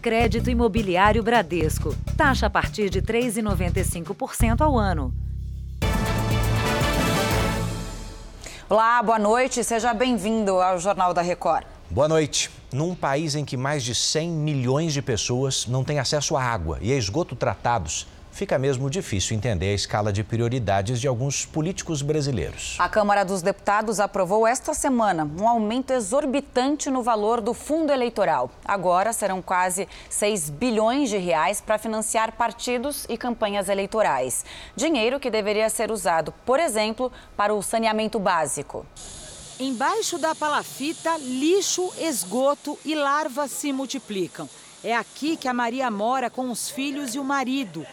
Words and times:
Crédito 0.00 0.48
Imobiliário 0.48 1.22
Bradesco. 1.22 1.94
Taxa 2.16 2.46
a 2.46 2.50
partir 2.50 2.88
de 2.88 3.02
3,95% 3.02 4.62
ao 4.62 4.78
ano. 4.78 5.12
Olá, 8.66 9.02
boa 9.02 9.18
noite. 9.18 9.62
Seja 9.62 9.92
bem-vindo 9.92 10.52
ao 10.52 10.78
Jornal 10.78 11.12
da 11.12 11.20
Record. 11.20 11.66
Boa 11.90 12.08
noite. 12.08 12.48
Num 12.72 12.94
país 12.94 13.34
em 13.34 13.44
que 13.44 13.58
mais 13.58 13.82
de 13.82 13.94
100 13.94 14.30
milhões 14.30 14.94
de 14.94 15.02
pessoas 15.02 15.66
não 15.66 15.84
têm 15.84 15.98
acesso 15.98 16.34
à 16.34 16.42
água 16.42 16.78
e 16.80 16.92
a 16.92 16.96
esgoto 16.96 17.36
tratados, 17.36 18.06
fica 18.40 18.58
mesmo 18.58 18.88
difícil 18.88 19.36
entender 19.36 19.68
a 19.68 19.74
escala 19.74 20.10
de 20.10 20.24
prioridades 20.24 20.98
de 20.98 21.06
alguns 21.06 21.44
políticos 21.44 22.00
brasileiros. 22.00 22.74
A 22.78 22.88
Câmara 22.88 23.22
dos 23.22 23.42
Deputados 23.42 24.00
aprovou 24.00 24.46
esta 24.46 24.72
semana 24.72 25.30
um 25.38 25.46
aumento 25.46 25.92
exorbitante 25.92 26.88
no 26.88 27.02
valor 27.02 27.42
do 27.42 27.52
fundo 27.52 27.92
eleitoral. 27.92 28.50
Agora 28.64 29.12
serão 29.12 29.42
quase 29.42 29.86
6 30.08 30.48
bilhões 30.48 31.10
de 31.10 31.18
reais 31.18 31.60
para 31.60 31.76
financiar 31.76 32.32
partidos 32.32 33.04
e 33.10 33.18
campanhas 33.18 33.68
eleitorais. 33.68 34.42
Dinheiro 34.74 35.20
que 35.20 35.30
deveria 35.30 35.68
ser 35.68 35.90
usado, 35.90 36.32
por 36.46 36.58
exemplo, 36.58 37.12
para 37.36 37.52
o 37.52 37.62
saneamento 37.62 38.18
básico. 38.18 38.86
Embaixo 39.58 40.16
da 40.16 40.34
palafita, 40.34 41.18
lixo, 41.18 41.92
esgoto 41.98 42.78
e 42.86 42.94
larvas 42.94 43.50
se 43.50 43.70
multiplicam. 43.70 44.48
É 44.82 44.96
aqui 44.96 45.36
que 45.36 45.46
a 45.46 45.52
Maria 45.52 45.90
mora 45.90 46.30
com 46.30 46.50
os 46.50 46.70
filhos 46.70 47.14
e 47.14 47.18
o 47.18 47.24
marido. 47.24 47.86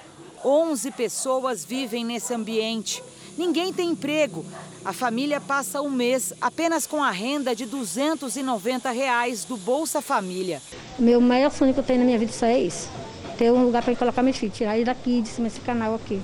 11 0.43 0.91
pessoas 0.91 1.65
vivem 1.65 2.05
nesse 2.05 2.33
ambiente. 2.33 3.03
Ninguém 3.37 3.71
tem 3.71 3.91
emprego. 3.91 4.45
A 4.83 4.91
família 4.91 5.39
passa 5.39 5.81
um 5.81 5.89
mês 5.89 6.33
apenas 6.41 6.87
com 6.87 7.03
a 7.03 7.11
renda 7.11 7.55
de 7.55 7.65
290 7.65 8.89
reais 8.89 9.45
do 9.45 9.55
Bolsa 9.57 10.01
Família. 10.01 10.61
Meu 10.97 11.21
maior 11.21 11.51
sonho 11.51 11.73
que 11.73 11.79
eu 11.79 11.83
tenho 11.83 11.99
na 11.99 12.05
minha 12.05 12.17
vida 12.17 12.33
é 12.47 12.59
isso. 12.59 12.89
Ter 13.37 13.51
um 13.51 13.63
lugar 13.63 13.83
para 13.83 13.95
colocar 13.95 14.23
meus 14.23 14.37
filhos, 14.37 14.57
tirar 14.57 14.75
ele 14.75 14.85
daqui, 14.85 15.21
de 15.21 15.29
cima 15.29 15.47
desse 15.47 15.61
canal 15.61 15.93
aqui. 15.93 16.19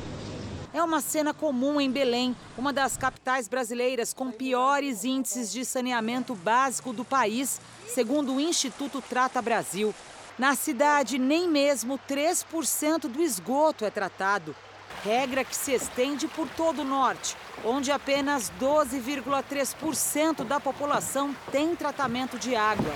É 0.74 0.82
uma 0.82 1.02
cena 1.02 1.36
comum 1.36 1.80
em 1.80 1.92
Belém, 1.92 2.36
uma 2.58 2.74
das 2.74 2.98
capitais 2.98 3.48
brasileiras 3.48 4.12
com 4.12 4.32
piores 4.32 5.04
índices 5.04 5.52
de 5.52 5.64
saneamento 5.64 6.34
básico 6.34 6.92
do 6.92 7.06
país, 7.06 7.62
segundo 7.88 8.34
o 8.34 8.40
Instituto 8.40 9.00
Trata 9.00 9.40
Brasil. 9.40 9.94
Na 10.38 10.56
cidade, 10.56 11.20
nem 11.20 11.48
mesmo 11.48 12.00
3% 12.10 13.02
do 13.02 13.22
esgoto 13.22 13.86
é 13.86 13.92
tratado. 13.92 14.56
Regra 15.04 15.44
que 15.44 15.56
se 15.56 15.74
estende 15.74 16.28
por 16.28 16.48
todo 16.50 16.82
o 16.82 16.86
norte, 16.86 17.38
onde 17.64 17.92
apenas 17.92 18.52
12,3% 18.60 20.44
da 20.44 20.60
população 20.60 21.36
tem 21.52 21.76
tratamento 21.76 22.40
de 22.40 22.56
água. 22.56 22.92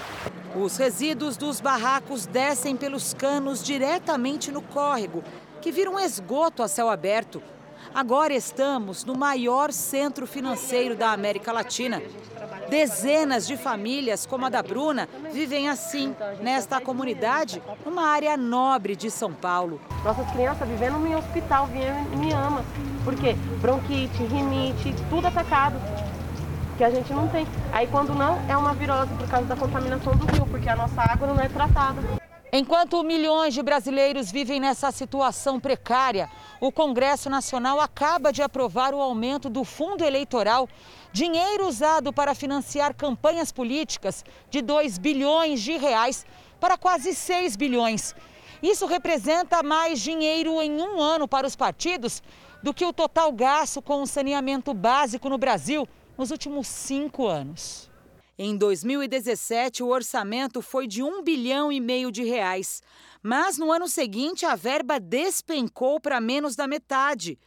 Os 0.56 0.78
resíduos 0.78 1.38
dos 1.38 1.62
barracos 1.62 2.26
descem 2.26 2.76
pelos 2.76 3.14
canos 3.14 3.64
diretamente 3.64 4.52
no 4.52 4.62
córrego, 4.62 5.24
que 5.62 5.72
vira 5.72 5.92
um 5.92 6.00
esgoto 6.00 6.64
a 6.64 6.68
céu 6.68 6.90
aberto. 6.90 7.44
Agora 7.94 8.34
estamos 8.34 9.06
no 9.06 9.16
maior 9.16 9.72
centro 9.72 10.26
financeiro 10.26 10.96
da 10.96 11.12
América 11.12 11.52
Latina. 11.52 12.02
Dezenas 12.70 13.48
de 13.48 13.56
famílias, 13.56 14.26
como 14.26 14.46
a 14.46 14.50
da 14.50 14.62
Bruna, 14.62 15.08
vivem 15.32 15.70
assim, 15.70 16.16
nesta 16.42 16.82
comunidade, 16.82 17.62
uma 17.86 18.08
área 18.08 18.36
nobre 18.36 18.96
de 18.96 19.09
São 19.09 19.34
Paulo. 19.34 19.80
Nossas 20.04 20.30
crianças 20.32 20.68
vivendo 20.68 21.06
em 21.06 21.16
hospital, 21.16 21.70
em 21.74 22.34
ama. 22.34 22.64
Por 23.04 23.16
quê? 23.16 23.36
Bronquite, 23.62 24.24
rinite, 24.24 24.94
tudo 25.09 25.28
atacado. 25.28 25.76
Que 26.78 26.84
a 26.84 26.90
gente 26.92 27.12
não 27.12 27.28
tem. 27.30 27.48
Aí 27.72 27.88
quando 27.88 28.14
não, 28.14 28.40
é 28.48 28.56
uma 28.56 28.74
virose 28.74 29.12
por 29.14 29.28
causa 29.28 29.48
da 29.48 29.56
contaminação 29.56 30.16
do 30.16 30.26
rio, 30.28 30.46
porque 30.46 30.70
a 30.70 30.76
nossa 30.76 31.02
água 31.02 31.28
não 31.28 31.40
é 31.40 31.48
tratada. 31.48 32.27
Enquanto 32.52 33.03
milhões 33.03 33.53
de 33.53 33.62
brasileiros 33.62 34.31
vivem 34.31 34.59
nessa 34.59 34.90
situação 34.90 35.59
precária, 35.59 36.30
o 36.62 36.72
Congresso 36.72 37.30
Nacional 37.30 37.80
acaba 37.80 38.31
de 38.31 38.42
aprovar 38.42 38.94
o 38.94 39.02
aumento 39.02 39.50
do 39.50 39.66
fundo 39.66 40.03
eleitoral, 40.03 40.69
dinheiro 41.12 41.68
usado 41.68 42.13
para 42.13 42.34
financiar 42.34 42.96
campanhas 42.96 43.52
políticas 43.52 44.24
de 44.50 44.62
2 44.62 44.97
bilhões 44.97 45.62
de 45.62 45.75
reais 45.75 46.25
para 46.58 46.78
quase 46.78 47.13
6 47.13 47.58
bilhões. 47.58 48.16
Isso 48.64 48.85
representa 48.85 49.62
mais 49.62 50.00
dinheiro 50.00 50.62
em 50.62 50.81
um 50.81 51.02
ano 51.02 51.28
para 51.28 51.46
os 51.46 51.56
partidos 51.56 52.24
do 52.64 52.74
que 52.74 52.85
o 52.85 52.94
total 52.94 53.31
gasto 53.31 53.81
com 53.81 54.02
o 54.02 54.08
saneamento 54.08 54.74
básico 54.74 55.29
no 55.29 55.38
Brasil 55.38 55.88
nos 56.18 56.31
últimos 56.31 56.66
cinco 56.68 57.28
anos. 57.28 57.87
Em 58.40 58.56
2017, 58.56 59.81
o 59.81 59.88
orçamento 59.88 60.62
foi 60.62 60.86
de 60.86 61.02
um 61.02 61.24
bilhão 61.24 61.72
e 61.72 61.80
meio 61.80 62.12
de 62.12 62.24
reais. 62.24 62.84
Mas 63.24 63.58
no 63.58 63.72
ano 63.72 63.88
seguinte, 63.88 64.46
a 64.46 64.56
verba 64.56 65.00
despencou 65.00 66.00
para 66.00 66.22
menos 66.22 66.56
da 66.56 66.68
metade. 66.68 67.40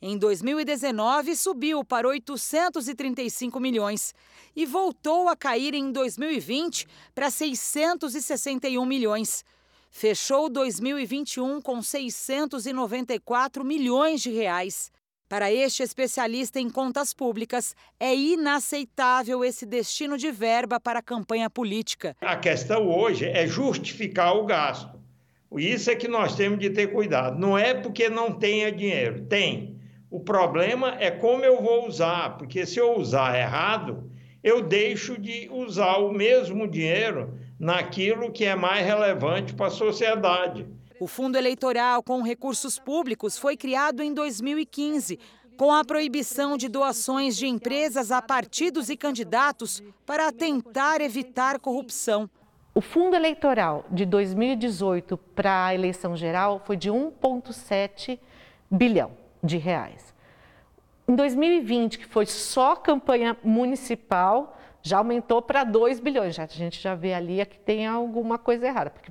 Em 0.00 0.18
2019, 0.18 1.36
subiu 1.36 1.84
para 1.84 2.08
835 2.08 3.60
milhões 3.60 4.12
e 4.56 4.66
voltou 4.66 5.28
a 5.28 5.36
cair 5.36 5.74
em 5.74 5.92
2020 5.92 6.88
para 7.14 7.30
661 7.30 8.84
milhões. 8.84 9.44
Fechou 9.92 10.48
2021 10.48 11.62
com 11.62 11.80
694 11.80 13.64
milhões 13.64 14.20
de 14.20 14.30
reais. 14.30 14.90
Para 15.32 15.50
este 15.50 15.82
especialista 15.82 16.60
em 16.60 16.68
contas 16.68 17.14
públicas, 17.14 17.74
é 17.98 18.14
inaceitável 18.14 19.42
esse 19.42 19.64
destino 19.64 20.18
de 20.18 20.30
verba 20.30 20.78
para 20.78 20.98
a 20.98 21.02
campanha 21.02 21.48
política. 21.48 22.14
A 22.20 22.36
questão 22.36 22.86
hoje 22.86 23.24
é 23.24 23.46
justificar 23.46 24.36
o 24.36 24.44
gasto. 24.44 25.00
Isso 25.56 25.90
é 25.90 25.94
que 25.94 26.06
nós 26.06 26.36
temos 26.36 26.58
de 26.58 26.68
ter 26.68 26.88
cuidado. 26.88 27.38
Não 27.38 27.56
é 27.56 27.72
porque 27.72 28.10
não 28.10 28.30
tenha 28.30 28.70
dinheiro, 28.70 29.22
tem. 29.22 29.80
O 30.10 30.20
problema 30.20 30.98
é 31.00 31.10
como 31.10 31.42
eu 31.42 31.62
vou 31.62 31.88
usar, 31.88 32.36
porque 32.36 32.66
se 32.66 32.78
eu 32.78 32.94
usar 32.98 33.34
errado, 33.34 34.10
eu 34.44 34.60
deixo 34.60 35.18
de 35.18 35.48
usar 35.50 35.96
o 35.96 36.12
mesmo 36.12 36.68
dinheiro 36.68 37.38
naquilo 37.58 38.30
que 38.30 38.44
é 38.44 38.54
mais 38.54 38.84
relevante 38.84 39.54
para 39.54 39.68
a 39.68 39.70
sociedade. 39.70 40.66
O 41.02 41.08
fundo 41.08 41.36
eleitoral 41.36 42.00
com 42.00 42.22
recursos 42.22 42.78
públicos 42.78 43.36
foi 43.36 43.56
criado 43.56 44.04
em 44.04 44.14
2015, 44.14 45.18
com 45.56 45.72
a 45.72 45.84
proibição 45.84 46.56
de 46.56 46.68
doações 46.68 47.36
de 47.36 47.44
empresas 47.44 48.12
a 48.12 48.22
partidos 48.22 48.88
e 48.88 48.96
candidatos 48.96 49.82
para 50.06 50.30
tentar 50.30 51.00
evitar 51.00 51.58
corrupção. 51.58 52.30
O 52.72 52.80
fundo 52.80 53.16
eleitoral 53.16 53.84
de 53.90 54.06
2018 54.06 55.16
para 55.34 55.66
a 55.66 55.74
eleição 55.74 56.16
geral 56.16 56.62
foi 56.64 56.76
de 56.76 56.88
1,7 56.88 58.20
bilhão 58.70 59.10
de 59.42 59.56
reais. 59.56 60.14
Em 61.08 61.16
2020, 61.16 61.98
que 61.98 62.06
foi 62.06 62.26
só 62.26 62.76
campanha 62.76 63.36
municipal, 63.42 64.56
já 64.82 64.98
aumentou 64.98 65.40
para 65.40 65.64
2 65.64 66.00
bilhões. 66.00 66.34
Já, 66.34 66.44
a 66.44 66.46
gente 66.46 66.78
já 66.80 66.94
vê 66.94 67.14
ali 67.14 67.44
que 67.46 67.58
tem 67.58 67.86
alguma 67.86 68.38
coisa 68.38 68.66
errada, 68.66 68.90
porque 68.90 69.10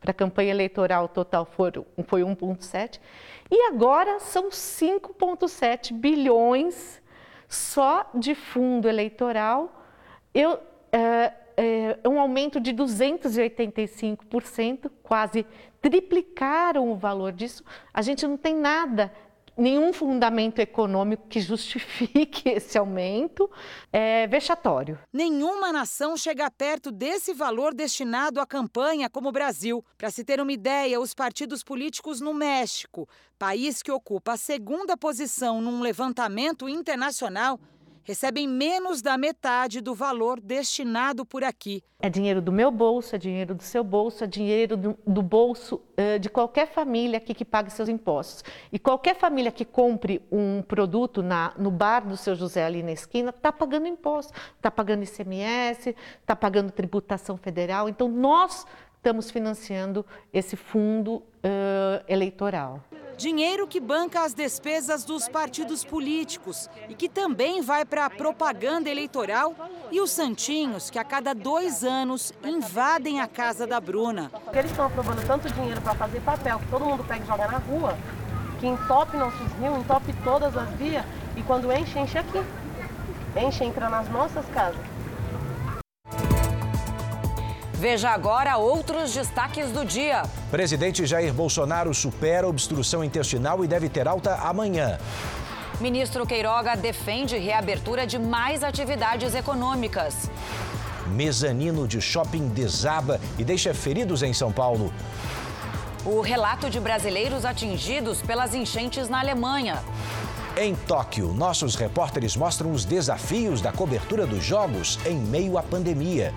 para 0.00 0.10
a 0.10 0.14
campanha 0.14 0.50
eleitoral 0.50 1.06
total 1.08 1.44
foram, 1.44 1.86
foi 2.06 2.22
1,7 2.22 2.98
e 3.50 3.68
agora 3.68 4.18
são 4.20 4.48
5,7 4.48 5.92
bilhões 5.92 7.02
só 7.48 8.08
de 8.14 8.34
fundo 8.34 8.88
eleitoral. 8.88 9.82
Eu, 10.32 10.58
é, 10.90 11.30
é, 11.56 11.98
um 12.08 12.18
aumento 12.18 12.58
de 12.58 12.72
285%, 12.72 14.90
quase 15.02 15.44
triplicaram 15.80 16.90
o 16.90 16.96
valor 16.96 17.32
disso. 17.32 17.62
A 17.92 18.00
gente 18.00 18.26
não 18.26 18.38
tem 18.38 18.56
nada 18.56 19.12
nenhum 19.56 19.92
fundamento 19.92 20.58
econômico 20.58 21.28
que 21.28 21.40
justifique 21.40 22.48
esse 22.50 22.76
aumento 22.76 23.50
é 23.92 24.26
vexatório. 24.26 24.98
Nenhuma 25.12 25.72
nação 25.72 26.16
chega 26.16 26.50
perto 26.50 26.90
desse 26.90 27.32
valor 27.32 27.74
destinado 27.74 28.40
à 28.40 28.46
campanha 28.46 29.08
como 29.08 29.28
o 29.28 29.32
Brasil. 29.32 29.84
Para 29.96 30.10
se 30.10 30.24
ter 30.24 30.40
uma 30.40 30.52
ideia, 30.52 31.00
os 31.00 31.14
partidos 31.14 31.62
políticos 31.62 32.20
no 32.20 32.34
México, 32.34 33.08
país 33.38 33.82
que 33.82 33.92
ocupa 33.92 34.32
a 34.32 34.36
segunda 34.36 34.96
posição 34.96 35.60
num 35.60 35.80
levantamento 35.80 36.68
internacional, 36.68 37.58
recebem 38.04 38.46
menos 38.46 39.02
da 39.02 39.16
metade 39.18 39.80
do 39.80 39.94
valor 39.94 40.38
destinado 40.38 41.24
por 41.24 41.42
aqui. 41.42 41.82
É 41.98 42.10
dinheiro 42.10 42.42
do 42.42 42.52
meu 42.52 42.70
bolso, 42.70 43.16
é 43.16 43.18
dinheiro 43.18 43.54
do 43.54 43.62
seu 43.62 43.82
bolso, 43.82 44.22
é 44.22 44.26
dinheiro 44.26 44.76
do, 44.76 44.98
do 45.06 45.22
bolso 45.22 45.76
uh, 45.76 46.18
de 46.18 46.28
qualquer 46.28 46.68
família 46.68 47.16
aqui 47.16 47.32
que 47.32 47.44
pague 47.44 47.70
seus 47.70 47.88
impostos. 47.88 48.44
E 48.70 48.78
qualquer 48.78 49.16
família 49.16 49.50
que 49.50 49.64
compre 49.64 50.20
um 50.30 50.60
produto 50.60 51.22
na, 51.22 51.54
no 51.56 51.70
bar 51.70 52.06
do 52.06 52.16
seu 52.16 52.34
José 52.34 52.64
ali 52.64 52.82
na 52.82 52.92
esquina 52.92 53.30
está 53.30 53.50
pagando 53.50 53.86
imposto, 53.86 54.34
está 54.56 54.70
pagando 54.70 55.02
ICMS, 55.02 55.96
está 56.20 56.36
pagando 56.36 56.70
tributação 56.70 57.38
federal. 57.38 57.88
Então 57.88 58.06
nós 58.06 58.66
estamos 58.96 59.30
financiando 59.30 60.04
esse 60.32 60.56
fundo 60.56 61.16
uh, 61.16 62.04
eleitoral. 62.06 62.82
Dinheiro 63.16 63.66
que 63.66 63.78
banca 63.78 64.24
as 64.24 64.34
despesas 64.34 65.04
dos 65.04 65.28
partidos 65.28 65.84
políticos 65.84 66.68
e 66.88 66.94
que 66.94 67.08
também 67.08 67.62
vai 67.62 67.84
para 67.84 68.06
a 68.06 68.10
propaganda 68.10 68.90
eleitoral 68.90 69.54
e 69.90 70.00
os 70.00 70.10
santinhos 70.10 70.90
que 70.90 70.98
a 70.98 71.04
cada 71.04 71.32
dois 71.32 71.84
anos 71.84 72.32
invadem 72.44 73.20
a 73.20 73.28
casa 73.28 73.66
da 73.66 73.80
Bruna. 73.80 74.32
Eles 74.52 74.70
estão 74.70 74.86
aprovando 74.86 75.24
tanto 75.26 75.48
dinheiro 75.52 75.80
para 75.80 75.94
fazer 75.94 76.20
papel 76.20 76.58
que 76.58 76.66
todo 76.66 76.84
mundo 76.84 77.04
pega 77.04 77.22
e 77.22 77.26
joga 77.26 77.46
na 77.46 77.58
rua, 77.58 77.96
que 78.58 78.66
entope 78.66 79.16
nossos 79.16 79.52
rios, 79.60 79.78
entope 79.78 80.12
todas 80.24 80.56
as 80.56 80.68
vias 80.70 81.04
e 81.36 81.42
quando 81.42 81.72
enche, 81.72 81.98
enche 81.98 82.18
aqui. 82.18 82.42
Enche, 83.36 83.64
entra 83.64 83.88
nas 83.88 84.08
nossas 84.10 84.44
casas. 84.46 84.93
Veja 87.84 88.08
agora 88.08 88.56
outros 88.56 89.12
destaques 89.12 89.70
do 89.70 89.84
dia. 89.84 90.22
Presidente 90.50 91.04
Jair 91.04 91.34
Bolsonaro 91.34 91.92
supera 91.92 92.48
obstrução 92.48 93.04
intestinal 93.04 93.62
e 93.62 93.68
deve 93.68 93.90
ter 93.90 94.08
alta 94.08 94.36
amanhã. 94.36 94.98
Ministro 95.82 96.24
Queiroga 96.24 96.76
defende 96.76 97.36
reabertura 97.36 98.06
de 98.06 98.18
mais 98.18 98.64
atividades 98.64 99.34
econômicas. 99.34 100.30
Mezanino 101.08 101.86
de 101.86 102.00
shopping 102.00 102.48
desaba 102.48 103.20
e 103.38 103.44
deixa 103.44 103.74
feridos 103.74 104.22
em 104.22 104.32
São 104.32 104.50
Paulo. 104.50 104.90
O 106.06 106.22
relato 106.22 106.70
de 106.70 106.80
brasileiros 106.80 107.44
atingidos 107.44 108.22
pelas 108.22 108.54
enchentes 108.54 109.10
na 109.10 109.20
Alemanha. 109.20 109.84
Em 110.56 110.74
Tóquio, 110.74 111.34
nossos 111.34 111.74
repórteres 111.74 112.34
mostram 112.34 112.72
os 112.72 112.86
desafios 112.86 113.60
da 113.60 113.72
cobertura 113.72 114.26
dos 114.26 114.42
Jogos 114.42 114.98
em 115.04 115.18
meio 115.18 115.58
à 115.58 115.62
pandemia. 115.62 116.32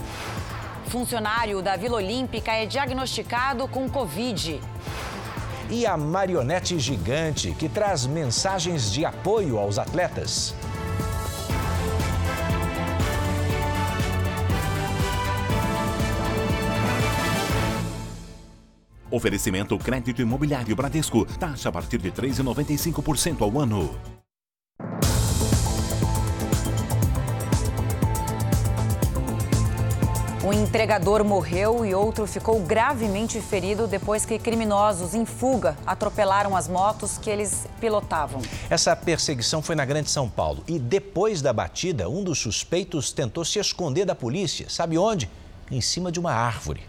Funcionário 0.87 1.61
da 1.61 1.75
Vila 1.75 1.97
Olímpica 1.97 2.53
é 2.53 2.65
diagnosticado 2.65 3.67
com 3.67 3.89
Covid. 3.89 4.61
E 5.69 5.85
a 5.85 5.97
marionete 5.97 6.79
gigante 6.79 7.51
que 7.51 7.67
traz 7.67 8.05
mensagens 8.05 8.91
de 8.91 9.03
apoio 9.03 9.57
aos 9.57 9.77
atletas. 9.77 10.55
Oferecimento 19.11 19.77
crédito 19.77 20.21
imobiliário 20.21 20.75
Bradesco. 20.75 21.25
Taxa 21.37 21.67
a 21.67 21.71
partir 21.71 21.97
de 21.97 22.11
3,95% 22.11 23.41
ao 23.41 23.59
ano. 23.59 23.93
Um 30.47 30.53
entregador 30.53 31.25
morreu 31.25 31.85
e 31.85 31.93
outro 31.93 32.25
ficou 32.25 32.61
gravemente 32.61 33.41
ferido 33.41 33.85
depois 33.85 34.25
que 34.25 34.39
criminosos 34.39 35.13
em 35.13 35.25
fuga 35.25 35.77
atropelaram 35.85 36.55
as 36.55 36.69
motos 36.69 37.17
que 37.17 37.29
eles 37.29 37.67
pilotavam. 37.81 38.41
Essa 38.69 38.95
perseguição 38.95 39.61
foi 39.61 39.75
na 39.75 39.83
Grande 39.83 40.09
São 40.09 40.29
Paulo 40.29 40.63
e 40.65 40.79
depois 40.79 41.41
da 41.41 41.51
batida, 41.51 42.07
um 42.07 42.23
dos 42.23 42.39
suspeitos 42.39 43.11
tentou 43.11 43.43
se 43.43 43.59
esconder 43.59 44.05
da 44.05 44.15
polícia. 44.15 44.69
Sabe 44.69 44.97
onde? 44.97 45.29
Em 45.69 45.81
cima 45.81 46.13
de 46.13 46.17
uma 46.17 46.31
árvore. 46.31 46.81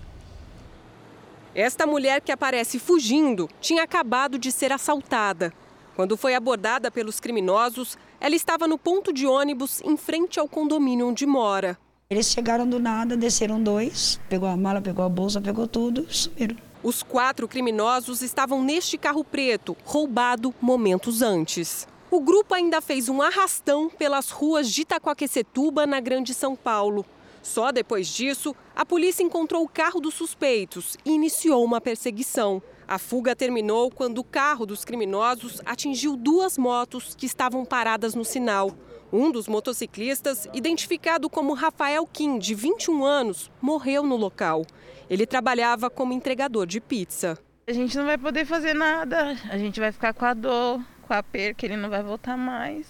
Esta 1.52 1.84
mulher 1.84 2.20
que 2.20 2.30
aparece 2.30 2.78
fugindo 2.78 3.50
tinha 3.60 3.82
acabado 3.82 4.38
de 4.38 4.52
ser 4.52 4.70
assaltada. 4.70 5.52
Quando 5.96 6.16
foi 6.16 6.36
abordada 6.36 6.92
pelos 6.92 7.18
criminosos, 7.18 7.98
ela 8.20 8.36
estava 8.36 8.68
no 8.68 8.78
ponto 8.78 9.12
de 9.12 9.26
ônibus 9.26 9.80
em 9.80 9.96
frente 9.96 10.38
ao 10.38 10.48
condomínio 10.48 11.08
onde 11.08 11.26
mora. 11.26 11.76
Eles 12.10 12.30
chegaram 12.30 12.66
do 12.66 12.78
nada, 12.78 13.18
desceram 13.18 13.62
dois, 13.62 14.18
pegou 14.30 14.48
a 14.48 14.56
mala, 14.56 14.80
pegou 14.80 15.04
a 15.04 15.10
bolsa, 15.10 15.42
pegou 15.42 15.66
tudo 15.66 16.06
sumiram. 16.08 16.56
Os 16.82 17.02
quatro 17.02 17.46
criminosos 17.46 18.22
estavam 18.22 18.64
neste 18.64 18.96
carro 18.96 19.22
preto, 19.22 19.76
roubado 19.84 20.54
momentos 20.58 21.20
antes. 21.20 21.86
O 22.10 22.18
grupo 22.22 22.54
ainda 22.54 22.80
fez 22.80 23.10
um 23.10 23.20
arrastão 23.20 23.90
pelas 23.90 24.30
ruas 24.30 24.70
de 24.70 24.80
Itacoaquecetuba, 24.80 25.86
na 25.86 26.00
Grande 26.00 26.32
São 26.32 26.56
Paulo. 26.56 27.04
Só 27.42 27.70
depois 27.70 28.08
disso, 28.08 28.56
a 28.74 28.86
polícia 28.86 29.22
encontrou 29.22 29.62
o 29.62 29.68
carro 29.68 30.00
dos 30.00 30.14
suspeitos 30.14 30.96
e 31.04 31.10
iniciou 31.10 31.62
uma 31.62 31.78
perseguição. 31.78 32.62
A 32.86 32.98
fuga 32.98 33.36
terminou 33.36 33.90
quando 33.90 34.16
o 34.16 34.24
carro 34.24 34.64
dos 34.64 34.82
criminosos 34.82 35.60
atingiu 35.66 36.16
duas 36.16 36.56
motos 36.56 37.14
que 37.14 37.26
estavam 37.26 37.66
paradas 37.66 38.14
no 38.14 38.24
sinal. 38.24 38.72
Um 39.12 39.30
dos 39.30 39.48
motociclistas, 39.48 40.46
identificado 40.52 41.30
como 41.30 41.54
Rafael 41.54 42.06
Kim, 42.06 42.38
de 42.38 42.54
21 42.54 43.04
anos, 43.04 43.50
morreu 43.60 44.02
no 44.02 44.16
local. 44.16 44.66
Ele 45.08 45.26
trabalhava 45.26 45.88
como 45.88 46.12
entregador 46.12 46.66
de 46.66 46.78
pizza. 46.78 47.38
A 47.66 47.72
gente 47.72 47.96
não 47.96 48.04
vai 48.04 48.18
poder 48.18 48.44
fazer 48.44 48.74
nada, 48.74 49.34
a 49.50 49.56
gente 49.56 49.80
vai 49.80 49.92
ficar 49.92 50.12
com 50.12 50.24
a 50.24 50.34
dor, 50.34 50.82
com 51.02 51.14
a 51.14 51.22
perca, 51.22 51.64
ele 51.64 51.76
não 51.76 51.88
vai 51.88 52.02
voltar 52.02 52.36
mais. 52.36 52.86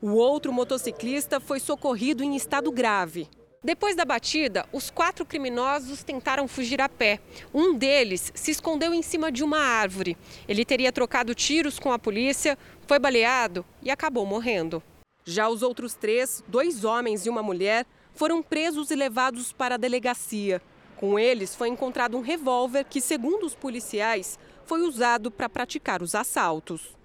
O 0.00 0.10
outro 0.10 0.52
motociclista 0.52 1.38
foi 1.40 1.60
socorrido 1.60 2.24
em 2.24 2.34
estado 2.34 2.70
grave. 2.72 3.28
Depois 3.62 3.96
da 3.96 4.04
batida, 4.04 4.64
os 4.72 4.88
quatro 4.88 5.26
criminosos 5.26 6.04
tentaram 6.04 6.46
fugir 6.46 6.80
a 6.80 6.88
pé. 6.88 7.18
Um 7.52 7.74
deles 7.74 8.30
se 8.32 8.52
escondeu 8.52 8.94
em 8.94 9.02
cima 9.02 9.32
de 9.32 9.42
uma 9.42 9.58
árvore. 9.58 10.16
Ele 10.46 10.64
teria 10.64 10.92
trocado 10.92 11.34
tiros 11.34 11.80
com 11.80 11.90
a 11.92 11.98
polícia, 11.98 12.56
foi 12.88 12.98
baleado 12.98 13.66
e 13.82 13.90
acabou 13.90 14.24
morrendo. 14.24 14.82
Já 15.22 15.46
os 15.46 15.62
outros 15.62 15.92
três, 15.92 16.42
dois 16.48 16.84
homens 16.84 17.26
e 17.26 17.28
uma 17.28 17.42
mulher, 17.42 17.84
foram 18.14 18.42
presos 18.42 18.90
e 18.90 18.96
levados 18.96 19.52
para 19.52 19.74
a 19.74 19.78
delegacia. 19.78 20.62
Com 20.96 21.18
eles 21.18 21.54
foi 21.54 21.68
encontrado 21.68 22.16
um 22.16 22.22
revólver 22.22 22.84
que, 22.84 23.02
segundo 23.02 23.44
os 23.44 23.54
policiais, 23.54 24.38
foi 24.64 24.80
usado 24.80 25.30
para 25.30 25.50
praticar 25.50 26.02
os 26.02 26.14
assaltos. 26.14 26.96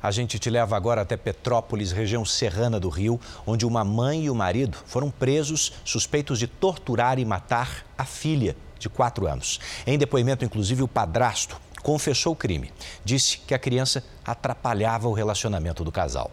A 0.00 0.12
gente 0.12 0.38
te 0.38 0.48
leva 0.48 0.76
agora 0.76 1.00
até 1.00 1.16
Petrópolis, 1.16 1.90
região 1.90 2.24
serrana 2.24 2.78
do 2.78 2.88
Rio, 2.88 3.20
onde 3.44 3.66
uma 3.66 3.84
mãe 3.84 4.26
e 4.26 4.30
o 4.30 4.34
marido 4.34 4.78
foram 4.86 5.10
presos 5.10 5.72
suspeitos 5.84 6.38
de 6.38 6.46
torturar 6.46 7.18
e 7.18 7.24
matar 7.24 7.84
a 7.96 8.04
filha 8.04 8.56
de 8.78 8.88
quatro 8.88 9.26
anos. 9.26 9.58
Em 9.84 9.98
depoimento, 9.98 10.44
inclusive, 10.44 10.84
o 10.84 10.88
padrasto 10.88 11.60
confessou 11.82 12.32
o 12.32 12.36
crime. 12.36 12.72
Disse 13.04 13.38
que 13.38 13.54
a 13.54 13.58
criança 13.58 14.04
atrapalhava 14.24 15.08
o 15.08 15.12
relacionamento 15.12 15.84
do 15.84 15.92
casal. 15.92 16.30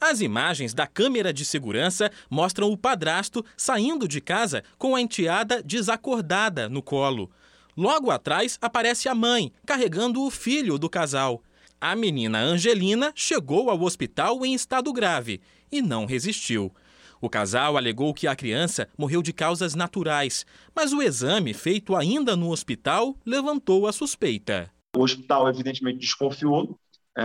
As 0.00 0.20
imagens 0.20 0.74
da 0.74 0.86
câmera 0.86 1.32
de 1.32 1.44
segurança 1.44 2.10
mostram 2.28 2.70
o 2.70 2.76
padrasto 2.76 3.44
saindo 3.56 4.06
de 4.06 4.20
casa 4.20 4.62
com 4.76 4.94
a 4.94 5.00
enteada 5.00 5.62
desacordada 5.62 6.68
no 6.68 6.82
colo. 6.82 7.30
Logo 7.76 8.10
atrás 8.10 8.58
aparece 8.60 9.08
a 9.08 9.14
mãe 9.14 9.50
carregando 9.64 10.22
o 10.22 10.30
filho 10.30 10.78
do 10.78 10.90
casal. 10.90 11.42
A 11.80 11.96
menina 11.96 12.38
Angelina 12.38 13.12
chegou 13.14 13.70
ao 13.70 13.80
hospital 13.82 14.44
em 14.44 14.54
estado 14.54 14.92
grave 14.92 15.40
e 15.72 15.80
não 15.80 16.06
resistiu. 16.06 16.70
O 17.20 17.28
casal 17.28 17.76
alegou 17.76 18.12
que 18.12 18.26
a 18.26 18.36
criança 18.36 18.88
morreu 18.96 19.22
de 19.22 19.32
causas 19.32 19.74
naturais, 19.74 20.44
mas 20.74 20.92
o 20.92 21.02
exame 21.02 21.54
feito 21.54 21.96
ainda 21.96 22.36
no 22.36 22.50
hospital 22.50 23.16
levantou 23.24 23.86
a 23.86 23.92
suspeita. 23.92 24.70
O 24.96 25.02
hospital, 25.02 25.48
evidentemente, 25.48 25.98
desconfiou, 25.98 26.78
é, 27.16 27.24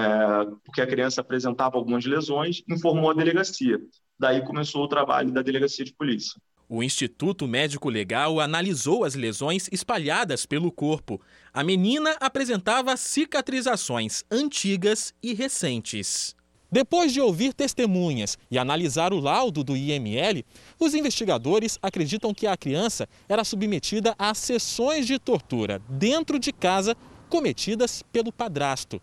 porque 0.65 0.81
a 0.81 0.87
criança 0.87 1.21
apresentava 1.21 1.77
algumas 1.77 2.05
lesões, 2.05 2.63
informou 2.69 3.11
a 3.11 3.13
delegacia. 3.13 3.79
Daí 4.19 4.41
começou 4.45 4.83
o 4.83 4.87
trabalho 4.87 5.31
da 5.31 5.41
delegacia 5.41 5.85
de 5.85 5.93
polícia. 5.93 6.39
O 6.71 6.83
Instituto 6.83 7.47
Médico 7.47 7.89
Legal 7.89 8.39
analisou 8.39 9.03
as 9.03 9.15
lesões 9.15 9.67
espalhadas 9.71 10.45
pelo 10.45 10.71
corpo. 10.71 11.19
A 11.51 11.63
menina 11.63 12.15
apresentava 12.19 12.95
cicatrizações 12.95 14.23
antigas 14.29 15.11
e 15.23 15.33
recentes. 15.33 16.35
Depois 16.71 17.11
de 17.11 17.19
ouvir 17.19 17.51
testemunhas 17.51 18.37
e 18.51 18.59
analisar 18.59 19.11
o 19.11 19.19
laudo 19.19 19.63
do 19.63 19.75
IML, 19.75 20.45
os 20.79 20.93
investigadores 20.93 21.79
acreditam 21.81 22.31
que 22.31 22.45
a 22.45 22.55
criança 22.55 23.09
era 23.27 23.43
submetida 23.43 24.13
a 24.19 24.35
sessões 24.35 25.07
de 25.07 25.17
tortura 25.17 25.81
dentro 25.89 26.37
de 26.37 26.53
casa 26.53 26.95
cometidas 27.27 28.03
pelo 28.11 28.31
padrasto. 28.31 29.01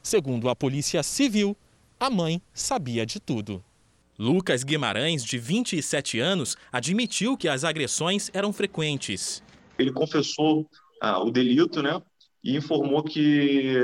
Segundo 0.00 0.48
a 0.48 0.54
Polícia 0.54 1.02
Civil, 1.02 1.56
a 1.98 2.08
mãe 2.08 2.40
sabia 2.54 3.04
de 3.04 3.18
tudo. 3.18 3.64
Lucas 4.16 4.62
Guimarães, 4.62 5.24
de 5.24 5.38
27 5.38 6.20
anos, 6.20 6.56
admitiu 6.72 7.36
que 7.36 7.48
as 7.48 7.64
agressões 7.64 8.30
eram 8.32 8.52
frequentes. 8.52 9.42
Ele 9.76 9.92
confessou 9.92 10.68
ah, 11.00 11.20
o 11.20 11.30
delito, 11.32 11.82
né? 11.82 12.00
E 12.42 12.56
informou 12.56 13.02
que 13.02 13.76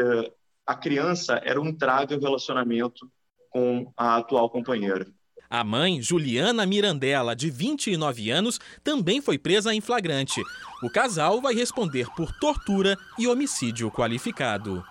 a 0.65 0.75
criança 0.77 1.41
era 1.45 1.61
um 1.61 1.67
entrave 1.67 2.15
ao 2.15 2.21
relacionamento 2.21 3.11
com 3.55 3.93
a 3.97 4.17
atual 4.17 4.51
companheira. 4.51 5.07
A 5.49 5.63
mãe, 5.63 6.03
Juliana 6.03 6.67
Mirandela, 6.67 7.37
de 7.37 7.49
29 7.49 8.29
anos, 8.29 8.59
também 8.83 9.21
foi 9.21 9.39
presa 9.39 9.73
em 9.73 9.81
flagrante. 9.81 10.43
O 10.83 10.91
casal 10.91 11.41
vai 11.41 11.55
responder 11.55 12.09
por 12.17 12.33
tortura 12.41 12.97
e 13.17 13.29
homicídio 13.29 13.89
qualificado. 13.93 14.85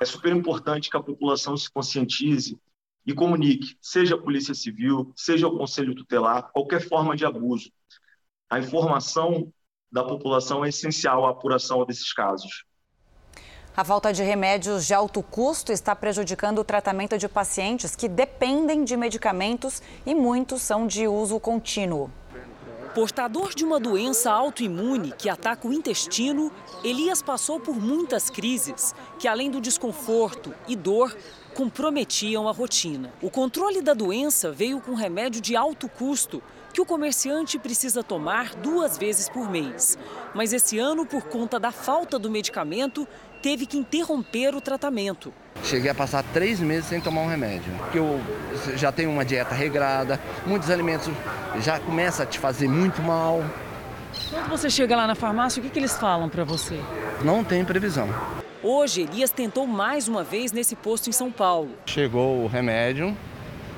É 0.00 0.04
super 0.04 0.34
importante 0.34 0.90
que 0.90 0.96
a 0.96 1.02
população 1.02 1.56
se 1.56 1.70
conscientize 1.70 2.58
e 3.06 3.14
comunique, 3.14 3.76
seja 3.80 4.16
a 4.16 4.18
Polícia 4.18 4.54
Civil, 4.54 5.12
seja 5.14 5.46
o 5.46 5.56
Conselho 5.56 5.94
Tutelar, 5.94 6.50
qualquer 6.52 6.80
forma 6.80 7.16
de 7.16 7.24
abuso. 7.24 7.70
A 8.50 8.58
informação 8.58 9.52
da 9.90 10.02
população 10.02 10.64
é 10.64 10.68
essencial 10.68 11.26
à 11.26 11.30
apuração 11.30 11.84
desses 11.86 12.12
casos. 12.12 12.64
A 13.78 13.84
falta 13.84 14.12
de 14.12 14.24
remédios 14.24 14.84
de 14.84 14.92
alto 14.92 15.22
custo 15.22 15.70
está 15.70 15.94
prejudicando 15.94 16.58
o 16.58 16.64
tratamento 16.64 17.16
de 17.16 17.28
pacientes 17.28 17.94
que 17.94 18.08
dependem 18.08 18.82
de 18.82 18.96
medicamentos 18.96 19.80
e 20.04 20.16
muitos 20.16 20.62
são 20.62 20.84
de 20.84 21.06
uso 21.06 21.38
contínuo. 21.38 22.10
Portador 22.92 23.54
de 23.54 23.64
uma 23.64 23.78
doença 23.78 24.32
autoimune 24.32 25.14
que 25.16 25.28
ataca 25.28 25.68
o 25.68 25.72
intestino, 25.72 26.50
Elias 26.82 27.22
passou 27.22 27.60
por 27.60 27.76
muitas 27.76 28.28
crises 28.28 28.92
que, 29.16 29.28
além 29.28 29.48
do 29.48 29.60
desconforto 29.60 30.52
e 30.66 30.74
dor, 30.74 31.16
comprometiam 31.54 32.48
a 32.48 32.52
rotina. 32.52 33.12
O 33.22 33.30
controle 33.30 33.80
da 33.80 33.94
doença 33.94 34.50
veio 34.50 34.80
com 34.80 34.94
remédio 34.94 35.40
de 35.40 35.54
alto 35.54 35.88
custo 35.88 36.42
que 36.72 36.80
o 36.80 36.86
comerciante 36.86 37.58
precisa 37.58 38.02
tomar 38.04 38.54
duas 38.54 38.96
vezes 38.96 39.28
por 39.28 39.50
mês. 39.50 39.98
Mas 40.34 40.52
esse 40.52 40.78
ano, 40.78 41.04
por 41.04 41.24
conta 41.24 41.58
da 41.58 41.72
falta 41.72 42.18
do 42.18 42.30
medicamento, 42.30 43.06
teve 43.40 43.66
que 43.66 43.76
interromper 43.76 44.54
o 44.54 44.60
tratamento. 44.60 45.32
Cheguei 45.64 45.90
a 45.90 45.94
passar 45.94 46.22
três 46.32 46.60
meses 46.60 46.86
sem 46.86 47.00
tomar 47.00 47.22
um 47.22 47.26
remédio, 47.26 47.72
porque 47.78 47.98
eu 47.98 48.20
já 48.76 48.92
tenho 48.92 49.10
uma 49.10 49.24
dieta 49.24 49.54
regrada, 49.54 50.20
muitos 50.46 50.70
alimentos 50.70 51.08
já 51.60 51.80
começam 51.80 52.24
a 52.24 52.28
te 52.28 52.38
fazer 52.38 52.68
muito 52.68 53.02
mal. 53.02 53.42
Quando 54.30 54.48
você 54.48 54.70
chega 54.70 54.96
lá 54.96 55.06
na 55.06 55.14
farmácia, 55.14 55.60
o 55.60 55.62
que, 55.64 55.70
que 55.70 55.78
eles 55.78 55.96
falam 55.96 56.28
para 56.28 56.44
você? 56.44 56.78
Não 57.24 57.42
tem 57.42 57.64
previsão. 57.64 58.08
Hoje, 58.62 59.02
Elias 59.02 59.30
tentou 59.30 59.66
mais 59.66 60.08
uma 60.08 60.24
vez 60.24 60.52
nesse 60.52 60.74
posto 60.74 61.08
em 61.08 61.12
São 61.12 61.30
Paulo. 61.30 61.70
Chegou 61.86 62.42
o 62.42 62.46
remédio, 62.46 63.16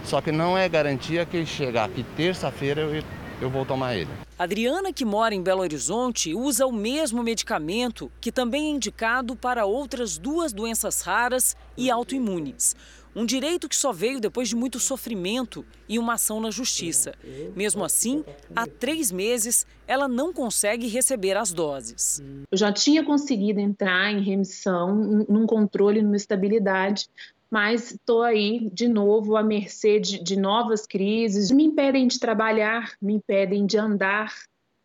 só 0.05 0.21
que 0.21 0.33
não 0.33 0.57
é 0.57 0.69
garantia 0.69 1.27
que 1.27 1.45
chegar 1.45 1.85
aqui 1.85 2.05
terça-feira 2.17 2.81
eu, 2.83 3.03
eu 3.41 3.51
vou 3.51 3.65
tomar 3.65 3.97
ele. 3.97 4.11
Adriana, 4.39 4.93
que 4.93 5.05
mora 5.05 5.35
em 5.35 5.43
Belo 5.43 5.63
Horizonte, 5.63 6.35
usa 6.35 6.67
o 6.67 6.73
mesmo 6.73 7.23
medicamento, 7.23 8.11
que 8.21 8.31
também 8.31 8.67
é 8.67 8.71
indicado 8.71 9.35
para 9.37 9.65
outras 9.65 10.19
duas 10.19 10.53
doenças 10.53 11.03
raras 11.03 11.57
e 11.77 11.91
autoimunes. 11.91 12.75
Um 13.15 13.27
direito 13.27 13.69
que 13.69 13.75
só 13.75 13.93
veio 13.93 14.21
depois 14.21 14.49
de 14.49 14.55
muito 14.55 14.79
sofrimento 14.79 15.65
e 15.89 15.99
uma 15.99 16.15
ação 16.15 16.41
na 16.41 16.51
justiça. 16.51 17.13
Mesmo 17.57 17.83
assim, 17.83 18.25
há 18.55 18.67
três 18.69 19.11
meses, 19.11 19.67
ela 19.87 20.07
não 20.07 20.33
consegue 20.33 20.87
receber 20.87 21.37
as 21.37 21.53
doses. 21.53 22.23
Eu 22.51 22.57
já 22.57 22.73
tinha 22.73 23.05
conseguido 23.05 23.59
entrar 23.59 24.13
em 24.13 24.23
remissão, 24.23 24.95
num 25.29 25.45
controle, 25.45 26.03
numa 26.03 26.17
estabilidade, 26.17 27.09
mas 27.51 27.93
estou 27.93 28.23
aí 28.23 28.71
de 28.73 28.87
novo 28.89 29.37
à 29.37 29.43
mercê 29.43 29.99
de, 29.99 30.23
de, 30.23 30.39
novas 30.39 30.87
crises. 30.87 31.51
Me 31.51 31.65
impedem 31.65 32.07
de 32.07 32.21
trabalhar, 32.21 32.93
me 33.03 33.15
impedem 33.15 33.67
de 33.67 33.77
andar. 33.77 34.33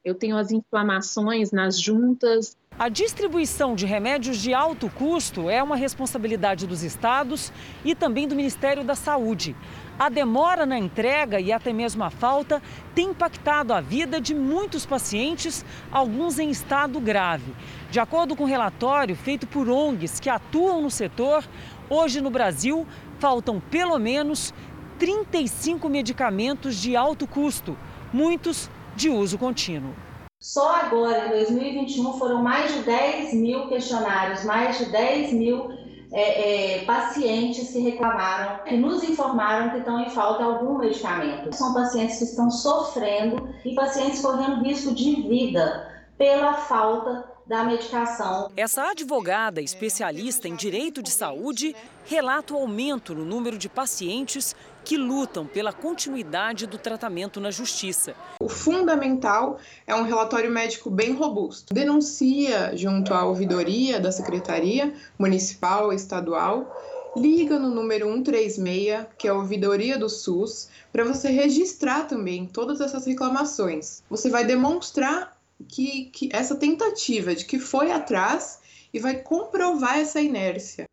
Eu 0.03 0.15
tenho 0.15 0.38
as 0.38 0.51
inflamações 0.51 1.51
nas 1.51 1.79
juntas. 1.79 2.57
A 2.77 2.89
distribuição 2.89 3.74
de 3.74 3.86
remédios 3.86 4.38
de 4.38 4.53
alto 4.53 4.89
custo 4.89 5.50
é 5.50 5.63
uma 5.63 5.77
responsabilidade 5.77 6.67
dos 6.67 6.84
estados 6.84 7.51
e 7.86 7.95
também 7.95 8.27
do 8.27 8.36
Ministério 8.36 8.84
da 8.84 8.95
Saúde. 8.95 9.55
A 9.98 10.10
demora 10.10 10.65
na 10.65 10.77
entrega 10.77 11.39
e 11.39 11.53
até 11.53 11.72
mesmo 11.72 12.03
a 12.03 12.10
falta 12.10 12.62
tem 12.93 13.12
impactado 13.12 13.74
a 13.74 13.79
vida 13.79 14.19
de 14.19 14.36
muitos 14.36 14.86
pacientes, 14.86 15.63
alguns 15.89 16.38
em 16.38 16.50
estado 16.50 17.00
grave. 17.00 17.55
De 17.89 17.98
acordo 17.98 18.36
com 18.36 18.43
um 18.43 18.48
relatório 18.48 19.15
feito 19.15 19.48
por 19.48 19.69
ONGs 19.69 20.19
que 20.19 20.29
atuam 20.29 20.81
no 20.81 20.91
setor, 20.91 21.45
Hoje 21.89 22.20
no 22.20 22.32
Brasil, 22.32 22.86
faltam 23.20 23.60
pelo 23.60 24.00
menos 24.00 24.54
35 24.98 25.88
medicamentos 25.88 26.75
de 26.75 26.96
alto 26.96 27.27
custo, 27.27 27.77
muitos 28.12 28.70
de 28.96 29.10
uso 29.10 29.38
contínuo. 29.38 29.94
Só 30.39 30.75
agora, 30.75 31.27
em 31.27 31.30
2021, 31.30 32.13
foram 32.13 32.42
mais 32.42 32.74
de 32.74 32.82
10 32.82 33.34
mil 33.36 33.68
questionários, 33.68 34.44
mais 34.44 34.77
de 34.77 34.86
10 34.86 35.34
mil 35.34 35.70
é, 36.12 36.80
é, 36.80 36.86
pacientes 36.86 37.72
que 37.72 37.80
reclamaram, 37.80 38.63
que 38.63 38.77
nos 38.77 39.04
informaram 39.04 39.72
que 39.72 39.77
estão 39.80 40.00
em 40.00 40.10
falta 40.10 40.44
algum 40.44 40.80
medicamento. 40.80 41.54
São 41.54 41.74
pacientes 41.74 42.18
que 42.18 42.24
estão 42.24 42.50
sofrendo 42.50 43.50
e 43.63 43.75
pacientes 43.75 44.22
correndo 44.22 44.63
risco 44.63 44.94
de 44.94 45.22
vida 45.27 45.92
pela 46.18 46.54
falta 46.54 47.35
da 47.48 47.64
medicação. 47.64 48.52
Essa 48.58 48.90
advogada 48.90 49.62
especialista 49.62 50.48
em 50.48 50.56
direito 50.56 51.02
de 51.02 51.12
saúde 51.12 51.75
relata 52.06 52.54
o 52.54 52.58
aumento 52.58 53.14
no 53.14 53.24
número 53.24 53.58
de 53.58 53.70
pacientes 53.70 54.56
que 54.84 54.98
lutam 54.98 55.48
pela 55.48 55.74
continuidade 55.74 56.68
do 56.68 56.78
tratamento 56.78 57.40
na 57.40 57.50
justiça. 57.50 58.16
O 58.40 58.48
fundamental 58.48 59.58
é 59.88 59.96
um 59.96 60.04
relatório 60.04 60.52
médico 60.52 60.90
bem 60.90 61.14
robusto. 61.14 61.74
Denuncia 61.74 62.75
junto 62.75 63.14
à 63.14 63.25
ouvidoria 63.25 64.00
da 64.00 64.12
Secretaria 64.12 64.94
Municipal 65.18 65.92
e 65.92 65.96
Estadual 65.96 66.72
liga 67.16 67.58
no 67.58 67.70
número 67.70 68.08
136, 68.08 69.06
que 69.18 69.28
é 69.28 69.32
a 69.32 69.34
ouvidoria 69.34 69.98
do 69.98 70.10
SUS, 70.10 70.68
para 70.92 71.06
você 71.06 71.30
registrar 71.30 72.08
também 72.08 72.46
todas 72.46 72.82
essas 72.82 73.06
reclamações. 73.06 74.04
Você 74.10 74.30
vai 74.30 74.44
demonstrar 74.44 75.35
que, 75.67 76.05
que 76.05 76.29
essa 76.31 76.55
tentativa 76.55 77.35
de 77.35 77.45
que 77.45 77.59
foi 77.59 77.91
atrás 77.91 78.59
e 78.93 79.00
vai 79.00 79.15
comprovar 79.15 80.00
essa 80.00 80.21
inércia. 80.21 80.85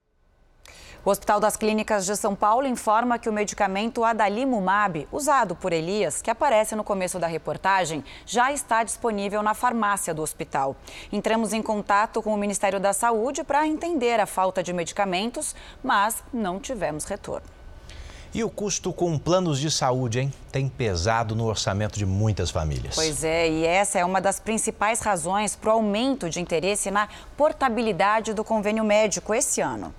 O 1.04 1.10
Hospital 1.10 1.40
das 1.40 1.56
Clínicas 1.56 2.06
de 2.06 2.16
São 2.16 2.32
Paulo 2.32 2.64
informa 2.64 3.18
que 3.18 3.28
o 3.28 3.32
medicamento 3.32 4.04
Adalimumab, 4.04 5.08
usado 5.10 5.56
por 5.56 5.72
Elias, 5.72 6.22
que 6.22 6.30
aparece 6.30 6.76
no 6.76 6.84
começo 6.84 7.18
da 7.18 7.26
reportagem, 7.26 8.04
já 8.24 8.52
está 8.52 8.84
disponível 8.84 9.42
na 9.42 9.52
farmácia 9.52 10.14
do 10.14 10.22
hospital. 10.22 10.76
Entramos 11.10 11.52
em 11.52 11.60
contato 11.60 12.22
com 12.22 12.32
o 12.32 12.38
Ministério 12.38 12.78
da 12.78 12.92
Saúde 12.92 13.42
para 13.42 13.66
entender 13.66 14.20
a 14.20 14.26
falta 14.26 14.62
de 14.62 14.72
medicamentos, 14.72 15.56
mas 15.82 16.22
não 16.32 16.60
tivemos 16.60 17.04
retorno. 17.04 17.61
E 18.34 18.42
o 18.42 18.48
custo 18.48 18.94
com 18.94 19.18
planos 19.18 19.60
de 19.60 19.70
saúde, 19.70 20.20
hein? 20.20 20.32
Tem 20.50 20.66
pesado 20.66 21.36
no 21.36 21.44
orçamento 21.44 21.98
de 21.98 22.06
muitas 22.06 22.50
famílias. 22.50 22.94
Pois 22.94 23.22
é, 23.22 23.50
e 23.50 23.66
essa 23.66 23.98
é 23.98 24.04
uma 24.06 24.22
das 24.22 24.40
principais 24.40 25.00
razões 25.00 25.54
para 25.54 25.68
o 25.68 25.72
aumento 25.74 26.30
de 26.30 26.40
interesse 26.40 26.90
na 26.90 27.08
portabilidade 27.36 28.32
do 28.32 28.42
convênio 28.42 28.84
médico 28.84 29.34
esse 29.34 29.60
ano. 29.60 29.94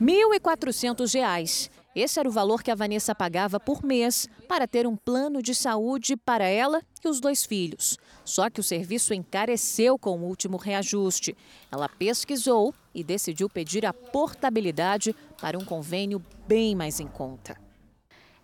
R$ 0.00 0.06
1.400. 0.06 1.70
Esse 1.94 2.18
era 2.18 2.28
o 2.28 2.32
valor 2.32 2.64
que 2.64 2.70
a 2.70 2.74
Vanessa 2.74 3.14
pagava 3.14 3.60
por 3.60 3.84
mês 3.84 4.28
para 4.48 4.66
ter 4.66 4.84
um 4.84 4.96
plano 4.96 5.40
de 5.40 5.54
saúde 5.54 6.16
para 6.16 6.46
ela 6.46 6.82
e 7.04 7.08
os 7.08 7.20
dois 7.20 7.46
filhos. 7.46 7.96
Só 8.24 8.50
que 8.50 8.60
o 8.60 8.64
serviço 8.64 9.14
encareceu 9.14 9.96
com 9.96 10.18
o 10.18 10.24
último 10.24 10.56
reajuste. 10.56 11.36
Ela 11.70 11.88
pesquisou 11.88 12.74
e 12.92 13.04
decidiu 13.04 13.48
pedir 13.48 13.86
a 13.86 13.92
portabilidade 13.92 15.14
para 15.40 15.56
um 15.56 15.64
convênio 15.64 16.20
bem 16.46 16.74
mais 16.74 16.98
em 16.98 17.06
conta. 17.06 17.67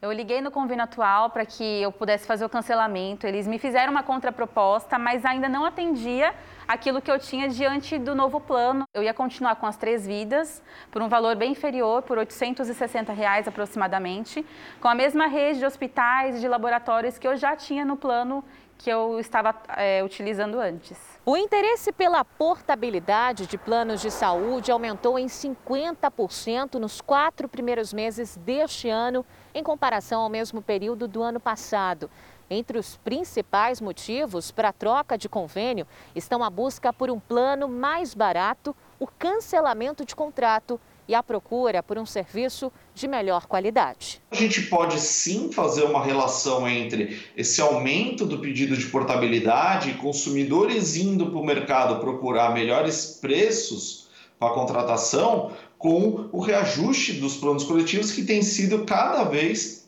Eu 0.04 0.12
liguei 0.12 0.42
no 0.42 0.50
convênio 0.50 0.84
atual 0.84 1.30
para 1.30 1.46
que 1.46 1.64
eu 1.80 1.90
pudesse 1.90 2.26
fazer 2.26 2.44
o 2.44 2.48
cancelamento. 2.50 3.26
Eles 3.26 3.46
me 3.46 3.58
fizeram 3.58 3.90
uma 3.90 4.02
contraproposta, 4.02 4.98
mas 4.98 5.24
ainda 5.24 5.48
não 5.48 5.64
atendia 5.64 6.34
aquilo 6.68 7.00
que 7.00 7.10
eu 7.10 7.18
tinha 7.18 7.48
diante 7.48 7.98
do 7.98 8.14
novo 8.14 8.38
plano. 8.38 8.86
Eu 8.92 9.02
ia 9.02 9.14
continuar 9.14 9.56
com 9.56 9.64
as 9.64 9.78
três 9.78 10.06
vidas 10.06 10.62
por 10.90 11.00
um 11.00 11.08
valor 11.08 11.36
bem 11.36 11.52
inferior, 11.52 12.02
por 12.02 12.18
860 12.18 13.14
reais 13.14 13.48
aproximadamente, 13.48 14.44
com 14.78 14.88
a 14.88 14.94
mesma 14.94 15.26
rede 15.26 15.60
de 15.60 15.64
hospitais 15.64 16.36
e 16.36 16.40
de 16.40 16.48
laboratórios 16.48 17.16
que 17.16 17.26
eu 17.26 17.34
já 17.34 17.56
tinha 17.56 17.82
no 17.82 17.96
plano 17.96 18.44
que 18.76 18.90
eu 18.90 19.18
estava 19.18 19.54
é, 19.74 20.04
utilizando 20.04 20.60
antes. 20.60 21.13
O 21.26 21.38
interesse 21.38 21.90
pela 21.90 22.22
portabilidade 22.22 23.46
de 23.46 23.56
planos 23.56 24.02
de 24.02 24.10
saúde 24.10 24.70
aumentou 24.70 25.18
em 25.18 25.24
50% 25.24 26.74
nos 26.74 27.00
quatro 27.00 27.48
primeiros 27.48 27.94
meses 27.94 28.36
deste 28.36 28.90
ano, 28.90 29.24
em 29.54 29.62
comparação 29.62 30.20
ao 30.20 30.28
mesmo 30.28 30.60
período 30.60 31.08
do 31.08 31.22
ano 31.22 31.40
passado. 31.40 32.10
Entre 32.50 32.78
os 32.78 32.98
principais 32.98 33.80
motivos 33.80 34.50
para 34.50 34.68
a 34.68 34.72
troca 34.72 35.16
de 35.16 35.26
convênio 35.26 35.86
estão 36.14 36.44
a 36.44 36.50
busca 36.50 36.92
por 36.92 37.10
um 37.10 37.18
plano 37.18 37.68
mais 37.68 38.12
barato, 38.12 38.76
o 39.00 39.06
cancelamento 39.06 40.04
de 40.04 40.14
contrato 40.14 40.78
e 41.08 41.14
a 41.14 41.22
procura 41.22 41.82
por 41.82 41.98
um 41.98 42.06
serviço 42.06 42.72
de 42.94 43.06
melhor 43.06 43.46
qualidade. 43.46 44.22
A 44.30 44.36
gente 44.36 44.62
pode 44.62 45.00
sim 45.00 45.52
fazer 45.52 45.84
uma 45.84 46.04
relação 46.04 46.68
entre 46.68 47.20
esse 47.36 47.60
aumento 47.60 48.24
do 48.24 48.38
pedido 48.38 48.76
de 48.76 48.86
portabilidade 48.86 49.90
e 49.90 49.94
consumidores 49.94 50.96
indo 50.96 51.30
para 51.30 51.38
o 51.38 51.44
mercado 51.44 52.00
procurar 52.00 52.54
melhores 52.54 53.18
preços 53.20 54.08
para 54.38 54.48
a 54.48 54.54
contratação 54.54 55.52
com 55.78 56.28
o 56.32 56.40
reajuste 56.40 57.14
dos 57.14 57.36
planos 57.36 57.64
coletivos 57.64 58.10
que 58.10 58.24
tem 58.24 58.42
sido 58.42 58.84
cada 58.84 59.24
vez 59.24 59.83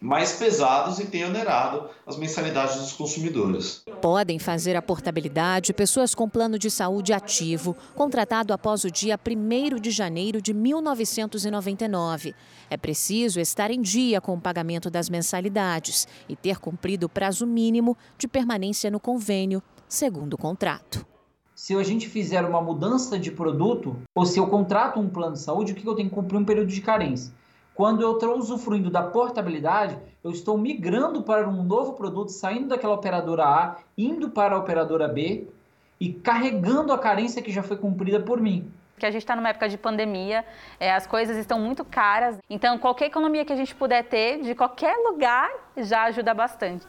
mais 0.00 0.32
pesados 0.32 0.98
e 0.98 1.06
tem 1.06 1.24
onerado 1.24 1.88
as 2.06 2.16
mensalidades 2.16 2.76
dos 2.76 2.92
consumidores. 2.92 3.82
Podem 4.00 4.38
fazer 4.38 4.76
a 4.76 4.82
portabilidade 4.82 5.72
pessoas 5.72 6.14
com 6.14 6.28
plano 6.28 6.58
de 6.58 6.70
saúde 6.70 7.12
ativo, 7.12 7.76
contratado 7.94 8.52
após 8.52 8.84
o 8.84 8.90
dia 8.90 9.18
1 9.18 9.80
de 9.80 9.90
janeiro 9.90 10.40
de 10.40 10.54
1999. 10.54 12.34
É 12.70 12.76
preciso 12.76 13.40
estar 13.40 13.70
em 13.70 13.80
dia 13.80 14.20
com 14.20 14.34
o 14.34 14.40
pagamento 14.40 14.88
das 14.88 15.08
mensalidades 15.08 16.06
e 16.28 16.36
ter 16.36 16.58
cumprido 16.58 17.06
o 17.06 17.08
prazo 17.08 17.46
mínimo 17.46 17.96
de 18.16 18.28
permanência 18.28 18.90
no 18.90 19.00
convênio, 19.00 19.62
segundo 19.88 20.34
o 20.34 20.38
contrato. 20.38 21.04
se 21.54 21.74
a 21.74 21.82
gente 21.82 22.08
fizer 22.08 22.44
uma 22.44 22.62
mudança 22.62 23.18
de 23.18 23.32
produto, 23.32 23.96
ou 24.14 24.24
se 24.24 24.38
eu 24.38 24.46
contrato 24.46 25.00
um 25.00 25.08
plano 25.08 25.32
de 25.32 25.40
saúde, 25.40 25.72
o 25.72 25.74
que 25.74 25.84
eu 25.84 25.94
tenho 25.94 26.08
que 26.08 26.14
cumprir 26.14 26.38
um 26.38 26.44
período 26.44 26.68
de 26.68 26.80
carência? 26.80 27.32
Quando 27.78 28.02
eu 28.02 28.14
estou 28.14 28.36
usufruindo 28.36 28.90
da 28.90 29.04
portabilidade, 29.04 29.96
eu 30.24 30.32
estou 30.32 30.58
migrando 30.58 31.22
para 31.22 31.48
um 31.48 31.62
novo 31.62 31.92
produto, 31.92 32.32
saindo 32.32 32.66
daquela 32.66 32.94
operadora 32.94 33.44
A, 33.44 33.76
indo 33.96 34.30
para 34.30 34.56
a 34.56 34.58
operadora 34.58 35.06
B 35.06 35.46
e 36.00 36.12
carregando 36.12 36.92
a 36.92 36.98
carência 36.98 37.40
que 37.40 37.52
já 37.52 37.62
foi 37.62 37.76
cumprida 37.76 38.18
por 38.18 38.40
mim 38.40 38.68
que 38.98 39.06
a 39.06 39.12
gente 39.12 39.22
está 39.22 39.36
numa 39.36 39.50
época 39.50 39.68
de 39.68 39.78
pandemia, 39.78 40.44
é, 40.80 40.92
as 40.92 41.06
coisas 41.06 41.36
estão 41.36 41.60
muito 41.60 41.84
caras. 41.84 42.38
Então, 42.50 42.80
qualquer 42.80 43.06
economia 43.06 43.44
que 43.44 43.52
a 43.52 43.56
gente 43.56 43.72
puder 43.72 44.02
ter, 44.02 44.42
de 44.42 44.56
qualquer 44.56 44.96
lugar, 44.96 45.48
já 45.76 46.02
ajuda 46.06 46.34
bastante. 46.34 46.84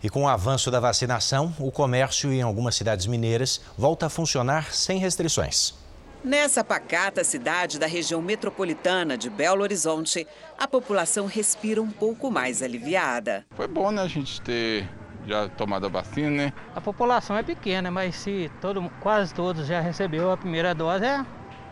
E 0.00 0.08
com 0.08 0.22
o 0.22 0.28
avanço 0.28 0.70
da 0.70 0.78
vacinação, 0.78 1.52
o 1.58 1.72
comércio 1.72 2.32
em 2.32 2.40
algumas 2.40 2.76
cidades 2.76 3.08
mineiras 3.08 3.60
volta 3.76 4.06
a 4.06 4.08
funcionar 4.08 4.72
sem 4.72 5.00
restrições. 5.00 5.74
Nessa 6.28 6.62
pacata 6.62 7.24
cidade 7.24 7.78
da 7.78 7.86
região 7.86 8.20
metropolitana 8.20 9.16
de 9.16 9.30
Belo 9.30 9.62
Horizonte, 9.62 10.26
a 10.58 10.68
população 10.68 11.24
respira 11.24 11.80
um 11.80 11.90
pouco 11.90 12.30
mais 12.30 12.62
aliviada. 12.62 13.46
Foi 13.52 13.66
bom, 13.66 13.90
né, 13.90 14.02
a 14.02 14.08
gente 14.08 14.38
ter 14.42 14.86
já 15.26 15.48
tomado 15.48 15.86
a 15.86 15.88
vacina, 15.88 16.28
né? 16.28 16.52
A 16.76 16.82
população 16.82 17.34
é 17.34 17.42
pequena, 17.42 17.90
mas 17.90 18.14
se 18.14 18.52
todo, 18.60 18.90
quase 19.00 19.32
todos 19.32 19.66
já 19.66 19.80
recebeu 19.80 20.30
a 20.30 20.36
primeira 20.36 20.74
dose, 20.74 21.06
é, 21.06 21.24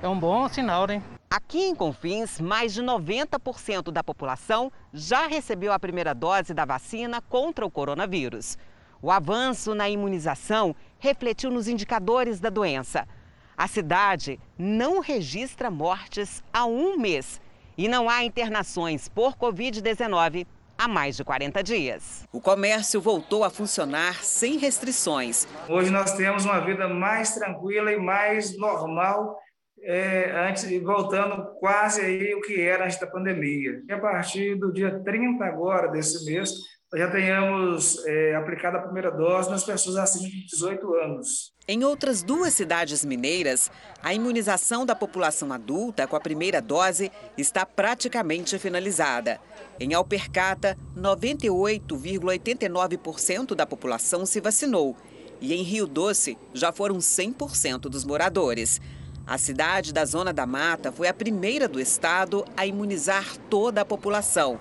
é 0.02 0.08
um 0.08 0.18
bom 0.18 0.48
sinal, 0.48 0.86
né? 0.86 1.02
Aqui 1.28 1.58
em 1.58 1.74
Confins, 1.74 2.40
mais 2.40 2.72
de 2.72 2.82
90% 2.82 3.90
da 3.90 4.02
população 4.02 4.72
já 4.90 5.26
recebeu 5.26 5.70
a 5.70 5.78
primeira 5.78 6.14
dose 6.14 6.54
da 6.54 6.64
vacina 6.64 7.20
contra 7.20 7.66
o 7.66 7.70
coronavírus. 7.70 8.56
O 9.02 9.10
avanço 9.10 9.74
na 9.74 9.86
imunização 9.90 10.74
refletiu 10.98 11.50
nos 11.50 11.68
indicadores 11.68 12.40
da 12.40 12.48
doença. 12.48 13.06
A 13.56 13.66
cidade 13.66 14.38
não 14.58 15.00
registra 15.00 15.70
mortes 15.70 16.44
há 16.52 16.66
um 16.66 16.98
mês 16.98 17.40
e 17.78 17.88
não 17.88 18.06
há 18.10 18.22
internações 18.22 19.08
por 19.08 19.34
Covid-19 19.34 20.46
há 20.76 20.86
mais 20.86 21.16
de 21.16 21.24
40 21.24 21.62
dias. 21.62 22.28
O 22.30 22.38
comércio 22.38 23.00
voltou 23.00 23.44
a 23.44 23.48
funcionar 23.48 24.22
sem 24.22 24.58
restrições. 24.58 25.48
Hoje 25.70 25.90
nós 25.90 26.12
temos 26.12 26.44
uma 26.44 26.60
vida 26.60 26.86
mais 26.86 27.34
tranquila 27.34 27.90
e 27.90 27.96
mais 27.96 28.58
normal 28.58 29.38
é, 29.82 30.48
antes, 30.50 30.70
voltando 30.82 31.46
quase 31.58 32.02
aí 32.02 32.34
o 32.34 32.42
que 32.42 32.60
era 32.60 32.84
antes 32.84 33.00
da 33.00 33.06
pandemia. 33.06 33.80
E 33.88 33.92
a 33.92 33.98
partir 33.98 34.54
do 34.56 34.70
dia 34.70 35.02
30 35.02 35.42
agora 35.42 35.88
desse 35.88 36.26
mês, 36.30 36.50
já 36.94 37.10
tenhamos 37.10 38.04
é, 38.04 38.34
aplicado 38.34 38.76
a 38.76 38.82
primeira 38.82 39.10
dose 39.10 39.50
nas 39.50 39.64
pessoas 39.64 39.96
acima 39.96 40.28
de 40.28 40.44
18 40.44 40.94
anos. 40.96 41.55
Em 41.68 41.82
outras 41.82 42.22
duas 42.22 42.54
cidades 42.54 43.04
mineiras, 43.04 43.72
a 44.00 44.14
imunização 44.14 44.86
da 44.86 44.94
população 44.94 45.52
adulta 45.52 46.06
com 46.06 46.14
a 46.14 46.20
primeira 46.20 46.62
dose 46.62 47.10
está 47.36 47.66
praticamente 47.66 48.56
finalizada. 48.56 49.40
Em 49.80 49.92
Alpercata, 49.92 50.78
98,89% 50.96 53.56
da 53.56 53.66
população 53.66 54.24
se 54.24 54.40
vacinou. 54.40 54.96
E 55.40 55.54
em 55.54 55.64
Rio 55.64 55.88
Doce, 55.88 56.38
já 56.54 56.70
foram 56.70 56.98
100% 56.98 57.88
dos 57.88 58.04
moradores. 58.04 58.80
A 59.26 59.36
cidade 59.36 59.92
da 59.92 60.04
Zona 60.04 60.32
da 60.32 60.46
Mata 60.46 60.92
foi 60.92 61.08
a 61.08 61.14
primeira 61.14 61.66
do 61.66 61.80
estado 61.80 62.44
a 62.56 62.64
imunizar 62.64 63.36
toda 63.50 63.80
a 63.80 63.84
população. 63.84 64.56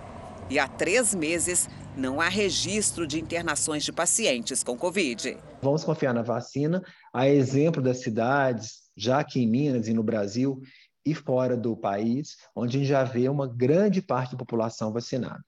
E 0.49 0.57
há 0.57 0.67
três 0.67 1.13
meses 1.13 1.69
não 1.95 2.19
há 2.19 2.29
registro 2.29 3.05
de 3.05 3.21
internações 3.21 3.83
de 3.83 3.91
pacientes 3.91 4.63
com 4.63 4.75
Covid. 4.75 5.37
Vamos 5.61 5.83
confiar 5.83 6.13
na 6.13 6.21
vacina, 6.21 6.83
a 7.13 7.27
exemplo 7.27 7.81
das 7.81 8.01
cidades, 8.01 8.83
já 8.95 9.19
aqui 9.19 9.41
em 9.41 9.47
Minas 9.47 9.87
e 9.87 9.93
no 9.93 10.03
Brasil 10.03 10.61
e 11.05 11.13
fora 11.13 11.55
do 11.55 11.75
país, 11.75 12.37
onde 12.55 12.77
a 12.77 12.79
gente 12.79 12.89
já 12.89 13.03
vê 13.03 13.29
uma 13.29 13.47
grande 13.47 14.01
parte 14.01 14.31
da 14.31 14.37
população 14.37 14.91
vacinada. 14.91 15.43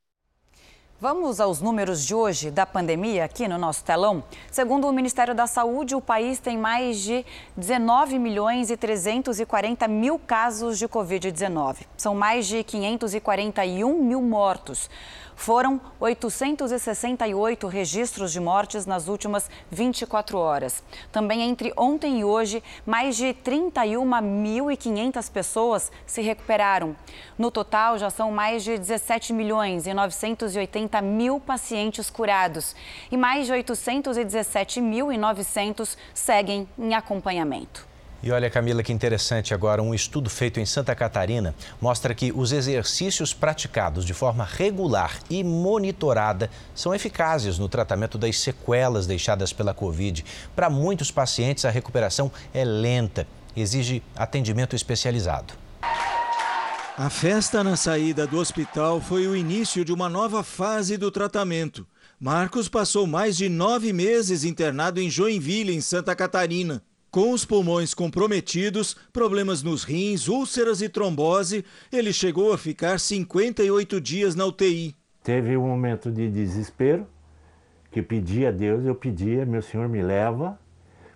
Vamos 1.00 1.40
aos 1.40 1.62
números 1.62 2.04
de 2.04 2.16
hoje 2.16 2.50
da 2.50 2.66
pandemia 2.66 3.24
aqui 3.24 3.48
no 3.48 3.60
nosso 3.60 3.84
telão. 3.84 4.24
Segundo 4.50 4.88
o 4.88 4.92
Ministério 4.92 5.36
da 5.36 5.46
Saúde, 5.46 5.94
o 5.94 6.02
país 6.02 6.40
tem 6.40 6.58
mais 6.58 7.00
de 7.02 7.24
19 7.56 8.18
milhões 8.18 8.72
e 8.72 8.76
340 8.76 9.88
mil 9.88 10.18
casos 10.18 10.79
de 10.79 10.88
Covid-19. 10.88 11.86
São 11.96 12.16
mais 12.16 12.48
de 12.48 12.64
541 12.64 14.03
mil 14.03 14.24
mortos. 14.24 14.90
Foram 15.38 15.80
868 16.00 17.68
registros 17.68 18.32
de 18.34 18.40
mortes 18.40 18.88
nas 18.88 19.08
últimas 19.08 19.48
24 19.70 20.36
horas. 20.38 20.84
Também 21.12 21.44
entre 21.44 21.72
ontem 21.78 22.20
e 22.20 22.26
hoje, 22.26 22.64
mais 22.84 23.16
de 23.16 23.28
31.500 23.28 25.32
pessoas 25.32 25.92
se 26.08 26.22
recuperaram. 26.22 26.96
No 27.38 27.52
total, 27.52 28.00
já 28.00 28.10
são 28.10 28.32
mais 28.32 28.64
de 28.64 28.80
17 28.80 29.32
milhões 29.32 29.86
e 29.86 29.94
980 29.94 31.00
mil 31.02 31.40
pacientes 31.40 32.10
curados 32.10 32.76
e 33.12 33.16
mais 33.16 33.46
de 33.46 33.54
817.900 33.54 35.96
seguem 36.16 36.68
em 36.80 36.96
acompanhamento. 36.96 37.86
E 38.22 38.32
olha, 38.32 38.50
Camila, 38.50 38.82
que 38.82 38.92
interessante 38.92 39.53
agora. 39.53 39.82
Um 39.82 39.94
estudo 39.94 40.30
feito 40.30 40.60
em 40.60 40.66
Santa 40.66 40.96
Catarina 40.96 41.53
mostra 41.80 42.16
que 42.16 42.32
os 42.32 42.51
exercícios 42.51 43.34
praticados 43.34 44.03
de 44.03 44.14
forma 44.14 44.44
regular 44.44 45.20
e 45.30 45.44
monitorada 45.44 46.50
são 46.74 46.96
eficazes 46.96 47.60
no 47.60 47.70
tratamento 47.70 48.18
das 48.18 48.40
sequelas 48.40 49.06
deixadas 49.06 49.53
pela 49.53 49.74
Covid. 49.74 50.25
Para 50.56 50.70
muitos 50.70 51.12
pacientes, 51.12 51.64
a 51.64 51.70
recuperação 51.70 52.32
é 52.53 52.66
lenta, 52.66 53.27
exige 53.56 54.01
atendimento 54.16 54.75
especializado. 54.75 55.53
A 56.98 57.12
festa 57.12 57.64
na 57.64 57.77
saída 57.77 58.25
do 58.25 58.40
hospital 58.40 59.00
foi 59.00 59.27
o 59.27 59.36
início 59.36 59.86
de 59.86 59.94
uma 59.94 60.10
nova 60.10 60.42
fase 60.42 60.98
do 60.98 61.12
tratamento. 61.12 61.86
Marcos 62.20 62.68
passou 62.68 63.06
mais 63.06 63.38
de 63.38 63.48
nove 63.48 63.94
meses 63.94 64.44
internado 64.44 65.00
em 65.00 65.08
Joinville, 65.08 65.75
em 65.75 65.80
Santa 65.82 66.16
Catarina. 66.16 66.82
Com 67.09 67.31
os 67.31 67.46
pulmões 67.46 67.93
comprometidos, 67.93 68.96
problemas 69.13 69.63
nos 69.63 69.83
rins, 69.83 70.27
úlceras 70.27 70.81
e 70.81 70.89
trombose, 70.89 71.63
ele 71.91 72.11
chegou 72.11 72.53
a 72.53 72.57
ficar 72.57 73.00
58 73.00 74.00
dias 74.01 74.35
na 74.35 74.46
UTI. 74.46 74.96
Teve 75.24 75.57
um 75.57 75.67
momento 75.67 76.11
de 76.11 76.29
desespero, 76.29 77.07
que 77.91 78.01
pedi 78.01 78.46
a 78.46 78.51
Deus, 78.51 78.85
eu 78.85 78.93
pedia, 78.93 79.46
meu 79.46 79.61
Senhor 79.61 79.87
me 79.87 80.01
leva, 80.01 80.59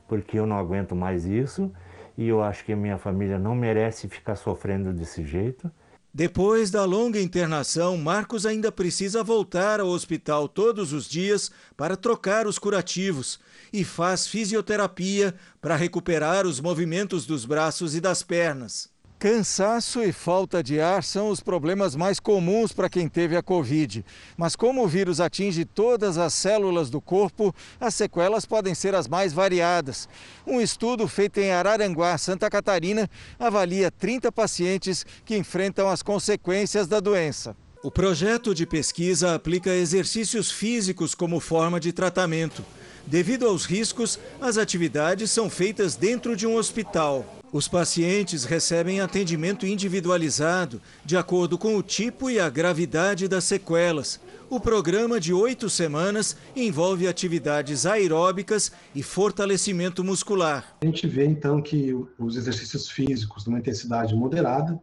porque 0.08 0.40
eu 0.40 0.46
não 0.46 0.58
aguento 0.58 0.96
mais 0.96 1.26
isso 1.26 1.72
e 2.18 2.28
eu 2.28 2.42
acho 2.42 2.64
que 2.66 2.74
a 2.74 2.76
minha 2.76 2.98
família 2.98 3.40
não 3.40 3.56
merece 3.56 4.08
ficar 4.08 4.36
sofrendo 4.36 4.94
desse 4.94 5.26
jeito. 5.26 5.72
Depois 6.14 6.70
da 6.70 6.84
longa 6.84 7.22
internação, 7.22 7.96
Marcos 7.96 8.46
ainda 8.46 8.70
precisa 8.70 9.24
voltar 9.24 9.80
ao 9.80 9.88
hospital 9.88 10.50
todos 10.50 10.92
os 10.92 11.08
dias 11.08 11.50
para 11.78 11.96
trocar 11.96 12.46
os 12.48 12.60
curativos 12.60 13.40
e 13.72 13.86
faz 13.86 14.28
fisioterapia 14.28 15.34
para 15.62 15.78
recuperar 15.78 16.46
os 16.46 16.60
movimentos 16.60 17.26
dos 17.26 17.46
braços 17.46 17.96
e 17.96 18.02
das 18.02 18.24
pernas. 18.24 18.90
Cansaço 19.22 20.02
e 20.02 20.12
falta 20.12 20.64
de 20.64 20.82
ar 20.82 21.04
são 21.04 21.30
os 21.30 21.42
problemas 21.42 21.96
mais 21.96 22.20
comuns 22.20 22.72
para 22.72 22.90
quem 22.90 23.08
teve 23.08 23.38
a 23.38 23.44
Covid. 23.44 24.04
Mas 24.36 24.56
como 24.56 24.84
o 24.84 24.88
vírus 24.88 25.20
atinge 25.20 25.64
todas 25.64 26.18
as 26.18 26.34
células 26.34 26.90
do 26.90 27.00
corpo, 27.00 27.54
as 27.80 27.94
sequelas 27.94 28.48
podem 28.48 28.74
ser 28.74 28.96
as 28.96 29.08
mais 29.08 29.32
variadas. 29.32 30.10
Um 30.44 30.60
estudo 30.60 31.08
feito 31.08 31.40
em 31.40 31.52
Araranguá, 31.52 32.18
Santa 32.18 32.50
Catarina, 32.50 33.08
avalia 33.38 33.92
30 33.92 34.32
pacientes 34.32 35.06
que 35.24 35.38
enfrentam 35.38 35.88
as 35.88 36.02
consequências 36.02 36.88
da 36.88 37.00
doença. 37.00 37.56
O 37.84 37.92
projeto 37.92 38.56
de 38.56 38.66
pesquisa 38.66 39.36
aplica 39.36 39.70
exercícios 39.70 40.50
físicos 40.50 41.14
como 41.14 41.40
forma 41.40 41.80
de 41.80 41.94
tratamento. 41.94 42.66
Devido 43.06 43.46
aos 43.46 43.66
riscos, 43.66 44.18
as 44.42 44.58
atividades 44.58 45.30
são 45.30 45.48
feitas 45.48 45.96
dentro 45.96 46.36
de 46.36 46.48
um 46.48 46.56
hospital. 46.56 47.41
Os 47.54 47.68
pacientes 47.68 48.46
recebem 48.46 49.02
atendimento 49.02 49.68
individualizado, 49.68 50.82
de 51.04 51.18
acordo 51.18 51.58
com 51.58 51.76
o 51.76 51.84
tipo 51.84 52.30
e 52.30 52.40
a 52.40 52.50
gravidade 52.50 53.28
das 53.28 53.44
sequelas. 53.44 54.22
O 54.50 54.58
programa 54.58 55.20
de 55.20 55.34
oito 55.34 55.70
semanas 55.70 56.38
envolve 56.56 57.10
atividades 57.10 57.86
aeróbicas 57.86 58.72
e 58.96 59.04
fortalecimento 59.04 60.02
muscular. 60.02 60.78
A 60.80 60.86
gente 60.86 61.06
vê 61.08 61.26
então 61.26 61.62
que 61.62 61.94
os 62.18 62.38
exercícios 62.38 62.90
físicos, 62.90 63.46
numa 63.46 63.60
intensidade 63.60 64.16
moderada, 64.16 64.80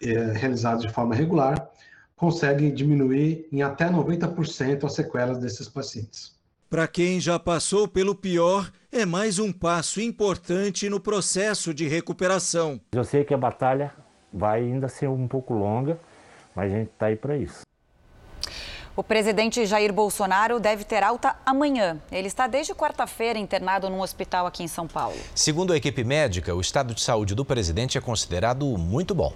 é, 0.00 0.30
realizados 0.30 0.86
de 0.86 0.92
forma 0.92 1.12
regular, 1.12 1.70
conseguem 2.14 2.72
diminuir 2.72 3.48
em 3.50 3.62
até 3.62 3.90
90% 3.90 4.84
as 4.84 4.94
sequelas 4.94 5.38
desses 5.38 5.68
pacientes. 5.68 6.38
Para 6.70 6.86
quem 6.86 7.18
já 7.18 7.36
passou 7.36 7.88
pelo 7.88 8.14
pior, 8.14 8.70
é 8.92 9.04
mais 9.04 9.40
um 9.40 9.52
passo 9.52 10.00
importante 10.00 10.88
no 10.88 11.00
processo 11.00 11.74
de 11.74 11.88
recuperação. 11.88 12.80
Eu 12.92 13.02
sei 13.02 13.24
que 13.24 13.34
a 13.34 13.36
batalha 13.36 13.92
vai 14.32 14.60
ainda 14.60 14.88
ser 14.88 15.08
um 15.08 15.26
pouco 15.26 15.52
longa, 15.52 15.98
mas 16.54 16.72
a 16.72 16.76
gente 16.76 16.90
está 16.92 17.06
aí 17.06 17.16
para 17.16 17.36
isso. 17.36 17.62
O 18.94 19.02
presidente 19.02 19.66
Jair 19.66 19.92
Bolsonaro 19.92 20.60
deve 20.60 20.84
ter 20.84 21.02
alta 21.02 21.34
amanhã. 21.44 22.00
Ele 22.12 22.28
está 22.28 22.46
desde 22.46 22.72
quarta-feira 22.72 23.36
internado 23.36 23.90
num 23.90 24.00
hospital 24.00 24.46
aqui 24.46 24.62
em 24.62 24.68
São 24.68 24.86
Paulo. 24.86 25.18
Segundo 25.34 25.72
a 25.72 25.76
equipe 25.76 26.04
médica, 26.04 26.54
o 26.54 26.60
estado 26.60 26.94
de 26.94 27.00
saúde 27.00 27.34
do 27.34 27.44
presidente 27.44 27.98
é 27.98 28.00
considerado 28.00 28.64
muito 28.78 29.12
bom. 29.12 29.34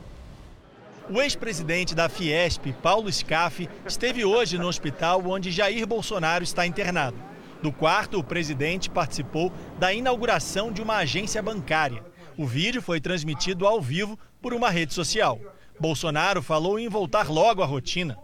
O 1.10 1.20
ex-presidente 1.20 1.94
da 1.94 2.08
Fiesp, 2.08 2.72
Paulo 2.82 3.12
Scaff, 3.12 3.68
esteve 3.86 4.24
hoje 4.24 4.56
no 4.56 4.66
hospital 4.66 5.22
onde 5.26 5.50
Jair 5.50 5.86
Bolsonaro 5.86 6.42
está 6.42 6.66
internado. 6.66 7.16
Do 7.62 7.70
quarto, 7.70 8.18
o 8.18 8.24
presidente 8.24 8.88
participou 8.88 9.52
da 9.78 9.92
inauguração 9.92 10.72
de 10.72 10.80
uma 10.80 10.96
agência 10.96 11.42
bancária. 11.42 12.02
O 12.38 12.46
vídeo 12.46 12.80
foi 12.80 13.02
transmitido 13.02 13.66
ao 13.66 13.82
vivo 13.82 14.18
por 14.40 14.54
uma 14.54 14.70
rede 14.70 14.94
social. 14.94 15.38
Bolsonaro 15.78 16.40
falou 16.40 16.78
em 16.78 16.88
voltar 16.88 17.30
logo 17.30 17.62
à 17.62 17.66
rotina. 17.66 18.16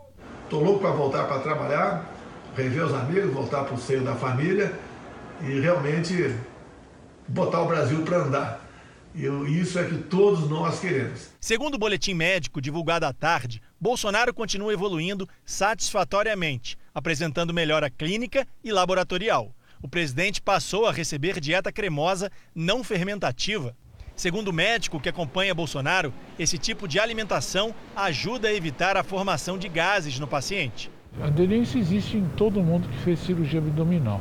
Estou 0.44 0.64
louco 0.64 0.80
para 0.80 0.90
voltar 0.90 1.24
para 1.28 1.40
trabalhar, 1.40 2.10
rever 2.56 2.84
os 2.84 2.94
amigos, 2.94 3.30
voltar 3.30 3.64
para 3.64 3.74
o 3.74 3.78
seio 3.78 4.02
da 4.02 4.14
família 4.14 4.72
e 5.42 5.60
realmente 5.60 6.34
botar 7.28 7.60
o 7.60 7.66
Brasil 7.66 8.02
para 8.04 8.18
andar. 8.18 8.69
E 9.14 9.26
isso 9.60 9.78
é 9.78 9.84
que 9.84 9.96
todos 9.96 10.48
nós 10.48 10.78
queremos. 10.78 11.30
Segundo 11.40 11.74
o 11.74 11.78
boletim 11.78 12.14
médico 12.14 12.60
divulgado 12.60 13.06
à 13.06 13.12
tarde, 13.12 13.60
Bolsonaro 13.80 14.32
continua 14.32 14.72
evoluindo 14.72 15.28
satisfatoriamente, 15.44 16.78
apresentando 16.94 17.52
melhora 17.52 17.90
clínica 17.90 18.46
e 18.62 18.70
laboratorial. 18.70 19.52
O 19.82 19.88
presidente 19.88 20.40
passou 20.40 20.86
a 20.86 20.92
receber 20.92 21.40
dieta 21.40 21.72
cremosa 21.72 22.30
não 22.54 22.84
fermentativa. 22.84 23.74
Segundo 24.14 24.48
o 24.48 24.52
médico 24.52 25.00
que 25.00 25.08
acompanha 25.08 25.54
Bolsonaro, 25.54 26.12
esse 26.38 26.58
tipo 26.58 26.86
de 26.86 27.00
alimentação 27.00 27.74
ajuda 27.96 28.48
a 28.48 28.54
evitar 28.54 28.96
a 28.96 29.02
formação 29.02 29.56
de 29.56 29.66
gases 29.68 30.18
no 30.18 30.28
paciente. 30.28 30.90
A 31.18 31.26
aderência 31.26 31.78
existe 31.78 32.16
em 32.16 32.24
todo 32.36 32.62
mundo 32.62 32.88
que 32.88 32.96
fez 32.98 33.18
cirurgia 33.18 33.58
abdominal, 33.58 34.20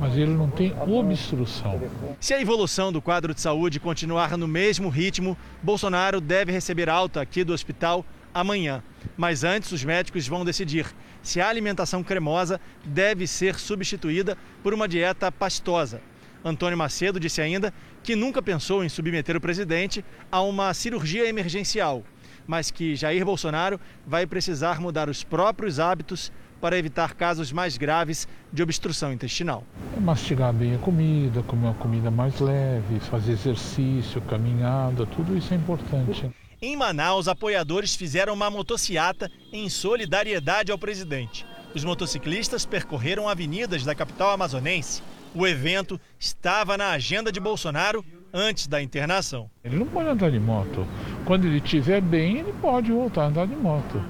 mas 0.00 0.16
ele 0.16 0.32
não 0.32 0.50
tem 0.50 0.74
obstrução. 0.80 1.80
Se 2.20 2.34
a 2.34 2.40
evolução 2.40 2.92
do 2.92 3.00
quadro 3.00 3.32
de 3.32 3.40
saúde 3.40 3.78
continuar 3.78 4.36
no 4.36 4.48
mesmo 4.48 4.88
ritmo, 4.88 5.38
Bolsonaro 5.62 6.20
deve 6.20 6.50
receber 6.50 6.90
alta 6.90 7.20
aqui 7.20 7.44
do 7.44 7.52
hospital 7.52 8.04
amanhã. 8.32 8.82
Mas 9.16 9.44
antes, 9.44 9.70
os 9.70 9.84
médicos 9.84 10.26
vão 10.26 10.44
decidir 10.44 10.86
se 11.22 11.40
a 11.40 11.48
alimentação 11.48 12.02
cremosa 12.02 12.60
deve 12.84 13.26
ser 13.26 13.58
substituída 13.58 14.36
por 14.62 14.74
uma 14.74 14.88
dieta 14.88 15.30
pastosa. 15.30 16.02
Antônio 16.44 16.76
Macedo 16.76 17.20
disse 17.20 17.40
ainda 17.40 17.72
que 18.02 18.16
nunca 18.16 18.42
pensou 18.42 18.84
em 18.84 18.88
submeter 18.88 19.36
o 19.36 19.40
presidente 19.40 20.04
a 20.30 20.42
uma 20.42 20.74
cirurgia 20.74 21.26
emergencial 21.26 22.04
mas 22.46 22.70
que 22.70 22.94
Jair 22.94 23.24
Bolsonaro 23.24 23.80
vai 24.06 24.26
precisar 24.26 24.80
mudar 24.80 25.08
os 25.08 25.22
próprios 25.24 25.78
hábitos 25.78 26.32
para 26.60 26.78
evitar 26.78 27.14
casos 27.14 27.52
mais 27.52 27.76
graves 27.76 28.26
de 28.52 28.62
obstrução 28.62 29.12
intestinal. 29.12 29.64
Mastigar 30.00 30.52
bem 30.52 30.74
a 30.74 30.78
comida, 30.78 31.42
comer 31.42 31.66
uma 31.66 31.74
comida 31.74 32.10
mais 32.10 32.40
leve, 32.40 33.00
fazer 33.00 33.32
exercício, 33.32 34.20
caminhada, 34.22 35.04
tudo 35.06 35.36
isso 35.36 35.52
é 35.52 35.56
importante. 35.56 36.30
Em 36.62 36.74
Manaus, 36.76 37.28
apoiadores 37.28 37.94
fizeram 37.94 38.32
uma 38.32 38.50
motociata 38.50 39.30
em 39.52 39.68
solidariedade 39.68 40.72
ao 40.72 40.78
presidente. 40.78 41.44
Os 41.74 41.84
motociclistas 41.84 42.64
percorreram 42.64 43.28
avenidas 43.28 43.84
da 43.84 43.94
capital 43.94 44.30
amazonense. 44.30 45.02
O 45.34 45.46
evento 45.46 46.00
estava 46.18 46.78
na 46.78 46.92
agenda 46.92 47.30
de 47.30 47.40
Bolsonaro 47.40 48.02
antes 48.34 48.66
da 48.66 48.82
internação. 48.82 49.48
Ele 49.62 49.76
não 49.76 49.86
pode 49.86 50.08
andar 50.08 50.28
de 50.32 50.40
moto. 50.40 50.84
Quando 51.24 51.46
ele 51.46 51.58
estiver 51.58 52.00
bem, 52.00 52.38
ele 52.38 52.52
pode 52.54 52.90
voltar 52.90 53.22
a 53.22 53.26
andar 53.28 53.46
de 53.46 53.54
moto. 53.54 54.02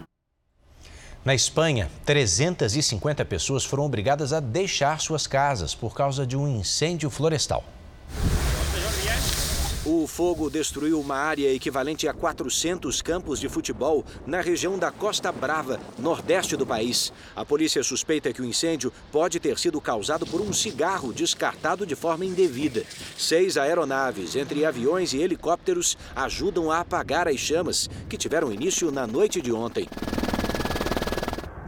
Na 1.22 1.34
Espanha, 1.34 1.90
350 2.06 3.24
pessoas 3.26 3.64
foram 3.64 3.84
obrigadas 3.84 4.32
a 4.32 4.40
deixar 4.40 4.98
suas 5.00 5.26
casas 5.26 5.74
por 5.74 5.94
causa 5.94 6.26
de 6.26 6.36
um 6.36 6.48
incêndio 6.48 7.10
florestal. 7.10 7.64
O 9.86 10.06
fogo 10.06 10.48
destruiu 10.48 10.98
uma 10.98 11.16
área 11.16 11.52
equivalente 11.52 12.08
a 12.08 12.14
400 12.14 13.02
campos 13.02 13.38
de 13.38 13.50
futebol 13.50 14.02
na 14.26 14.40
região 14.40 14.78
da 14.78 14.90
Costa 14.90 15.30
Brava, 15.30 15.78
nordeste 15.98 16.56
do 16.56 16.64
país. 16.64 17.12
A 17.36 17.44
polícia 17.44 17.82
suspeita 17.82 18.32
que 18.32 18.40
o 18.40 18.46
incêndio 18.46 18.90
pode 19.12 19.38
ter 19.38 19.58
sido 19.58 19.78
causado 19.82 20.26
por 20.26 20.40
um 20.40 20.54
cigarro 20.54 21.12
descartado 21.12 21.84
de 21.84 21.94
forma 21.94 22.24
indevida. 22.24 22.82
Seis 23.14 23.58
aeronaves, 23.58 24.34
entre 24.36 24.64
aviões 24.64 25.12
e 25.12 25.18
helicópteros, 25.18 25.98
ajudam 26.16 26.70
a 26.70 26.80
apagar 26.80 27.28
as 27.28 27.38
chamas 27.38 27.90
que 28.08 28.16
tiveram 28.16 28.50
início 28.50 28.90
na 28.90 29.06
noite 29.06 29.42
de 29.42 29.52
ontem. 29.52 29.86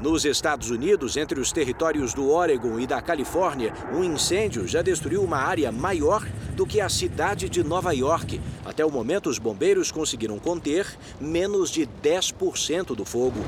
Nos 0.00 0.24
Estados 0.24 0.70
Unidos, 0.70 1.16
entre 1.16 1.40
os 1.40 1.50
territórios 1.52 2.14
do 2.14 2.31
Oregon 2.31 2.79
e 2.79 2.87
da 2.87 3.02
Califórnia, 3.02 3.74
um 3.92 4.05
incêndio 4.05 4.66
já 4.66 4.81
destruiu 4.81 5.22
uma 5.22 5.38
área 5.38 5.72
maior 5.72 6.24
do 6.57 6.66
que 6.66 6.81
a 6.81 6.88
cidade 6.88 7.49
de 7.49 7.62
Nova 7.62 7.95
York. 7.95 8.40
Até 8.64 8.85
o 8.85 8.90
momento, 8.90 9.29
os 9.29 9.38
bombeiros 9.38 9.92
conseguiram 9.92 10.38
conter 10.38 10.87
menos 11.21 11.71
de 11.71 11.87
10% 12.03 12.97
do 12.97 13.05
fogo. 13.05 13.38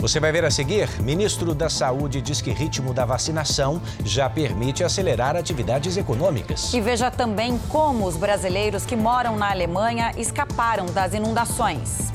Você 0.00 0.18
vai 0.18 0.32
ver 0.32 0.44
a 0.46 0.50
seguir: 0.50 0.88
ministro 1.02 1.54
da 1.54 1.68
Saúde 1.68 2.22
diz 2.22 2.40
que 2.40 2.50
ritmo 2.50 2.94
da 2.94 3.04
vacinação 3.04 3.82
já 4.02 4.30
permite 4.30 4.82
acelerar 4.82 5.36
atividades 5.36 5.96
econômicas. 5.96 6.72
E 6.72 6.80
veja 6.80 7.10
também 7.10 7.58
como 7.68 8.06
os 8.06 8.16
brasileiros 8.16 8.86
que 8.86 8.96
moram 8.96 9.36
na 9.36 9.50
Alemanha 9.50 10.12
escaparam 10.16 10.86
das 10.86 11.12
inundações. 11.12 12.10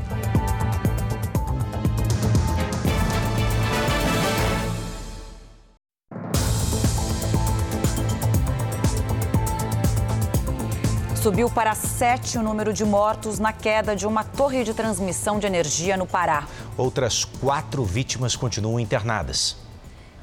Subiu 11.25 11.49
para 11.49 11.73
sete 11.73 12.37
o 12.37 12.43
número 12.43 12.71
de 12.71 12.85
mortos 12.85 13.39
na 13.39 13.51
queda 13.51 13.95
de 13.95 14.05
uma 14.05 14.23
torre 14.23 14.63
de 14.63 14.75
transmissão 14.75 15.39
de 15.39 15.47
energia 15.47 15.97
no 15.97 16.05
Pará. 16.05 16.47
Outras 16.77 17.25
quatro 17.25 17.83
vítimas 17.83 18.35
continuam 18.35 18.79
internadas. 18.79 19.64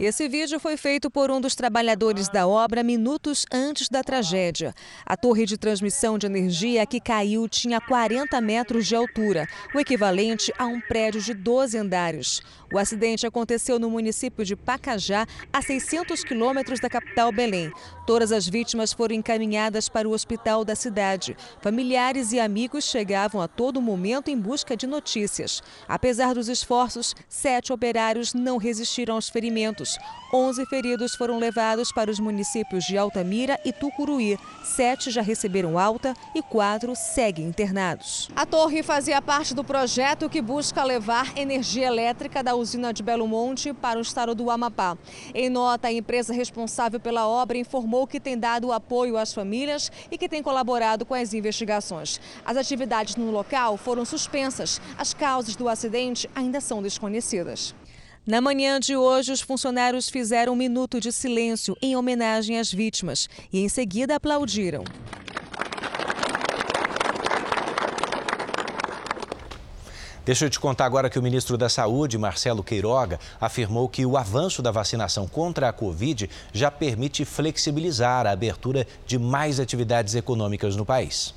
Esse 0.01 0.27
vídeo 0.27 0.59
foi 0.59 0.77
feito 0.77 1.11
por 1.11 1.31
um 1.31 1.39
dos 1.39 1.55
trabalhadores 1.55 2.29
da 2.29 2.47
obra 2.47 2.83
minutos 2.83 3.45
antes 3.53 3.91
da 3.91 4.03
tragédia. 4.03 4.75
A 5.05 5.17
torre 5.19 5.45
de 5.45 5.59
transmissão 5.59 6.17
de 6.17 6.27
energia 6.27 6.87
que 6.87 6.99
caiu 6.99 7.47
tinha 7.47 7.79
40 7.79 8.41
metros 8.41 8.87
de 8.87 8.97
altura, 8.97 9.47
o 9.75 9.79
equivalente 9.79 10.53
a 10.59 10.65
um 10.65 10.81
prédio 10.81 11.21
de 11.21 11.35
12 11.35 11.77
andares. 11.77 12.41
O 12.73 12.79
acidente 12.79 13.27
aconteceu 13.27 13.79
no 13.79 13.91
município 13.91 14.47
de 14.47 14.57
Pacajá, 14.57 15.27
a 15.53 15.61
600 15.61 16.25
quilômetros 16.25 16.81
da 16.81 16.89
capital 16.89 17.31
Belém. 17.31 17.71
Todas 18.07 18.33
as 18.33 18.49
vítimas 18.49 18.95
foram 18.95 19.15
encaminhadas 19.15 19.91
para 19.91 20.09
o 20.09 20.13
hospital 20.13 20.65
da 20.65 20.75
cidade. 20.75 21.37
Familiares 21.61 22.33
e 22.33 22.41
amigos 22.41 22.85
chegavam 22.85 23.43
a 23.43 23.47
todo 23.47 23.81
momento 23.81 24.31
em 24.31 24.39
busca 24.39 24.75
de 24.75 24.87
notícias. 24.87 25.63
Apesar 25.87 26.35
dos 26.35 26.49
esforços, 26.49 27.15
sete 27.29 27.75
operários 27.75 28.33
não 28.33 28.57
resistiram 28.57 29.17
aos 29.17 29.29
ferimentos. 29.29 29.82
Onze 30.35 30.65
feridos 30.65 31.15
foram 31.15 31.39
levados 31.39 31.93
para 31.93 32.11
os 32.11 32.19
municípios 32.19 32.85
de 32.85 32.97
Altamira 32.97 33.61
e 33.67 33.73
Tucuruí. 33.73 34.39
Sete 34.65 35.11
já 35.11 35.21
receberam 35.21 35.79
alta 35.79 36.15
e 36.35 36.41
quatro 36.41 36.95
seguem 36.97 37.47
internados. 37.47 38.31
A 38.35 38.47
torre 38.47 38.83
fazia 38.83 39.21
parte 39.21 39.53
do 39.55 39.63
projeto 39.63 40.31
que 40.31 40.41
busca 40.41 40.83
levar 40.83 41.37
energia 41.37 41.87
elétrica 41.87 42.43
da 42.43 42.55
usina 42.55 42.95
de 42.95 43.03
Belo 43.03 43.29
Monte 43.29 43.75
para 43.75 43.99
o 43.99 44.03
estado 44.03 44.35
do 44.35 44.51
Amapá. 44.51 44.97
Em 45.35 45.51
nota, 45.51 45.89
a 45.89 45.93
empresa 45.93 46.33
responsável 46.33 46.99
pela 46.99 47.29
obra 47.29 47.59
informou 47.59 48.07
que 48.07 48.19
tem 48.19 48.39
dado 48.39 48.73
apoio 48.73 49.19
às 49.19 49.35
famílias 49.35 49.93
e 50.11 50.17
que 50.17 50.31
tem 50.31 50.43
colaborado 50.43 51.05
com 51.05 51.13
as 51.15 51.35
investigações. 51.35 52.19
As 52.43 52.57
atividades 52.57 53.17
no 53.17 53.31
local 53.31 53.77
foram 53.77 54.07
suspensas. 54.07 54.81
As 54.97 55.13
causas 55.13 55.57
do 55.57 55.69
acidente 55.69 56.29
ainda 56.35 56.59
são 56.59 56.83
desconhecidas. 56.83 57.75
Na 58.25 58.41
manhã 58.41 58.79
de 58.79 58.97
hoje, 58.97 59.33
os 59.33 59.41
funcionários 59.41 60.09
fizeram 60.09 60.53
um 60.53 60.57
minuto 60.57 61.01
de 61.01 61.11
silêncio 61.11 61.77
em 61.83 61.97
homenagem 61.97 62.57
às 62.57 62.73
vítimas 62.73 63.29
e, 63.53 63.59
em 63.59 63.69
seguida, 63.69 64.15
aplaudiram. 64.15 64.85
Deixa 70.25 70.45
eu 70.45 70.51
te 70.51 70.61
contar 70.61 70.85
agora 70.85 71.11
que 71.11 71.19
o 71.19 71.23
ministro 71.23 71.59
da 71.59 71.69
Saúde, 71.69 72.17
Marcelo 72.17 72.63
Queiroga, 72.63 73.19
afirmou 73.41 73.89
que 73.89 74.07
o 74.07 74.17
avanço 74.17 74.63
da 74.63 74.71
vacinação 74.71 75.27
contra 75.27 75.69
a 75.69 75.73
Covid 75.73 76.31
já 76.53 76.71
permite 76.71 77.25
flexibilizar 77.25 78.25
a 78.25 78.31
abertura 78.31 78.87
de 79.05 79.19
mais 79.19 79.59
atividades 79.59 80.15
econômicas 80.15 80.77
no 80.77 80.87
país. 80.87 81.35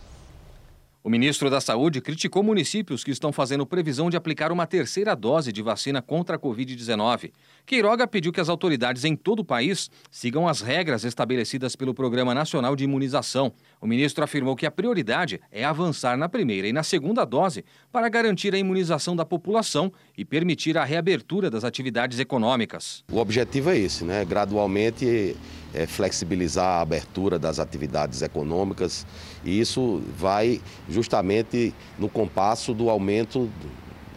O 1.06 1.10
ministro 1.12 1.52
da 1.52 1.62
Saúde 1.62 2.02
criticou 2.02 2.42
municípios 2.42 3.04
que 3.04 3.12
estão 3.12 3.32
fazendo 3.32 3.64
previsão 3.64 4.10
de 4.10 4.18
aplicar 4.18 4.52
uma 4.52 4.66
terceira 4.66 5.16
dose 5.16 5.52
de 5.52 5.62
vacina 5.62 6.02
contra 6.02 6.36
a 6.36 6.40
Covid-19. 6.40 7.32
Queiroga 7.64 8.08
pediu 8.08 8.34
que 8.34 8.42
as 8.42 8.50
autoridades 8.50 9.06
em 9.06 9.16
todo 9.16 9.42
o 9.42 9.46
país 9.46 9.92
sigam 10.10 10.48
as 10.48 10.62
regras 10.62 11.04
estabelecidas 11.04 11.76
pelo 11.76 11.94
Programa 11.94 12.34
Nacional 12.34 12.76
de 12.76 12.86
Imunização. 12.86 13.54
O 13.80 13.86
ministro 13.86 14.24
afirmou 14.24 14.56
que 14.56 14.66
a 14.66 14.72
prioridade 14.72 15.40
é 15.52 15.64
avançar 15.64 16.18
na 16.18 16.28
primeira 16.28 16.68
e 16.68 16.74
na 16.74 16.82
segunda 16.82 17.24
dose 17.24 17.64
para 17.92 18.10
garantir 18.10 18.56
a 18.56 18.58
imunização 18.58 19.16
da 19.16 19.24
população 19.24 19.94
e 20.18 20.26
permitir 20.26 20.76
a 20.76 20.84
reabertura 20.84 21.52
das 21.52 21.64
atividades 21.64 22.20
econômicas. 22.20 23.04
O 23.12 23.20
objetivo 23.20 23.70
é 23.70 23.78
esse, 23.78 24.04
né? 24.04 24.26
Gradualmente 24.26 25.38
é, 25.72 25.86
flexibilizar 25.86 26.80
a 26.80 26.82
abertura 26.82 27.38
das 27.38 27.60
atividades 27.60 28.24
econômicas 28.24 29.06
e 29.46 29.60
isso 29.60 30.02
vai 30.18 30.60
justamente 30.90 31.74
no 31.98 32.10
compasso 32.10 32.74
do 32.74 32.90
aumento 32.90 33.50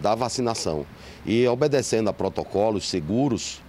da 0.01 0.15
vacinação. 0.15 0.87
E 1.27 1.47
obedecendo 1.47 2.09
a 2.09 2.13
protocolos 2.13 2.89
seguros, 2.89 3.61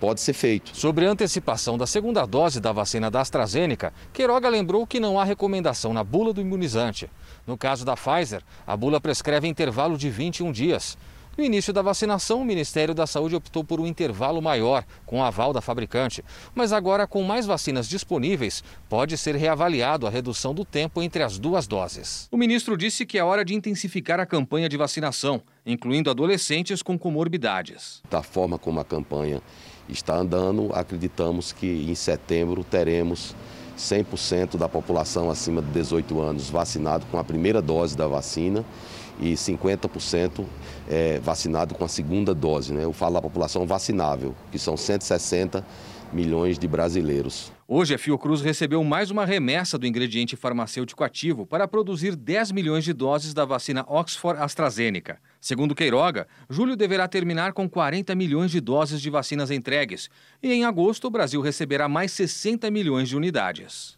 pode 0.00 0.20
ser 0.20 0.32
feito. 0.32 0.76
Sobre 0.76 1.06
a 1.06 1.10
antecipação 1.10 1.78
da 1.78 1.86
segunda 1.86 2.26
dose 2.26 2.60
da 2.60 2.72
vacina 2.72 3.10
da 3.10 3.20
AstraZeneca, 3.20 3.92
Queiroga 4.12 4.48
lembrou 4.48 4.86
que 4.86 5.00
não 5.00 5.18
há 5.18 5.24
recomendação 5.24 5.92
na 5.92 6.02
bula 6.02 6.32
do 6.32 6.40
imunizante. 6.40 7.08
No 7.46 7.56
caso 7.56 7.84
da 7.84 7.94
Pfizer, 7.94 8.42
a 8.66 8.76
bula 8.76 9.00
prescreve 9.00 9.46
intervalo 9.46 9.96
de 9.96 10.10
21 10.10 10.50
dias. 10.50 10.98
No 11.36 11.44
início 11.44 11.70
da 11.70 11.82
vacinação, 11.82 12.40
o 12.40 12.44
Ministério 12.46 12.94
da 12.94 13.06
Saúde 13.06 13.36
optou 13.36 13.62
por 13.62 13.78
um 13.78 13.86
intervalo 13.86 14.40
maior, 14.40 14.86
com 15.04 15.22
aval 15.22 15.52
da 15.52 15.60
fabricante. 15.60 16.24
Mas 16.54 16.72
agora, 16.72 17.06
com 17.06 17.22
mais 17.22 17.44
vacinas 17.44 17.86
disponíveis, 17.86 18.64
pode 18.88 19.18
ser 19.18 19.34
reavaliado 19.34 20.06
a 20.06 20.10
redução 20.10 20.54
do 20.54 20.64
tempo 20.64 21.02
entre 21.02 21.22
as 21.22 21.38
duas 21.38 21.66
doses. 21.66 22.26
O 22.32 22.38
ministro 22.38 22.74
disse 22.74 23.04
que 23.04 23.18
é 23.18 23.24
hora 23.24 23.44
de 23.44 23.54
intensificar 23.54 24.18
a 24.18 24.24
campanha 24.24 24.66
de 24.66 24.78
vacinação, 24.78 25.42
incluindo 25.66 26.08
adolescentes 26.08 26.82
com 26.82 26.98
comorbidades. 26.98 28.00
Da 28.08 28.22
forma 28.22 28.58
como 28.58 28.80
a 28.80 28.84
campanha 28.84 29.42
está 29.90 30.16
andando, 30.16 30.70
acreditamos 30.72 31.52
que 31.52 31.66
em 31.66 31.94
setembro 31.94 32.64
teremos 32.64 33.36
100% 33.76 34.56
da 34.56 34.70
população 34.70 35.28
acima 35.28 35.60
de 35.60 35.70
18 35.70 36.18
anos 36.18 36.48
vacinado 36.48 37.04
com 37.10 37.18
a 37.18 37.24
primeira 37.24 37.60
dose 37.60 37.94
da 37.94 38.06
vacina 38.06 38.64
e 39.20 39.32
50% 39.32 40.44
é, 40.88 41.18
vacinado 41.18 41.74
com 41.74 41.84
a 41.84 41.88
segunda 41.88 42.34
dose. 42.34 42.72
Né? 42.72 42.84
Eu 42.84 42.92
falo 42.92 43.14
da 43.14 43.22
população 43.22 43.66
vacinável, 43.66 44.34
que 44.50 44.58
são 44.58 44.76
160 44.76 45.64
milhões 46.12 46.58
de 46.58 46.66
brasileiros. 46.68 47.52
Hoje, 47.68 47.94
a 47.94 47.98
Fiocruz 47.98 48.40
recebeu 48.40 48.82
mais 48.84 49.10
uma 49.10 49.24
remessa 49.24 49.76
do 49.76 49.86
ingrediente 49.86 50.36
farmacêutico 50.36 51.02
ativo 51.02 51.44
para 51.44 51.66
produzir 51.66 52.14
10 52.14 52.52
milhões 52.52 52.84
de 52.84 52.92
doses 52.92 53.34
da 53.34 53.44
vacina 53.44 53.84
Oxford 53.88 54.40
AstraZeneca. 54.40 55.18
Segundo 55.40 55.74
Queiroga, 55.74 56.28
julho 56.48 56.76
deverá 56.76 57.08
terminar 57.08 57.52
com 57.52 57.68
40 57.68 58.14
milhões 58.14 58.50
de 58.52 58.60
doses 58.60 59.00
de 59.00 59.10
vacinas 59.10 59.50
entregues. 59.50 60.08
E 60.42 60.52
em 60.52 60.64
agosto, 60.64 61.08
o 61.08 61.10
Brasil 61.10 61.40
receberá 61.40 61.88
mais 61.88 62.12
60 62.12 62.70
milhões 62.70 63.08
de 63.08 63.16
unidades. 63.16 63.95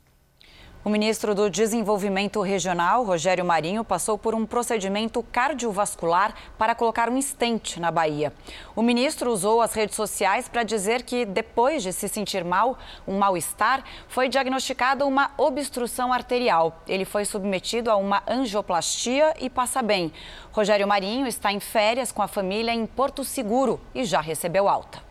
O 0.85 0.91
ministro 0.91 1.35
do 1.35 1.51
Desenvolvimento 1.51 2.41
Regional, 2.41 3.05
Rogério 3.05 3.45
Marinho, 3.45 3.83
passou 3.83 4.17
por 4.17 4.33
um 4.33 4.47
procedimento 4.47 5.25
cardiovascular 5.25 6.33
para 6.57 6.73
colocar 6.73 7.11
um 7.11 7.19
estente 7.19 7.81
na 7.81 7.91
Bahia. 7.91 8.33
O 8.77 8.83
ministro 8.83 9.33
usou 9.33 9.61
as 9.61 9.75
redes 9.75 9.97
sociais 9.97 10.49
para 10.49 10.63
dizer 10.63 11.03
que, 11.03 11.25
depois 11.27 11.83
de 11.83 11.93
se 11.93 12.09
sentir 12.09 12.45
mal, 12.45 12.79
um 13.09 13.19
mal-estar, 13.19 13.83
foi 14.07 14.29
diagnosticada 14.29 15.05
uma 15.05 15.33
obstrução 15.37 16.13
arterial. 16.13 16.81
Ele 16.87 17.05
foi 17.05 17.25
submetido 17.25 17.91
a 17.91 17.97
uma 17.97 18.23
angioplastia 18.29 19.35
e 19.41 19.51
passa 19.51 19.83
bem. 19.83 20.13
Rogério 20.53 20.87
Marinho 20.87 21.27
está 21.27 21.53
em 21.53 21.59
férias 21.59 22.13
com 22.13 22.23
a 22.23 22.29
família 22.29 22.73
em 22.73 22.87
Porto 22.87 23.25
Seguro 23.25 23.81
e 23.93 24.05
já 24.05 24.21
recebeu 24.21 24.69
alta. 24.69 25.03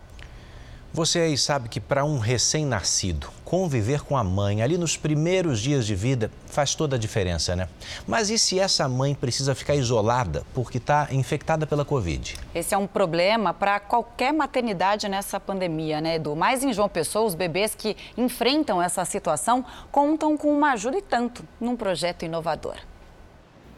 Você 0.94 1.20
aí 1.20 1.38
sabe 1.38 1.68
que 1.68 1.82
para 1.82 2.06
um 2.06 2.18
recém-nascido, 2.18 3.37
conviver 3.48 4.04
com 4.04 4.18
a 4.18 4.26
mãe 4.26 4.62
ali 4.62 4.78
nos 4.78 4.98
primeiros 4.98 5.62
dias 5.62 5.88
de 5.88 5.96
vida 5.96 6.30
faz 6.48 6.76
toda 6.76 6.98
a 6.98 7.00
diferença, 7.00 7.56
né? 7.56 7.70
Mas 8.06 8.30
e 8.30 8.38
se 8.38 8.60
essa 8.60 8.90
mãe 8.90 9.16
precisa 9.16 9.56
ficar 9.56 9.74
isolada 9.74 10.44
porque 10.54 10.80
está 10.80 11.08
infectada 11.12 11.66
pela 11.66 11.86
Covid? 11.86 12.36
Esse 12.54 12.76
é 12.76 12.78
um 12.78 12.86
problema 12.86 13.54
para 13.54 13.80
qualquer 13.80 14.34
maternidade 14.34 15.08
nessa 15.08 15.40
pandemia, 15.40 16.02
né, 16.02 16.16
Edu? 16.16 16.36
Mas 16.36 16.62
em 16.62 16.74
João 16.74 16.90
Pessoa, 16.90 17.26
os 17.26 17.36
bebês 17.36 17.74
que 17.74 17.96
enfrentam 18.18 18.82
essa 18.82 19.06
situação 19.06 19.64
contam 19.94 20.36
com 20.36 20.52
uma 20.52 20.74
ajuda 20.74 20.98
e 20.98 21.02
tanto 21.02 21.42
num 21.58 21.78
projeto 21.78 22.26
inovador. 22.26 22.76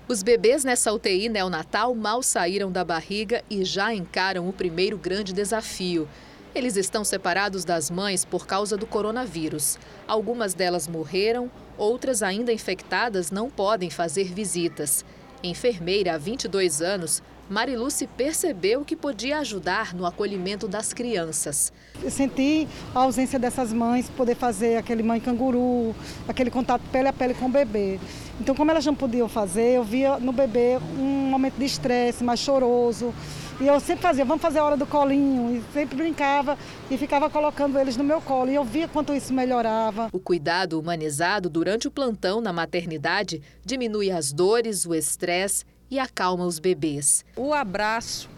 Os 0.08 0.24
bebês 0.24 0.64
nessa 0.64 0.92
UTI 0.92 1.30
neonatal 1.30 1.94
mal 1.94 2.24
saíram 2.24 2.72
da 2.72 2.84
barriga 2.84 3.44
e 3.48 3.64
já 3.64 3.94
encaram 3.94 4.50
o 4.50 4.52
primeiro 4.52 4.98
grande 4.98 5.32
desafio 5.32 6.08
eles 6.54 6.76
estão 6.76 7.04
separados 7.04 7.64
das 7.64 7.90
mães 7.90 8.26
por 8.26 8.48
causa 8.48 8.76
do 8.76 8.88
coronavírus. 8.88 9.78
Algumas 10.08 10.54
delas 10.54 10.88
morreram, 10.88 11.50
outras 11.78 12.24
ainda 12.24 12.52
infectadas 12.52 13.32
não 13.32 13.50
podem 13.50 13.90
fazer 13.90 14.26
visitas. 14.34 15.06
Enfermeira 15.44 16.16
há 16.16 16.18
22 16.18 16.82
anos, 16.82 17.24
Mariluce 17.50 18.06
percebeu 18.06 18.86
que 18.86 18.96
podia 18.96 19.40
ajudar 19.40 19.96
no 19.96 20.06
acolhimento 20.06 20.68
das 20.68 20.94
crianças. 20.94 21.74
Eu 22.04 22.12
senti 22.12 22.68
a 22.94 23.00
ausência 23.00 23.40
dessas 23.40 23.74
mães, 23.74 24.08
poder 24.10 24.36
fazer 24.36 24.78
aquele 24.78 25.02
mãe 25.02 25.20
canguru, 25.20 25.96
aquele 26.28 26.52
contato 26.52 26.84
pele 26.92 27.08
a 27.08 27.14
pele 27.14 27.34
com 27.34 27.46
o 27.46 27.50
bebê. 27.50 28.00
Então, 28.40 28.54
como 28.54 28.70
elas 28.70 28.86
não 28.86 28.94
podiam 28.94 29.28
fazer, 29.28 29.78
eu 29.78 29.84
via 29.84 30.20
no 30.20 30.32
bebê 30.32 30.78
um 30.98 31.30
momento 31.30 31.56
de 31.56 31.66
estresse 31.66 32.24
mais 32.24 32.40
choroso. 32.40 33.14
E 33.62 33.68
eu 33.68 33.78
sempre 33.82 34.04
fazia, 34.04 34.24
vamos 34.24 34.42
fazer 34.42 34.60
a 34.60 34.64
hora 34.64 34.78
do 34.78 34.86
colinho. 34.86 35.54
E 35.54 35.74
sempre 35.74 35.98
brincava 35.98 36.58
e 36.90 36.98
ficava 36.98 37.30
colocando 37.30 37.78
eles 37.78 37.98
no 37.98 38.04
meu 38.06 38.22
colo. 38.22 38.50
E 38.50 38.56
eu 38.56 38.64
via 38.64 38.88
quanto 38.88 39.14
isso 39.14 39.34
melhorava. 39.34 40.08
O 40.14 40.20
cuidado 40.20 40.80
humanizado 40.80 41.50
durante 41.50 41.86
o 41.86 41.92
plantão 41.92 42.40
na 42.40 42.54
maternidade 42.54 43.42
diminui 43.66 44.12
as 44.12 44.32
dores, 44.32 44.86
o 44.86 44.96
estresse 44.96 45.66
e 45.92 46.00
acalma 46.00 46.46
os 46.46 46.58
bebês. 46.58 47.26
O 47.36 47.54
abraço 47.54 48.30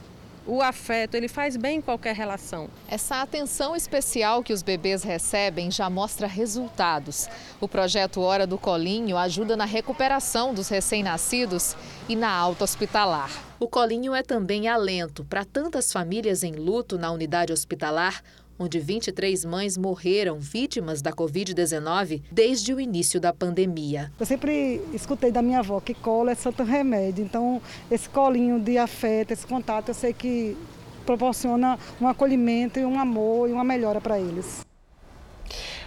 o 0.45 0.61
afeto, 0.61 1.15
ele 1.15 1.27
faz 1.27 1.55
bem 1.55 1.77
em 1.77 1.81
qualquer 1.81 2.15
relação. 2.15 2.67
Essa 2.87 3.21
atenção 3.21 3.75
especial 3.75 4.43
que 4.43 4.53
os 4.53 4.63
bebês 4.63 5.03
recebem 5.03 5.69
já 5.69 5.89
mostra 5.89 6.25
resultados. 6.25 7.29
O 7.59 7.67
projeto 7.67 8.21
Hora 8.21 8.47
do 8.47 8.57
Colinho 8.57 9.17
ajuda 9.17 9.55
na 9.55 9.65
recuperação 9.65 10.53
dos 10.53 10.67
recém-nascidos 10.67 11.75
e 12.09 12.15
na 12.15 12.31
alta 12.31 12.63
hospitalar. 12.63 13.29
O 13.59 13.67
colinho 13.67 14.15
é 14.15 14.23
também 14.23 14.67
alento 14.67 15.23
para 15.23 15.45
tantas 15.45 15.93
famílias 15.93 16.43
em 16.43 16.53
luto 16.53 16.97
na 16.97 17.11
unidade 17.11 17.53
hospitalar 17.53 18.23
onde 18.61 18.79
23 18.79 19.43
mães 19.43 19.75
morreram 19.75 20.37
vítimas 20.39 21.01
da 21.01 21.11
Covid-19 21.11 22.21
desde 22.31 22.73
o 22.73 22.79
início 22.79 23.19
da 23.19 23.33
pandemia. 23.33 24.11
Eu 24.19 24.25
sempre 24.25 24.79
escutei 24.93 25.31
da 25.31 25.41
minha 25.41 25.59
avó 25.59 25.79
que 25.79 25.95
colo 25.95 26.29
é 26.29 26.35
santo 26.35 26.63
remédio, 26.63 27.25
então 27.25 27.59
esse 27.89 28.07
colinho 28.07 28.59
de 28.59 28.77
afeto, 28.77 29.31
esse 29.31 29.47
contato, 29.47 29.89
eu 29.89 29.95
sei 29.95 30.13
que 30.13 30.55
proporciona 31.05 31.79
um 31.99 32.07
acolhimento 32.07 32.79
e 32.79 32.85
um 32.85 32.99
amor 32.99 33.49
e 33.49 33.51
uma 33.51 33.63
melhora 33.63 33.99
para 33.99 34.19
eles. 34.19 34.63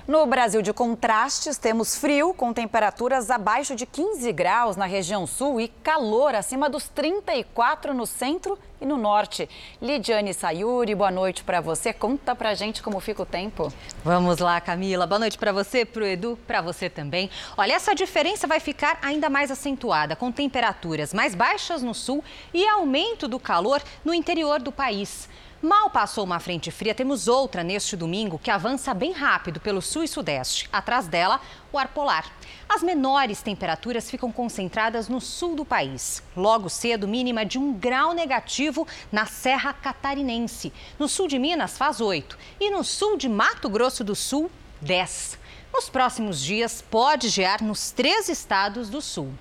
No 0.06 0.26
Brasil 0.26 0.60
de 0.60 0.70
contrastes, 0.70 1.56
temos 1.56 1.96
frio 1.96 2.34
com 2.34 2.52
temperaturas 2.52 3.30
abaixo 3.30 3.74
de 3.74 3.86
15 3.86 4.30
graus 4.32 4.76
na 4.76 4.84
região 4.84 5.26
sul 5.26 5.58
e 5.58 5.68
calor 5.68 6.34
acima 6.34 6.68
dos 6.68 6.90
34 6.90 7.94
no 7.94 8.04
centro 8.04 8.58
e 8.78 8.84
no 8.84 8.98
norte. 8.98 9.48
Lidiane 9.80 10.34
Sayuri, 10.34 10.94
boa 10.94 11.10
noite 11.10 11.42
para 11.42 11.58
você. 11.62 11.90
Conta 11.90 12.34
pra 12.34 12.52
gente 12.52 12.82
como 12.82 13.00
fica 13.00 13.22
o 13.22 13.26
tempo. 13.26 13.72
Vamos 14.04 14.40
lá, 14.40 14.60
Camila. 14.60 15.06
Boa 15.06 15.20
noite 15.20 15.38
para 15.38 15.52
você, 15.52 15.86
pro 15.86 16.04
Edu, 16.04 16.38
para 16.46 16.60
você 16.60 16.90
também. 16.90 17.30
Olha, 17.56 17.72
essa 17.72 17.94
diferença 17.94 18.46
vai 18.46 18.60
ficar 18.60 18.98
ainda 19.00 19.30
mais 19.30 19.50
acentuada, 19.50 20.14
com 20.14 20.30
temperaturas 20.30 21.14
mais 21.14 21.34
baixas 21.34 21.82
no 21.82 21.94
sul 21.94 22.22
e 22.52 22.68
aumento 22.68 23.26
do 23.26 23.40
calor 23.40 23.82
no 24.04 24.12
interior 24.12 24.60
do 24.60 24.70
país. 24.70 25.30
Mal 25.64 25.88
passou 25.88 26.24
uma 26.24 26.38
frente 26.38 26.70
fria, 26.70 26.94
temos 26.94 27.26
outra 27.26 27.64
neste 27.64 27.96
domingo 27.96 28.38
que 28.38 28.50
avança 28.50 28.92
bem 28.92 29.12
rápido 29.12 29.58
pelo 29.58 29.80
sul 29.80 30.04
e 30.04 30.08
sudeste. 30.08 30.68
Atrás 30.70 31.06
dela, 31.06 31.40
o 31.72 31.78
ar 31.78 31.88
polar. 31.88 32.30
As 32.68 32.82
menores 32.82 33.40
temperaturas 33.40 34.10
ficam 34.10 34.30
concentradas 34.30 35.08
no 35.08 35.22
sul 35.22 35.56
do 35.56 35.64
país. 35.64 36.22
Logo 36.36 36.68
cedo, 36.68 37.08
mínima 37.08 37.46
de 37.46 37.58
um 37.58 37.72
grau 37.72 38.12
negativo 38.12 38.86
na 39.10 39.24
Serra 39.24 39.72
Catarinense. 39.72 40.70
No 40.98 41.08
sul 41.08 41.26
de 41.28 41.38
Minas, 41.38 41.78
faz 41.78 41.98
8. 41.98 42.36
E 42.60 42.70
no 42.70 42.84
sul 42.84 43.16
de 43.16 43.26
Mato 43.26 43.70
Grosso 43.70 44.04
do 44.04 44.14
Sul, 44.14 44.50
10. 44.82 45.38
Nos 45.72 45.88
próximos 45.88 46.42
dias, 46.42 46.84
pode 46.90 47.30
gear 47.30 47.62
nos 47.62 47.90
três 47.90 48.28
estados 48.28 48.90
do 48.90 49.00
sul. 49.00 49.32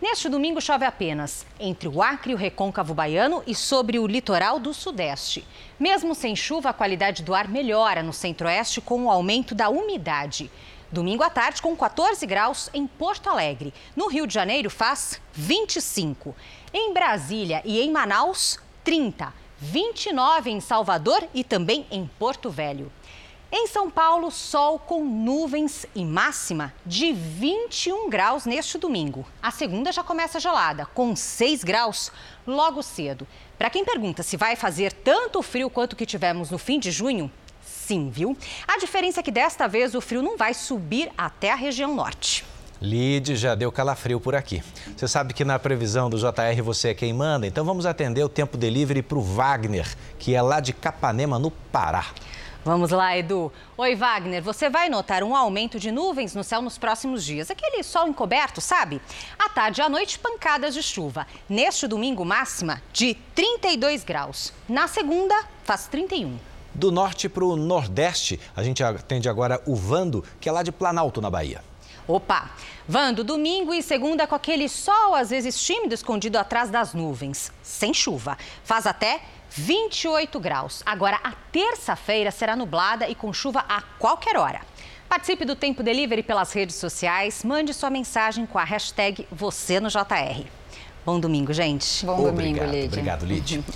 Neste 0.00 0.28
domingo 0.28 0.60
chove 0.60 0.84
apenas 0.84 1.44
entre 1.58 1.88
o 1.88 2.00
Acre 2.00 2.30
e 2.30 2.34
o 2.34 2.38
Recôncavo 2.38 2.94
Baiano 2.94 3.42
e 3.44 3.52
sobre 3.52 3.98
o 3.98 4.06
litoral 4.06 4.60
do 4.60 4.72
Sudeste. 4.72 5.44
Mesmo 5.78 6.14
sem 6.14 6.36
chuva, 6.36 6.70
a 6.70 6.72
qualidade 6.72 7.24
do 7.24 7.34
ar 7.34 7.48
melhora 7.48 8.00
no 8.00 8.12
Centro-Oeste 8.12 8.80
com 8.80 9.04
o 9.04 9.10
aumento 9.10 9.56
da 9.56 9.68
umidade. 9.68 10.48
Domingo 10.92 11.24
à 11.24 11.28
tarde, 11.28 11.60
com 11.60 11.76
14 11.76 12.24
graus 12.26 12.70
em 12.72 12.86
Porto 12.86 13.28
Alegre. 13.28 13.74
No 13.96 14.06
Rio 14.06 14.24
de 14.24 14.34
Janeiro, 14.34 14.70
faz 14.70 15.20
25. 15.32 16.32
Em 16.72 16.94
Brasília 16.94 17.60
e 17.64 17.80
em 17.80 17.90
Manaus, 17.90 18.56
30. 18.84 19.34
29 19.60 20.50
em 20.50 20.60
Salvador 20.60 21.24
e 21.34 21.42
também 21.42 21.84
em 21.90 22.08
Porto 22.20 22.48
Velho. 22.48 22.92
Em 23.50 23.66
São 23.66 23.90
Paulo, 23.90 24.30
sol 24.30 24.78
com 24.78 25.02
nuvens 25.02 25.86
e 25.94 26.04
máxima 26.04 26.70
de 26.84 27.14
21 27.14 28.10
graus 28.10 28.44
neste 28.44 28.76
domingo. 28.76 29.24
A 29.42 29.50
segunda 29.50 29.90
já 29.90 30.04
começa 30.04 30.38
gelada, 30.38 30.84
com 30.84 31.16
6 31.16 31.64
graus 31.64 32.12
logo 32.46 32.82
cedo. 32.82 33.26
Para 33.56 33.70
quem 33.70 33.86
pergunta 33.86 34.22
se 34.22 34.36
vai 34.36 34.54
fazer 34.54 34.92
tanto 34.92 35.40
frio 35.40 35.70
quanto 35.70 35.96
que 35.96 36.04
tivemos 36.04 36.50
no 36.50 36.58
fim 36.58 36.78
de 36.78 36.90
junho, 36.90 37.32
sim, 37.62 38.10
viu? 38.10 38.36
A 38.66 38.76
diferença 38.76 39.20
é 39.20 39.22
que 39.22 39.30
desta 39.30 39.66
vez 39.66 39.94
o 39.94 40.00
frio 40.02 40.22
não 40.22 40.36
vai 40.36 40.52
subir 40.52 41.10
até 41.16 41.50
a 41.50 41.56
região 41.56 41.94
norte. 41.94 42.44
Lide 42.82 43.34
já 43.34 43.54
deu 43.54 43.72
calafrio 43.72 44.20
por 44.20 44.34
aqui. 44.34 44.62
Você 44.94 45.08
sabe 45.08 45.32
que 45.32 45.42
na 45.42 45.58
previsão 45.58 46.10
do 46.10 46.18
JR 46.18 46.62
você 46.62 46.90
é 46.90 46.94
quem 46.94 47.14
manda, 47.14 47.46
então 47.46 47.64
vamos 47.64 47.86
atender 47.86 48.22
o 48.22 48.28
tempo 48.28 48.58
delivery 48.58 49.00
para 49.00 49.16
o 49.16 49.22
Wagner, 49.22 49.88
que 50.18 50.34
é 50.34 50.42
lá 50.42 50.60
de 50.60 50.74
Capanema, 50.74 51.38
no 51.38 51.50
Pará. 51.50 52.04
Vamos 52.68 52.90
lá, 52.90 53.16
Edu. 53.16 53.50
Oi, 53.78 53.94
Wagner. 53.94 54.42
Você 54.42 54.68
vai 54.68 54.90
notar 54.90 55.22
um 55.22 55.34
aumento 55.34 55.80
de 55.80 55.90
nuvens 55.90 56.34
no 56.34 56.44
céu 56.44 56.60
nos 56.60 56.76
próximos 56.76 57.24
dias. 57.24 57.50
Aquele 57.50 57.82
sol 57.82 58.06
encoberto, 58.06 58.60
sabe? 58.60 59.00
À 59.38 59.48
tarde 59.48 59.80
e 59.80 59.82
à 59.82 59.88
noite, 59.88 60.18
pancadas 60.18 60.74
de 60.74 60.82
chuva. 60.82 61.26
Neste 61.48 61.86
domingo, 61.86 62.26
máxima 62.26 62.82
de 62.92 63.14
32 63.34 64.04
graus. 64.04 64.52
Na 64.68 64.86
segunda, 64.86 65.34
faz 65.64 65.86
31. 65.86 66.38
Do 66.74 66.92
norte 66.92 67.26
para 67.26 67.42
o 67.42 67.56
nordeste, 67.56 68.38
a 68.54 68.62
gente 68.62 68.84
atende 68.84 69.30
agora 69.30 69.62
o 69.64 69.74
Vando, 69.74 70.22
que 70.38 70.46
é 70.46 70.52
lá 70.52 70.62
de 70.62 70.70
Planalto, 70.70 71.22
na 71.22 71.30
Bahia. 71.30 71.64
Opa! 72.06 72.50
Vando, 72.86 73.24
domingo 73.24 73.72
e 73.72 73.82
segunda 73.82 74.26
com 74.26 74.34
aquele 74.34 74.68
sol, 74.68 75.14
às 75.14 75.30
vezes 75.30 75.58
tímido, 75.58 75.94
escondido 75.94 76.36
atrás 76.36 76.68
das 76.68 76.92
nuvens. 76.92 77.50
Sem 77.62 77.94
chuva. 77.94 78.36
Faz 78.64 78.86
até 78.86 79.22
28 79.50 80.38
graus. 80.40 80.82
Agora, 80.84 81.18
a 81.22 81.32
terça-feira 81.52 82.30
será 82.30 82.54
nublada 82.56 83.08
e 83.08 83.14
com 83.14 83.32
chuva 83.32 83.64
a 83.68 83.82
qualquer 83.98 84.36
hora. 84.36 84.60
Participe 85.08 85.44
do 85.44 85.56
Tempo 85.56 85.82
Delivery 85.82 86.22
pelas 86.22 86.52
redes 86.52 86.76
sociais. 86.76 87.42
Mande 87.42 87.72
sua 87.72 87.88
mensagem 87.88 88.44
com 88.44 88.58
a 88.58 88.64
hashtag 88.64 89.26
você 89.32 89.80
no 89.80 89.88
JR. 89.88 90.44
Bom 91.04 91.18
domingo, 91.18 91.52
gente. 91.52 92.04
Bom 92.04 92.22
domingo, 92.22 92.62
Lídia. 92.64 92.86
Obrigado, 92.86 93.24
Lídia. 93.24 93.64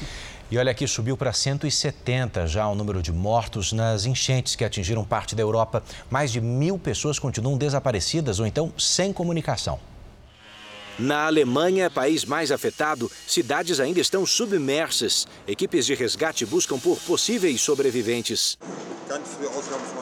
E 0.51 0.59
olha 0.59 0.71
aqui, 0.71 0.87
subiu 0.87 1.17
para 1.17 1.33
170 1.33 2.47
já 2.47 2.69
o 2.69 2.75
número 2.75 3.03
de 3.03 3.11
mortos 3.11 3.73
nas 3.73 4.05
enchentes 4.05 4.55
que 4.55 4.63
atingiram 4.63 5.03
parte 5.03 5.35
da 5.35 5.41
Europa. 5.41 5.83
Mais 6.11 6.31
de 6.31 6.43
mil 6.43 6.79
pessoas 6.79 7.19
continuam 7.19 7.57
desaparecidas 7.57 8.39
ou 8.39 8.47
então 8.47 8.71
sem 8.77 9.15
comunicação. 9.15 9.81
Na 10.99 11.27
Alemanha, 11.27 11.89
país 11.91 12.25
mais 12.25 12.53
afetado, 12.53 13.11
cidades 13.27 13.81
ainda 13.81 14.01
estão 14.01 14.27
submersas. 14.27 15.27
Equipes 15.49 15.87
de 15.87 15.95
resgate 15.95 16.45
buscam 16.45 16.79
por 16.79 16.99
possíveis 16.99 17.61
sobreviventes. 17.61 18.59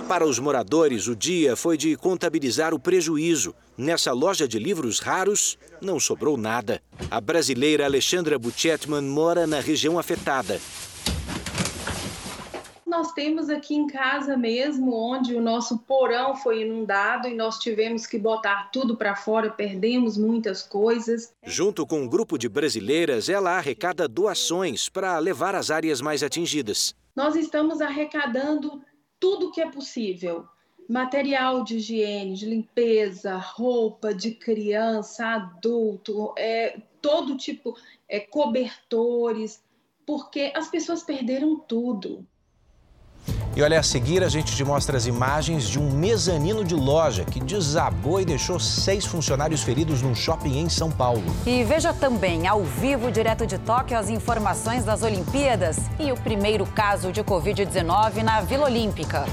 Para 0.09 0.27
os 0.27 0.39
moradores, 0.39 1.07
o 1.07 1.15
dia 1.15 1.55
foi 1.57 1.77
de 1.77 1.97
contabilizar 1.97 2.75
o 2.75 2.79
prejuízo. 2.79 3.55
Nessa 3.79 4.13
loja 4.13 4.47
de 4.47 4.59
livros 4.59 4.99
raros, 4.99 5.57
não 5.81 5.99
sobrou 5.99 6.37
nada. 6.37 6.83
A 7.11 7.21
brasileira 7.21 7.85
Alexandra 7.85 8.39
Butchetman 8.39 9.03
mora 9.03 9.47
na 9.47 9.61
região 9.61 9.99
afetada 9.99 10.61
nós 12.91 13.13
temos 13.13 13.49
aqui 13.49 13.77
em 13.77 13.87
casa 13.87 14.37
mesmo, 14.37 14.93
onde 14.93 15.35
o 15.35 15.41
nosso 15.41 15.79
porão 15.79 16.35
foi 16.35 16.63
inundado 16.63 17.29
e 17.29 17.35
nós 17.35 17.59
tivemos 17.61 18.05
que 18.05 18.19
botar 18.19 18.69
tudo 18.73 18.97
para 18.97 19.15
fora, 19.15 19.49
perdemos 19.49 20.19
muitas 20.19 20.61
coisas. 20.61 21.33
Junto 21.45 21.87
com 21.87 22.01
um 22.01 22.09
grupo 22.09 22.37
de 22.37 22.49
brasileiras, 22.49 23.29
ela 23.29 23.57
arrecada 23.57 24.09
doações 24.09 24.89
para 24.89 25.17
levar 25.19 25.55
às 25.55 25.71
áreas 25.71 26.01
mais 26.01 26.23
atingidas. 26.25 26.93
Nós 27.15 27.37
estamos 27.37 27.81
arrecadando 27.81 28.83
tudo 29.21 29.53
que 29.53 29.61
é 29.61 29.71
possível. 29.71 30.47
Material 30.89 31.63
de 31.63 31.77
higiene, 31.77 32.35
de 32.35 32.47
limpeza, 32.47 33.37
roupa 33.37 34.13
de 34.13 34.33
criança, 34.33 35.25
adulto, 35.25 36.35
é, 36.37 36.81
todo 37.01 37.37
tipo, 37.37 37.77
é, 38.09 38.19
cobertores, 38.19 39.63
porque 40.05 40.53
as 40.57 40.69
pessoas 40.69 41.05
perderam 41.05 41.57
tudo. 41.57 42.27
E 43.57 43.63
olha, 43.63 43.81
a 43.81 43.83
seguir 43.83 44.23
a 44.23 44.29
gente 44.29 44.55
te 44.55 44.65
mostra 44.65 44.97
as 44.97 45.07
imagens 45.07 45.69
de 45.69 45.79
um 45.79 45.91
mezanino 45.91 46.65
de 46.65 46.75
loja 46.75 47.25
que 47.25 47.41
desabou 47.41 48.21
e 48.21 48.25
deixou 48.25 48.61
seis 48.61 49.05
funcionários 49.05 49.63
feridos 49.63 50.01
num 50.03 50.15
shopping 50.15 50.61
em 50.61 50.69
São 50.69 50.89
Paulo. 50.89 51.25
E 51.45 51.65
veja 51.65 51.93
também, 51.93 52.47
ao 52.47 52.63
vivo, 52.63 53.11
direto 53.11 53.45
de 53.47 53.59
Tóquio, 53.59 53.99
as 53.99 54.09
informações 54.09 54.85
das 54.85 55.03
Olimpíadas 55.03 55.79
e 55.99 56.13
o 56.13 56.17
primeiro 56.17 56.65
caso 56.65 57.11
de 57.11 57.25
Covid-19 57.25 58.23
na 58.23 58.41
Vila 58.41 58.67
Olímpica. 58.67 59.25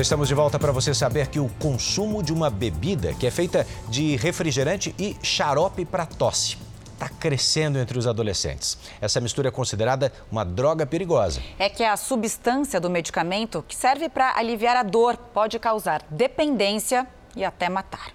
Já 0.00 0.02
estamos 0.02 0.28
de 0.28 0.34
volta 0.34 0.58
para 0.58 0.72
você 0.72 0.94
saber 0.94 1.26
que 1.26 1.38
o 1.38 1.50
consumo 1.58 2.22
de 2.22 2.32
uma 2.32 2.48
bebida 2.48 3.12
que 3.12 3.26
é 3.26 3.30
feita 3.30 3.66
de 3.86 4.16
refrigerante 4.16 4.94
e 4.98 5.14
xarope 5.22 5.84
para 5.84 6.06
tosse 6.06 6.56
está 6.94 7.06
crescendo 7.06 7.78
entre 7.78 7.98
os 7.98 8.06
adolescentes. 8.06 8.78
Essa 8.98 9.20
mistura 9.20 9.48
é 9.48 9.50
considerada 9.50 10.10
uma 10.32 10.42
droga 10.42 10.86
perigosa. 10.86 11.42
É 11.58 11.68
que 11.68 11.84
a 11.84 11.98
substância 11.98 12.80
do 12.80 12.88
medicamento 12.88 13.62
que 13.68 13.76
serve 13.76 14.08
para 14.08 14.38
aliviar 14.38 14.74
a 14.74 14.82
dor 14.82 15.18
pode 15.18 15.58
causar 15.58 16.02
dependência 16.10 17.06
e 17.36 17.44
até 17.44 17.68
matar. 17.68 18.10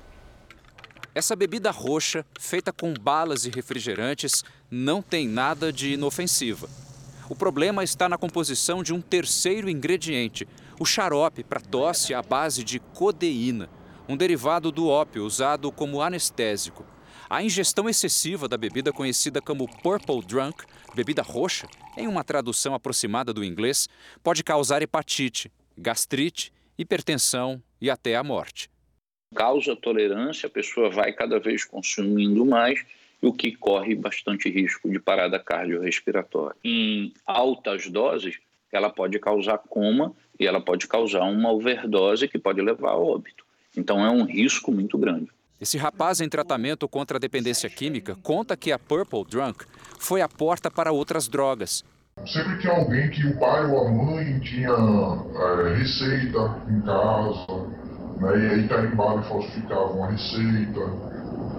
Essa 1.14 1.36
bebida 1.36 1.70
roxa, 1.70 2.26
feita 2.40 2.74
com 2.74 2.96
balas 2.96 3.46
e 3.46 3.52
refrigerantes, 3.52 4.44
não 4.72 5.04
tem 5.04 5.28
nada 5.28 5.72
de 5.72 5.94
inofensiva. 5.94 6.68
O 7.30 7.36
problema 7.36 7.84
está 7.84 8.08
na 8.08 8.18
composição 8.18 8.84
de 8.84 8.94
um 8.94 9.02
terceiro 9.02 9.70
ingrediente, 9.70 10.48
o 10.80 10.86
xarope 10.86 11.44
para 11.44 11.60
tosse 11.60 12.14
à 12.14 12.22
base 12.22 12.64
de 12.64 12.80
codeína, 12.80 13.70
um 14.08 14.18
derivado 14.18 14.72
do 14.72 14.88
ópio 14.88 15.26
usado 15.26 15.72
como 15.72 16.02
anestésico. 16.02 16.86
A 17.30 17.42
ingestão 17.42 17.90
excessiva 17.90 18.48
da 18.48 18.58
bebida 18.58 18.94
conhecida 18.94 19.42
como 19.42 19.68
purple 19.82 20.22
drunk, 20.22 20.64
bebida 20.94 21.22
roxa, 21.22 21.68
em 21.98 22.08
uma 22.08 22.24
tradução 22.24 22.76
aproximada 22.76 23.34
do 23.34 23.44
inglês, 23.44 23.90
pode 24.24 24.44
causar 24.44 24.82
hepatite, 24.82 25.52
gastrite, 25.78 26.52
hipertensão 26.78 27.62
e 27.82 27.90
até 27.90 28.16
a 28.16 28.24
morte. 28.24 28.70
Causa 29.34 29.76
tolerância, 29.76 30.48
a 30.48 30.50
pessoa 30.50 30.90
vai 30.90 31.12
cada 31.14 31.40
vez 31.40 31.66
consumindo 31.66 32.46
mais, 32.46 32.86
o 33.22 33.34
que 33.34 33.56
corre 33.56 33.96
bastante 33.96 34.50
risco 34.50 34.90
de 34.90 35.00
parada 35.00 35.40
cardiorrespiratória. 35.40 36.56
Em 36.64 37.12
altas 37.26 37.90
doses, 37.90 38.38
ela 38.72 38.90
pode 38.90 39.18
causar 39.20 39.58
coma 39.58 40.14
e 40.40 40.46
ela 40.46 40.62
pode 40.62 40.88
causar 40.88 41.24
uma 41.24 41.52
overdose 41.52 42.28
que 42.28 42.38
pode 42.38 42.62
levar 42.62 42.92
a 42.92 42.98
óbito. 42.98 43.44
Então 43.76 44.06
é 44.06 44.10
um 44.10 44.24
risco 44.24 44.72
muito 44.72 44.98
grande. 44.98 45.30
Esse 45.60 45.78
rapaz 45.78 46.20
em 46.20 46.28
tratamento 46.28 46.88
contra 46.88 47.18
a 47.18 47.20
dependência 47.20 47.70
química 47.70 48.16
conta 48.22 48.58
que 48.58 48.72
a 48.72 48.80
Purple 48.80 49.26
Drunk 49.26 49.66
foi 49.98 50.22
a 50.22 50.28
porta 50.28 50.70
para 50.70 50.92
outras 50.92 51.28
drogas. 51.28 51.84
Sempre 52.26 52.60
tinha 52.60 52.74
alguém 52.74 53.10
que 53.10 53.28
o 53.28 53.40
pai 53.40 53.66
ou 53.66 53.88
a 53.88 53.92
mãe 53.92 54.40
tinha 54.40 54.70
é, 54.72 55.78
receita 55.78 56.62
em 56.70 56.82
casa, 56.82 57.68
né, 58.20 58.38
e 58.38 58.54
aí 58.54 58.68
tarimbava 58.68 59.22
e 59.22 59.28
falsificava 59.28 59.88
uma 59.92 60.12
receita. 60.12 60.80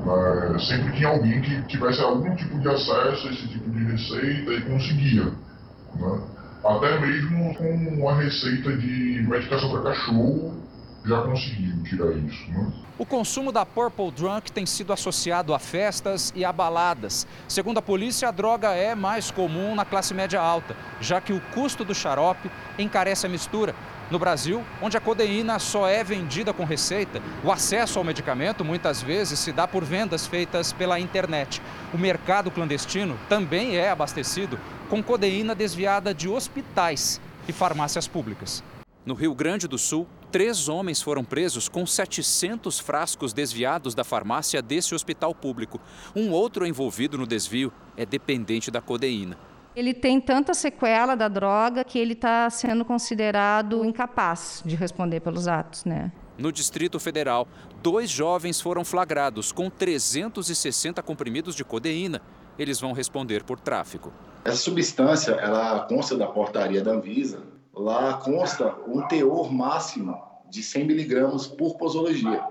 Né, 0.07 0.59
sempre 0.59 0.97
tinha 0.97 1.09
alguém 1.09 1.43
que 1.43 1.63
tivesse 1.67 2.01
algum 2.01 2.35
tipo 2.37 2.59
de 2.59 2.69
acesso 2.69 3.29
a 3.29 3.33
esse 3.33 3.49
tipo 3.49 3.71
de 3.71 3.85
receita 3.85 4.53
e 4.53 4.63
conseguia. 4.63 5.25
Né? 5.25 6.37
Até 6.67 6.99
mesmo 6.99 7.55
com 7.55 7.71
uma 8.01 8.15
receita 8.17 8.77
de 8.77 9.25
medicação 9.29 9.71
para 9.71 9.83
cachorro, 9.83 10.61
já 11.05 11.23
conseguiram 11.23 11.81
tirar 11.85 12.11
isso. 12.17 12.51
Né? 12.51 12.73
O 12.99 13.07
consumo 13.07 13.53
da 13.53 13.65
Purple 13.65 14.11
Drunk 14.11 14.51
tem 14.51 14.67
sido 14.67 14.93
associado 14.93 15.55
a 15.55 15.61
festas 15.61 16.33
e 16.35 16.45
a 16.45 16.53
baladas. 16.53 17.25
Segundo 17.47 17.79
a 17.79 17.83
polícia, 17.83 18.29
a 18.29 18.33
droga 18.33 18.71
é 18.71 18.97
mais 18.97 19.31
comum 19.31 19.77
na 19.77 19.85
classe 19.85 20.13
média 20.13 20.41
alta, 20.41 20.77
já 21.01 21.21
que 21.21 21.33
o 21.33 21.41
custo 21.55 21.85
do 21.85 21.95
xarope 21.95 22.51
encarece 22.77 23.27
a 23.27 23.29
mistura. 23.29 23.73
No 24.11 24.19
Brasil, 24.19 24.65
onde 24.81 24.97
a 24.97 25.01
codeína 25.01 25.59
só 25.59 25.89
é 25.89 26.03
vendida 26.03 26.53
com 26.53 26.65
receita, 26.65 27.21
o 27.45 27.51
acesso 27.51 27.99
ao 27.99 28.05
medicamento 28.05 28.65
muitas 28.65 29.03
vezes 29.03 29.39
se 29.39 29.53
dá 29.53 29.67
por 29.67 29.85
vendas 29.85 30.27
feitas 30.27 30.73
pela 30.73 30.99
internet. 30.99 31.61
O 31.93 31.99
mercado 31.99 32.51
clandestino 32.51 33.19
também 33.29 33.77
é 33.77 33.91
abastecido 33.91 34.59
com 34.87 35.03
codeína 35.03 35.55
desviada 35.55 36.15
de 36.15 36.29
hospitais 36.29 37.21
e 37.49 37.53
farmácias 37.53 38.07
públicas. 38.09 38.63
No 39.05 39.15
Rio 39.15 39.35
Grande 39.35 39.69
do 39.69 39.79
Sul, 39.79 40.07
Três 40.31 40.69
homens 40.69 41.01
foram 41.01 41.25
presos 41.25 41.69
com 41.69 41.87
700 41.87 42.79
frascos 42.79 43.33
desviados 43.33 43.95
da 43.95 44.05
farmácia 44.05 44.61
desse 44.61 44.95
hospital 44.95 45.35
público. 45.35 45.81
Um 46.15 46.31
outro 46.31 46.67
envolvido 46.67 47.17
no 47.17 47.27
desvio 47.27 47.73
é 47.97 48.05
dependente 48.05 48.71
da 48.71 48.81
codeína. 48.81 49.39
Ele 49.75 49.95
tem 49.95 50.21
tanta 50.21 50.53
sequela 50.53 51.15
da 51.15 51.29
droga 51.29 51.85
que 51.85 51.99
ele 51.99 52.15
está 52.15 52.51
sendo 52.51 52.85
considerado 52.85 53.85
incapaz 53.85 54.63
de 54.65 54.75
responder 54.75 55.21
pelos 55.21 55.47
atos, 55.47 55.85
né? 55.85 56.11
No 56.37 56.51
Distrito 56.51 56.99
Federal, 56.99 57.47
dois 57.83 58.11
jovens 58.11 58.61
foram 58.61 58.85
flagrados 58.85 59.53
com 59.53 59.71
360 59.71 61.03
comprimidos 61.03 61.55
de 61.55 61.65
codeína. 61.65 62.21
Eles 62.59 62.81
vão 62.81 62.93
responder 62.93 63.43
por 63.45 63.59
tráfico. 63.61 64.13
Essa 64.47 64.59
substância, 64.59 65.33
ela 65.33 65.81
consta 65.89 66.17
da 66.17 66.29
portaria 66.29 66.81
da 66.81 66.93
Anvisa. 66.93 67.43
Lá 67.75 68.15
consta 68.15 68.77
um 68.87 69.03
teor 69.09 69.53
máximo 69.53 70.23
de 70.49 70.63
100 70.63 70.85
miligramas 70.85 71.49
por 71.49 71.77
posologia. 71.77 72.45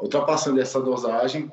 Ultrapassando 0.00 0.58
essa 0.58 0.80
dosagem, 0.80 1.52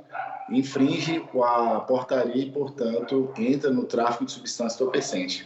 infringe 0.49 1.21
a 1.43 1.81
portaria 1.81 2.45
e, 2.45 2.49
portanto, 2.49 3.33
entra 3.37 3.69
no 3.69 3.83
tráfico 3.83 4.23
de 4.23 4.31
substância 4.31 4.77
entorpecente. 4.77 5.45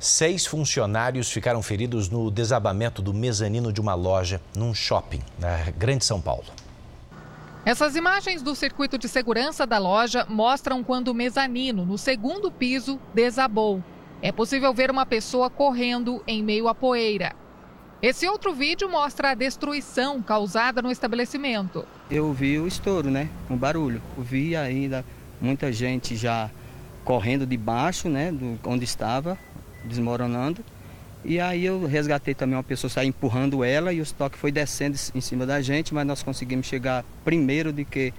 Seis 0.00 0.44
funcionários 0.44 1.30
ficaram 1.30 1.62
feridos 1.62 2.08
no 2.08 2.28
desabamento 2.28 3.00
do 3.00 3.14
mezanino 3.14 3.72
de 3.72 3.80
uma 3.80 3.94
loja 3.94 4.40
num 4.56 4.74
shopping 4.74 5.22
na 5.38 5.70
Grande 5.78 6.04
São 6.04 6.20
Paulo. 6.20 6.46
Essas 7.66 7.96
imagens 7.96 8.42
do 8.42 8.54
circuito 8.54 8.96
de 8.96 9.08
segurança 9.08 9.66
da 9.66 9.76
loja 9.76 10.24
mostram 10.28 10.84
quando 10.84 11.08
o 11.08 11.14
mezanino, 11.14 11.84
no 11.84 11.98
segundo 11.98 12.48
piso, 12.48 12.96
desabou. 13.12 13.82
É 14.22 14.30
possível 14.30 14.72
ver 14.72 14.88
uma 14.88 15.04
pessoa 15.04 15.50
correndo 15.50 16.22
em 16.28 16.44
meio 16.44 16.68
à 16.68 16.74
poeira. 16.76 17.34
Esse 18.00 18.28
outro 18.28 18.54
vídeo 18.54 18.88
mostra 18.88 19.32
a 19.32 19.34
destruição 19.34 20.22
causada 20.22 20.80
no 20.80 20.92
estabelecimento. 20.92 21.84
Eu 22.08 22.32
vi 22.32 22.56
o 22.56 22.68
estouro, 22.68 23.10
né? 23.10 23.28
O 23.50 23.56
barulho. 23.56 24.00
Eu 24.16 24.22
vi 24.22 24.54
ainda 24.54 25.04
muita 25.40 25.72
gente 25.72 26.14
já 26.14 26.48
correndo 27.04 27.44
debaixo, 27.44 28.08
né? 28.08 28.30
Do, 28.30 28.60
onde 28.64 28.84
estava, 28.84 29.36
desmoronando. 29.84 30.64
E 31.28 31.40
aí 31.40 31.66
eu 31.66 31.84
resgatei 31.84 32.34
também 32.34 32.56
uma 32.56 32.62
pessoa, 32.62 32.88
saí 32.88 33.08
empurrando 33.08 33.64
ela 33.64 33.92
e 33.92 33.98
o 33.98 34.02
estoque 34.04 34.38
foi 34.38 34.52
descendo 34.52 34.96
em 35.12 35.20
cima 35.20 35.44
da 35.44 35.60
gente, 35.60 35.92
mas 35.92 36.06
nós 36.06 36.22
conseguimos 36.22 36.66
chegar 36.66 37.04
primeiro 37.24 37.72
do 37.72 37.84
que 37.84 38.14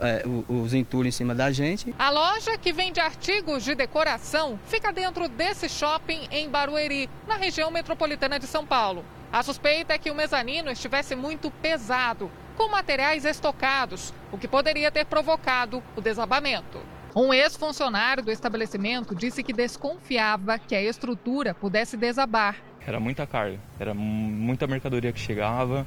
é, 0.00 0.24
os 0.48 0.74
entulhos 0.74 1.14
em 1.14 1.16
cima 1.18 1.36
da 1.36 1.52
gente. 1.52 1.94
A 1.96 2.10
loja, 2.10 2.58
que 2.58 2.72
vende 2.72 2.98
artigos 2.98 3.62
de 3.62 3.76
decoração, 3.76 4.58
fica 4.66 4.92
dentro 4.92 5.28
desse 5.28 5.68
shopping 5.68 6.26
em 6.32 6.50
Barueri, 6.50 7.08
na 7.28 7.36
região 7.36 7.70
metropolitana 7.70 8.40
de 8.40 8.48
São 8.48 8.66
Paulo. 8.66 9.04
A 9.32 9.44
suspeita 9.44 9.94
é 9.94 9.98
que 9.98 10.10
o 10.10 10.14
mezanino 10.14 10.68
estivesse 10.68 11.14
muito 11.14 11.48
pesado, 11.62 12.28
com 12.56 12.68
materiais 12.68 13.24
estocados, 13.24 14.12
o 14.32 14.38
que 14.38 14.48
poderia 14.48 14.90
ter 14.90 15.04
provocado 15.06 15.80
o 15.94 16.00
desabamento. 16.00 16.80
Um 17.18 17.32
ex-funcionário 17.32 18.22
do 18.22 18.30
estabelecimento 18.30 19.14
disse 19.14 19.42
que 19.42 19.50
desconfiava 19.50 20.58
que 20.58 20.74
a 20.74 20.82
estrutura 20.82 21.54
pudesse 21.54 21.96
desabar. 21.96 22.56
Era 22.86 23.00
muita 23.00 23.26
carga, 23.26 23.58
era 23.80 23.94
muita 23.94 24.66
mercadoria 24.66 25.10
que 25.14 25.18
chegava. 25.18 25.86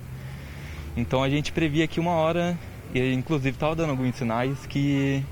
Então 0.97 1.21
a 1.21 1.29
gente 1.29 1.51
previa 1.51 1.87
que 1.87 1.99
uma 1.99 2.13
hora 2.13 2.57
e 2.95 3.13
inclusive 3.13 3.51
estava 3.51 3.75
dando 3.75 3.91
alguns 3.91 4.15
sinais 4.15 4.65
que 4.65 5.23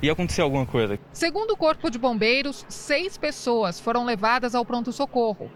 ia 0.00 0.12
acontecer 0.12 0.40
alguma 0.40 0.64
coisa. 0.64 0.96
Segundo 1.12 1.50
o 1.50 1.56
Corpo 1.56 1.90
de 1.90 1.98
Bombeiros, 1.98 2.64
seis 2.68 3.18
pessoas 3.18 3.80
foram 3.80 4.04
levadas 4.04 4.54
ao 4.54 4.64
pronto-socorro. 4.64 5.50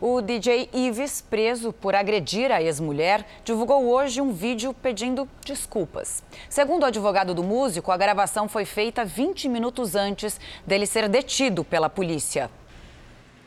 O 0.00 0.20
DJ 0.20 0.68
Ives, 0.72 1.20
preso 1.20 1.72
por 1.72 1.94
agredir 1.94 2.50
a 2.50 2.62
ex-mulher, 2.62 3.26
divulgou 3.44 3.86
hoje 3.86 4.20
um 4.20 4.32
vídeo 4.32 4.74
pedindo 4.74 5.28
desculpas. 5.44 6.22
Segundo 6.48 6.82
o 6.82 6.86
advogado 6.86 7.34
do 7.34 7.42
músico, 7.42 7.92
a 7.92 7.96
gravação 7.96 8.48
foi 8.48 8.64
feita 8.64 9.04
20 9.04 9.48
minutos 9.48 9.94
antes 9.94 10.40
dele 10.66 10.86
ser 10.86 11.08
detido 11.08 11.62
pela 11.64 11.88
polícia. 11.88 12.50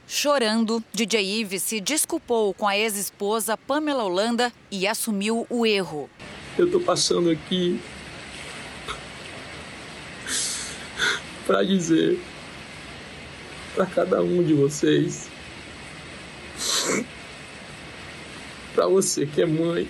Chorando, 0.08 0.84
DJ 0.93 1.41
Ives 1.41 1.64
se 1.64 1.82
desculpou 1.82 2.53
com 2.53 2.68
a 2.68 2.78
ex-esposa 2.78 3.58
Pamela 3.58 4.03
Holanda 4.03 4.53
e 4.70 4.88
assumiu 4.88 5.47
o 5.49 5.66
erro. 5.66 6.10
Eu 6.58 6.72
tô 6.72 6.80
passando 6.80 7.30
aqui 7.32 7.82
para 11.45 11.64
dizer 11.64 12.20
para 13.76 13.86
cada 13.88 14.22
um 14.22 14.41
de 14.41 14.53
vocês, 14.53 15.28
para 18.74 18.88
você 18.88 19.26
que 19.26 19.41
é 19.41 19.45
mãe, 19.45 19.89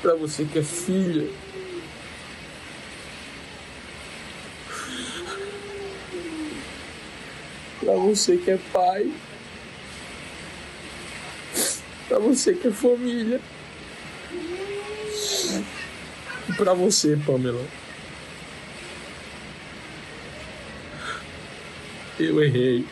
para 0.00 0.14
você 0.14 0.44
que 0.44 0.58
é 0.58 0.62
filha, 0.62 1.28
para 7.80 7.94
você 7.94 8.36
que 8.36 8.50
é 8.50 8.58
pai, 8.72 9.12
para 12.08 12.18
você 12.18 12.54
que 12.54 12.68
é 12.68 12.70
família, 12.70 13.40
e 16.48 16.52
para 16.52 16.74
você, 16.74 17.16
Pamela. 17.16 17.83
Eu 22.18 22.42
errei. 22.42 22.86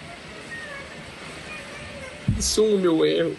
Assumo 2.36 2.78
meu 2.78 3.06
erro. 3.06 3.36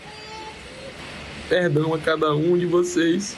Perdão 1.50 1.94
a 1.94 2.00
cada 2.00 2.34
um 2.34 2.58
de 2.58 2.66
vocês. 2.66 3.36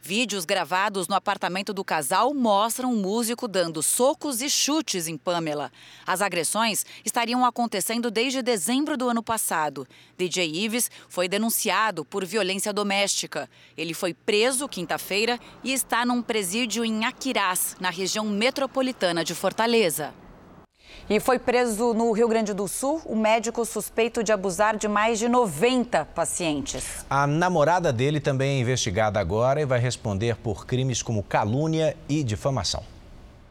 Vídeos 0.00 0.44
gravados 0.44 1.08
no 1.08 1.14
apartamento 1.14 1.72
do 1.72 1.84
casal 1.84 2.32
mostram 2.32 2.92
o 2.92 2.96
músico 2.96 3.46
dando 3.46 3.82
socos 3.82 4.40
e 4.40 4.48
chutes 4.48 5.08
em 5.08 5.16
Pamela. 5.16 5.70
As 6.06 6.22
agressões 6.22 6.86
estariam 7.04 7.44
acontecendo 7.44 8.10
desde 8.10 8.40
dezembro 8.40 8.96
do 8.96 9.08
ano 9.08 9.22
passado. 9.22 9.86
DJ 10.16 10.64
Ives 10.64 10.90
foi 11.08 11.28
denunciado 11.28 12.04
por 12.04 12.24
violência 12.24 12.72
doméstica. 12.72 13.50
Ele 13.76 13.94
foi 13.94 14.14
preso 14.14 14.68
quinta-feira 14.68 15.38
e 15.62 15.72
está 15.72 16.06
num 16.06 16.22
presídio 16.22 16.84
em 16.84 17.04
Aquirás, 17.04 17.76
na 17.80 17.90
região 17.90 18.26
metropolitana 18.26 19.24
de 19.24 19.34
Fortaleza. 19.34 20.14
E 21.10 21.18
foi 21.18 21.40
preso 21.40 21.92
no 21.92 22.12
Rio 22.12 22.28
Grande 22.28 22.54
do 22.54 22.68
Sul 22.68 23.02
o 23.04 23.16
médico 23.16 23.64
suspeito 23.64 24.22
de 24.22 24.30
abusar 24.30 24.76
de 24.76 24.86
mais 24.86 25.18
de 25.18 25.28
90 25.28 26.04
pacientes. 26.14 27.04
A 27.10 27.26
namorada 27.26 27.92
dele 27.92 28.20
também 28.20 28.58
é 28.58 28.60
investigada 28.60 29.18
agora 29.18 29.60
e 29.60 29.66
vai 29.66 29.80
responder 29.80 30.36
por 30.36 30.64
crimes 30.64 31.02
como 31.02 31.24
calúnia 31.24 31.96
e 32.08 32.22
difamação. 32.22 32.84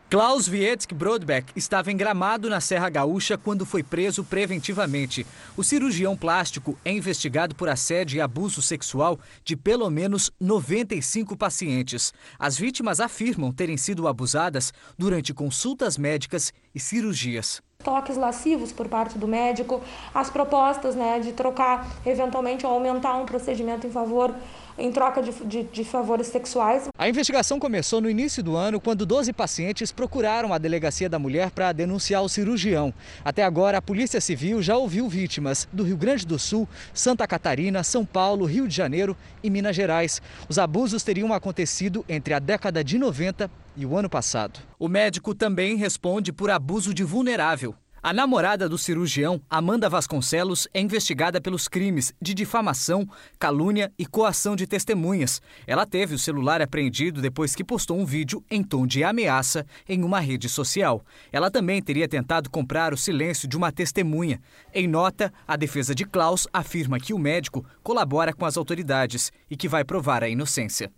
Klaus 0.10 0.48
Wietzk 0.48 0.92
Brodbeck 0.92 1.54
estava 1.56 1.92
em 1.92 1.96
Gramado, 1.96 2.50
na 2.50 2.60
Serra 2.60 2.90
Gaúcha, 2.90 3.38
quando 3.38 3.64
foi 3.64 3.84
preso 3.84 4.24
preventivamente. 4.24 5.24
O 5.56 5.64
cirurgião 5.64 6.18
plástico 6.18 6.76
é 6.84 6.92
investigado 6.92 7.54
por 7.54 7.70
assédio 7.70 8.18
e 8.18 8.22
abuso 8.22 8.60
sexual 8.60 9.20
de 9.44 9.56
pelo 9.56 9.88
menos 9.92 10.32
95 10.40 11.38
pacientes. 11.38 12.12
As 12.40 12.58
vítimas 12.58 13.00
afirmam 13.00 13.52
terem 13.52 13.78
sido 13.78 14.08
abusadas 14.08 14.74
durante 14.98 15.32
consultas 15.32 15.96
médicas 15.96 16.52
e 16.74 16.80
cirurgias 16.80 17.62
toques 17.82 18.18
lascivos 18.18 18.74
por 18.74 18.90
parte 18.90 19.18
do 19.18 19.26
médico, 19.26 19.82
as 20.14 20.30
propostas 20.30 20.96
né, 20.96 21.18
de 21.20 21.32
trocar, 21.32 21.88
eventualmente, 22.06 22.66
ou 22.66 22.74
aumentar 22.74 23.16
um 23.16 23.26
procedimento 23.26 23.88
em 23.88 23.90
favor 23.90 24.36
em 24.80 24.92
troca 24.92 25.22
de, 25.22 25.32
de, 25.46 25.64
de, 25.64 25.84
favores 25.84 26.28
sexuais. 26.28 26.88
A 26.98 27.10
investigação 27.10 27.60
começou 27.60 28.02
no 28.02 28.10
início 28.10 28.42
do 28.42 28.56
ano, 28.56 28.80
quando 28.80 29.06
12 29.06 29.34
pacientes 29.34 29.92
procuraram 29.92 30.54
a 30.54 30.58
delegacia 30.58 31.10
da 31.10 31.20
mulher 31.20 31.52
para 31.52 31.72
denunciar 31.72 32.24
o 32.24 32.30
cirurgião. 32.30 32.94
Até 33.24 33.44
agora, 33.44 33.78
a 33.78 33.82
Polícia 33.82 34.22
Civil 34.22 34.62
já 34.62 34.78
ouviu 34.78 35.08
vítimas 35.10 35.68
do 35.72 35.84
Rio 35.84 35.98
Grande 35.98 36.26
do 36.26 36.40
Sul, 36.40 36.68
Santa 36.94 37.28
Catarina, 37.28 37.84
São 37.84 38.06
Paulo, 38.06 38.46
Rio 38.46 38.68
de 38.68 38.76
Janeiro 38.76 39.16
e 39.44 39.50
Minas 39.50 39.76
Gerais. 39.76 40.22
Os 40.48 40.58
abusos 40.58 41.04
teriam 41.04 41.34
acontecido 41.34 42.06
entre 42.08 42.34
a 42.34 42.40
década 42.40 42.84
de 42.84 42.98
90 42.98 43.50
e 43.76 43.86
o 43.86 43.98
ano 43.98 44.10
passado. 44.10 44.60
O 44.78 44.88
médico 44.88 45.34
também 45.36 45.76
responde 45.76 46.34
por 46.34 46.50
abuso 46.50 46.94
de 46.94 47.04
vulnerável. 47.04 47.76
A 48.02 48.14
namorada 48.14 48.70
do 48.70 48.78
cirurgião, 48.78 49.42
Amanda 49.50 49.90
Vasconcelos, 49.90 50.70
é 50.74 50.80
investigada 50.80 51.42
pelos 51.42 51.68
crimes 51.68 52.14
de 52.22 52.34
difamação, 52.34 53.06
calúnia 53.38 53.92
e 54.00 54.06
coação 54.06 54.56
de 54.56 54.66
testemunhas. 54.66 55.42
Ela 55.68 55.86
teve 55.86 56.16
o 56.16 56.20
celular 56.20 56.62
apreendido 56.62 57.22
depois 57.22 57.54
que 57.54 57.64
postou 57.64 58.00
um 58.00 58.06
vídeo 58.06 58.42
em 58.50 58.64
tom 58.64 58.88
de 58.88 59.04
ameaça 59.04 59.66
em 59.88 60.02
uma 60.02 60.22
rede 60.22 60.48
social. 60.48 61.04
Ela 61.30 61.52
também 61.52 61.82
teria 61.82 62.08
tentado 62.08 62.50
comprar 62.50 62.94
o 62.94 62.98
silêncio 62.98 63.50
de 63.50 63.58
uma 63.58 63.70
testemunha. 63.70 64.40
Em 64.74 64.88
nota, 64.88 65.34
a 65.46 65.58
defesa 65.58 65.94
de 65.94 66.06
Klaus 66.06 66.48
afirma 66.54 67.02
que 67.02 67.14
o 67.14 67.20
médico 67.20 67.66
colabora 67.84 68.32
com 68.32 68.46
as 68.46 68.56
autoridades 68.56 69.30
e 69.52 69.58
que 69.58 69.68
vai 69.68 69.84
provar 69.84 70.24
a 70.24 70.30
inocência. 70.30 70.90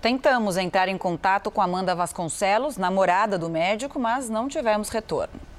Tentamos 0.00 0.56
entrar 0.56 0.86
em 0.86 0.96
contato 0.96 1.50
com 1.50 1.60
Amanda 1.60 1.96
Vasconcelos, 1.96 2.76
namorada 2.76 3.36
do 3.36 3.50
médico, 3.50 3.98
mas 3.98 4.30
não 4.30 4.46
tivemos 4.46 4.88
retorno. 4.88 5.49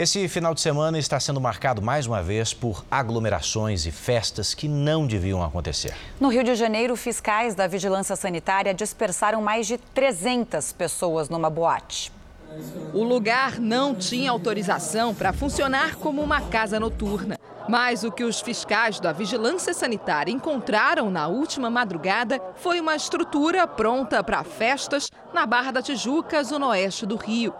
Esse 0.00 0.26
final 0.28 0.54
de 0.54 0.62
semana 0.62 0.98
está 0.98 1.20
sendo 1.20 1.38
marcado 1.42 1.82
mais 1.82 2.06
uma 2.06 2.22
vez 2.22 2.54
por 2.54 2.82
aglomerações 2.90 3.84
e 3.84 3.90
festas 3.90 4.54
que 4.54 4.66
não 4.66 5.06
deviam 5.06 5.44
acontecer. 5.44 5.94
No 6.18 6.30
Rio 6.30 6.42
de 6.42 6.54
Janeiro, 6.54 6.96
fiscais 6.96 7.54
da 7.54 7.66
Vigilância 7.66 8.16
Sanitária 8.16 8.72
dispersaram 8.72 9.42
mais 9.42 9.66
de 9.66 9.76
300 9.76 10.72
pessoas 10.72 11.28
numa 11.28 11.50
boate. 11.50 12.10
O 12.94 13.04
lugar 13.04 13.60
não 13.60 13.94
tinha 13.94 14.30
autorização 14.30 15.14
para 15.14 15.34
funcionar 15.34 15.96
como 15.96 16.22
uma 16.22 16.40
casa 16.40 16.80
noturna. 16.80 17.36
Mas 17.68 18.02
o 18.02 18.10
que 18.10 18.24
os 18.24 18.40
fiscais 18.40 19.00
da 19.00 19.12
Vigilância 19.12 19.74
Sanitária 19.74 20.32
encontraram 20.32 21.10
na 21.10 21.28
última 21.28 21.68
madrugada 21.68 22.40
foi 22.56 22.80
uma 22.80 22.96
estrutura 22.96 23.66
pronta 23.66 24.24
para 24.24 24.44
festas 24.44 25.10
na 25.34 25.44
Barra 25.44 25.72
da 25.72 25.82
Tijuca, 25.82 26.42
zona 26.42 26.68
oeste 26.68 27.04
do 27.04 27.16
Rio. 27.16 27.52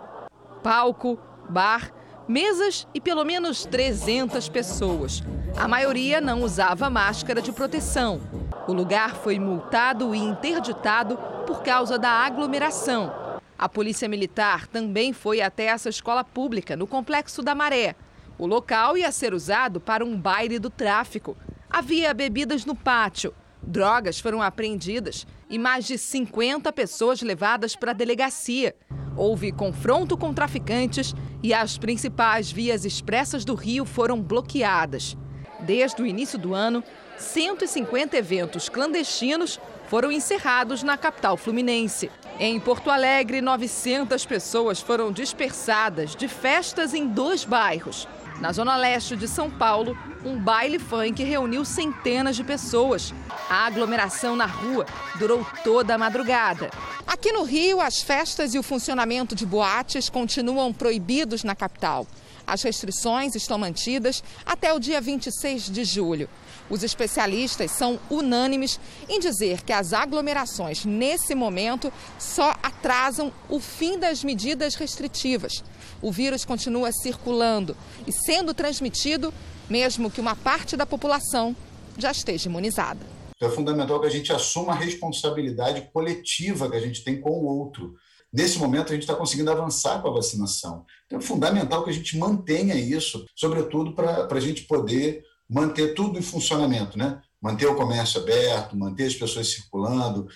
Palco, 0.63 1.19
bar 1.47 2.00
mesas 2.31 2.87
e 2.93 3.01
pelo 3.01 3.25
menos 3.25 3.65
300 3.65 4.47
pessoas. 4.47 5.21
A 5.57 5.67
maioria 5.67 6.21
não 6.21 6.41
usava 6.41 6.89
máscara 6.89 7.41
de 7.41 7.51
proteção. 7.51 8.21
O 8.67 8.71
lugar 8.71 9.15
foi 9.15 9.37
multado 9.37 10.15
e 10.15 10.17
interditado 10.17 11.17
por 11.45 11.61
causa 11.61 11.99
da 11.99 12.09
aglomeração. 12.09 13.13
A 13.59 13.67
Polícia 13.67 14.07
Militar 14.07 14.65
também 14.65 15.11
foi 15.11 15.41
até 15.41 15.65
essa 15.65 15.89
escola 15.89 16.23
pública, 16.23 16.75
no 16.75 16.87
Complexo 16.87 17.43
da 17.43 17.53
Maré. 17.53 17.95
O 18.39 18.47
local 18.47 18.97
ia 18.97 19.11
ser 19.11 19.33
usado 19.33 19.81
para 19.81 20.05
um 20.05 20.17
baile 20.17 20.57
do 20.57 20.69
tráfico. 20.69 21.35
Havia 21.69 22.13
bebidas 22.13 22.65
no 22.65 22.75
pátio, 22.75 23.35
drogas 23.61 24.19
foram 24.19 24.41
apreendidas 24.41 25.27
e 25.51 25.59
mais 25.59 25.85
de 25.85 25.97
50 25.97 26.71
pessoas 26.71 27.21
levadas 27.21 27.75
para 27.75 27.91
a 27.91 27.93
delegacia. 27.93 28.73
Houve 29.17 29.51
confronto 29.51 30.17
com 30.17 30.33
traficantes 30.33 31.13
e 31.43 31.53
as 31.53 31.77
principais 31.77 32.49
vias 32.49 32.85
expressas 32.85 33.43
do 33.43 33.53
Rio 33.53 33.85
foram 33.85 34.21
bloqueadas. 34.21 35.17
Desde 35.59 36.01
o 36.01 36.05
início 36.07 36.39
do 36.39 36.55
ano, 36.55 36.81
150 37.17 38.17
eventos 38.17 38.69
clandestinos 38.69 39.59
foram 39.87 40.11
encerrados 40.11 40.81
na 40.81 40.97
capital 40.97 41.35
fluminense. 41.35 42.09
Em 42.39 42.59
Porto 42.59 42.89
Alegre, 42.89 43.41
900 43.41 44.25
pessoas 44.25 44.79
foram 44.79 45.11
dispersadas 45.11 46.15
de 46.15 46.27
festas 46.27 46.93
em 46.93 47.05
dois 47.05 47.43
bairros. 47.43 48.07
Na 48.41 48.51
zona 48.51 48.75
leste 48.75 49.15
de 49.15 49.27
São 49.27 49.51
Paulo, 49.51 49.95
um 50.25 50.35
baile 50.35 50.79
funk 50.79 51.23
reuniu 51.23 51.63
centenas 51.63 52.35
de 52.35 52.43
pessoas. 52.43 53.13
A 53.47 53.67
aglomeração 53.67 54.35
na 54.35 54.47
rua 54.47 54.87
durou 55.19 55.45
toda 55.63 55.93
a 55.93 55.97
madrugada. 55.97 56.71
Aqui 57.05 57.31
no 57.31 57.43
Rio, 57.43 57.79
as 57.79 58.01
festas 58.01 58.55
e 58.55 58.57
o 58.57 58.63
funcionamento 58.63 59.35
de 59.35 59.45
boates 59.45 60.09
continuam 60.09 60.73
proibidos 60.73 61.43
na 61.43 61.53
capital. 61.53 62.07
As 62.47 62.63
restrições 62.63 63.35
estão 63.35 63.59
mantidas 63.59 64.23
até 64.43 64.73
o 64.73 64.79
dia 64.79 64.99
26 64.99 65.69
de 65.69 65.83
julho. 65.83 66.27
Os 66.67 66.81
especialistas 66.81 67.69
são 67.69 67.99
unânimes 68.09 68.79
em 69.07 69.19
dizer 69.19 69.61
que 69.61 69.71
as 69.71 69.93
aglomerações, 69.93 70.83
nesse 70.83 71.35
momento, 71.35 71.93
só 72.17 72.55
atrasam 72.63 73.31
o 73.47 73.59
fim 73.59 73.99
das 73.99 74.23
medidas 74.23 74.73
restritivas. 74.73 75.63
O 76.01 76.11
vírus 76.11 76.43
continua 76.43 76.91
circulando 76.91 77.75
e 78.07 78.11
sendo 78.11 78.53
transmitido, 78.53 79.33
mesmo 79.69 80.09
que 80.09 80.19
uma 80.19 80.35
parte 80.35 80.75
da 80.75 80.85
população 80.85 81.55
já 81.97 82.11
esteja 82.11 82.49
imunizada. 82.49 82.99
Então 83.35 83.49
é 83.49 83.51
fundamental 83.51 83.99
que 83.99 84.07
a 84.07 84.11
gente 84.11 84.31
assuma 84.31 84.73
a 84.73 84.75
responsabilidade 84.75 85.89
coletiva 85.93 86.69
que 86.69 86.75
a 86.75 86.79
gente 86.79 87.03
tem 87.03 87.19
com 87.19 87.29
o 87.29 87.45
outro. 87.45 87.95
Nesse 88.33 88.57
momento, 88.59 88.89
a 88.89 88.93
gente 88.93 89.01
está 89.01 89.13
conseguindo 89.13 89.51
avançar 89.51 90.01
com 90.01 90.07
a 90.07 90.13
vacinação. 90.13 90.85
Então, 91.05 91.19
é 91.19 91.21
fundamental 91.21 91.83
que 91.83 91.89
a 91.89 91.93
gente 91.93 92.17
mantenha 92.17 92.75
isso, 92.75 93.25
sobretudo 93.35 93.93
para 93.93 94.27
a 94.29 94.39
gente 94.39 94.63
poder 94.63 95.23
manter 95.49 95.93
tudo 95.93 96.17
em 96.17 96.21
funcionamento, 96.21 96.97
né? 96.97 97.21
Manter 97.41 97.65
o 97.65 97.75
comércio 97.75 98.21
aberto, 98.21 98.77
manter 98.77 99.07
as 99.07 99.15
pessoas 99.15 99.49
circulando. 99.49 100.29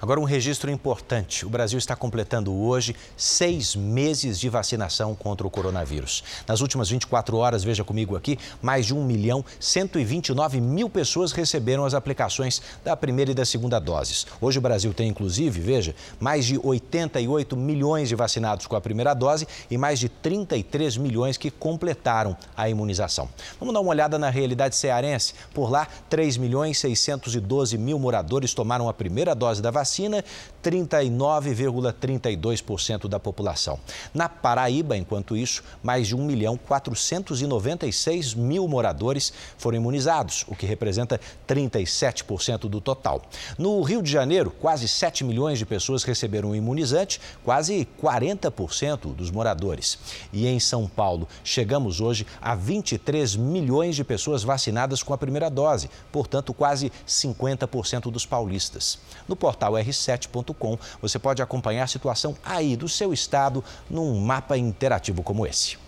Agora, 0.00 0.20
um 0.20 0.24
registro 0.24 0.70
importante: 0.70 1.46
o 1.46 1.48
Brasil 1.48 1.78
está 1.78 1.96
completando 1.96 2.54
hoje 2.54 2.94
seis 3.16 3.74
meses 3.74 4.38
de 4.38 4.48
vacinação 4.48 5.14
contra 5.14 5.46
o 5.46 5.50
coronavírus. 5.50 6.22
Nas 6.46 6.60
últimas 6.60 6.90
24 6.90 7.36
horas, 7.36 7.64
veja 7.64 7.82
comigo 7.82 8.14
aqui, 8.14 8.38
mais 8.60 8.86
de 8.86 8.94
1 8.94 9.04
milhão 9.04 9.44
129 9.58 10.60
mil 10.60 10.90
pessoas 10.90 11.32
receberam 11.32 11.84
as 11.84 11.94
aplicações 11.94 12.60
da 12.84 12.96
primeira 12.96 13.30
e 13.30 13.34
da 13.34 13.44
segunda 13.44 13.78
doses. 13.78 14.26
Hoje, 14.40 14.58
o 14.58 14.62
Brasil 14.62 14.92
tem, 14.92 15.08
inclusive, 15.08 15.60
veja, 15.60 15.94
mais 16.20 16.44
de 16.44 16.60
88 16.62 17.56
milhões 17.56 18.08
de 18.08 18.14
vacinados 18.14 18.66
com 18.66 18.76
a 18.76 18.80
primeira 18.80 19.14
dose 19.14 19.48
e 19.70 19.78
mais 19.78 19.98
de 19.98 20.08
33 20.08 20.96
milhões 20.98 21.36
que 21.36 21.50
completaram 21.50 22.36
a 22.56 22.68
imunização. 22.68 23.28
Vamos 23.58 23.72
dar 23.72 23.80
uma 23.80 23.90
olhada 23.90 24.18
na 24.18 24.28
realidade 24.28 24.76
cearense. 24.76 25.34
Por 25.54 25.70
lá, 25.70 25.88
3 26.10 26.36
milhões 26.36 26.78
612 26.78 27.78
mil 27.78 27.98
moradores 27.98 28.52
tomaram 28.52 28.88
a 28.88 28.92
primeira 28.92 29.34
dose 29.34 29.62
da 29.62 29.70
vacina 29.70 29.85
vacina 29.86 30.24
39,32% 30.66 33.06
da 33.06 33.20
população. 33.20 33.78
Na 34.12 34.28
Paraíba, 34.28 34.96
enquanto 34.96 35.36
isso, 35.36 35.62
mais 35.80 36.08
de 36.08 36.16
1 36.16 36.24
milhão 36.24 36.56
496 36.56 38.34
mil 38.34 38.66
moradores 38.66 39.32
foram 39.56 39.76
imunizados, 39.76 40.44
o 40.48 40.56
que 40.56 40.66
representa 40.66 41.20
37% 41.46 42.68
do 42.68 42.80
total. 42.80 43.22
No 43.56 43.80
Rio 43.82 44.02
de 44.02 44.10
Janeiro, 44.10 44.50
quase 44.50 44.88
7 44.88 45.22
milhões 45.22 45.56
de 45.56 45.64
pessoas 45.64 46.02
receberam 46.02 46.50
o 46.50 46.56
imunizante, 46.56 47.20
quase 47.44 47.86
40% 48.02 49.14
dos 49.14 49.30
moradores. 49.30 50.00
E 50.32 50.48
em 50.48 50.58
São 50.58 50.88
Paulo, 50.88 51.28
chegamos 51.44 52.00
hoje 52.00 52.26
a 52.42 52.56
23 52.56 53.36
milhões 53.36 53.94
de 53.94 54.02
pessoas 54.02 54.42
vacinadas 54.42 55.00
com 55.00 55.14
a 55.14 55.18
primeira 55.18 55.48
dose, 55.48 55.88
portanto, 56.10 56.52
quase 56.52 56.90
50% 57.06 58.10
dos 58.10 58.26
paulistas. 58.26 58.98
No 59.28 59.36
portal 59.36 59.75
r7.com 59.80 60.78
você 61.00 61.18
pode 61.18 61.42
acompanhar 61.42 61.84
a 61.84 61.88
situação 61.88 62.36
aí 62.44 62.76
do 62.76 62.88
seu 62.88 63.12
estado 63.12 63.62
num 63.88 64.18
mapa 64.20 64.56
interativo 64.56 65.22
como 65.22 65.46
esse. 65.46 65.78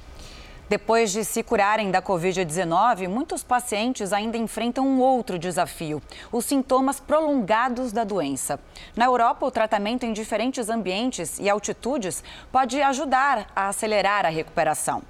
Depois 0.68 1.10
de 1.10 1.24
se 1.24 1.42
curarem 1.42 1.90
da 1.90 2.02
Covid-19, 2.02 3.08
muitos 3.08 3.42
pacientes 3.42 4.12
ainda 4.12 4.36
enfrentam 4.36 4.86
um 4.86 5.00
outro 5.00 5.38
desafio: 5.38 6.02
os 6.30 6.44
sintomas 6.44 7.00
prolongados 7.00 7.90
da 7.90 8.04
doença. 8.04 8.60
Na 8.94 9.06
Europa, 9.06 9.46
o 9.46 9.50
tratamento 9.50 10.04
em 10.04 10.12
diferentes 10.12 10.68
ambientes 10.68 11.38
e 11.38 11.48
altitudes 11.48 12.22
pode 12.52 12.82
ajudar 12.82 13.50
a 13.56 13.68
acelerar 13.68 14.26
a 14.26 14.28
recuperação. 14.28 15.02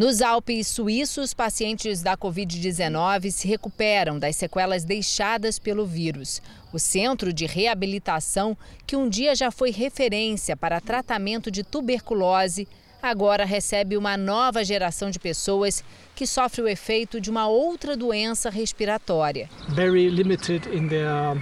Nos 0.00 0.22
Alpes 0.22 0.66
suíços, 0.66 1.34
pacientes 1.34 2.00
da 2.00 2.16
Covid-19 2.16 3.30
se 3.30 3.46
recuperam 3.46 4.18
das 4.18 4.34
sequelas 4.34 4.82
deixadas 4.82 5.58
pelo 5.58 5.84
vírus. 5.84 6.40
O 6.72 6.78
centro 6.78 7.34
de 7.34 7.44
reabilitação, 7.44 8.56
que 8.86 8.96
um 8.96 9.10
dia 9.10 9.34
já 9.34 9.50
foi 9.50 9.70
referência 9.70 10.56
para 10.56 10.80
tratamento 10.80 11.50
de 11.50 11.62
tuberculose, 11.62 12.66
agora 13.02 13.44
recebe 13.44 13.94
uma 13.94 14.16
nova 14.16 14.64
geração 14.64 15.10
de 15.10 15.18
pessoas 15.18 15.84
que 16.16 16.26
sofre 16.26 16.62
o 16.62 16.68
efeito 16.68 17.20
de 17.20 17.28
uma 17.28 17.46
outra 17.46 17.94
doença 17.94 18.48
respiratória. 18.48 19.50
Very 19.68 20.08
limited 20.08 20.66
in 20.74 20.88
their 20.88 21.36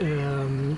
um, 0.00 0.74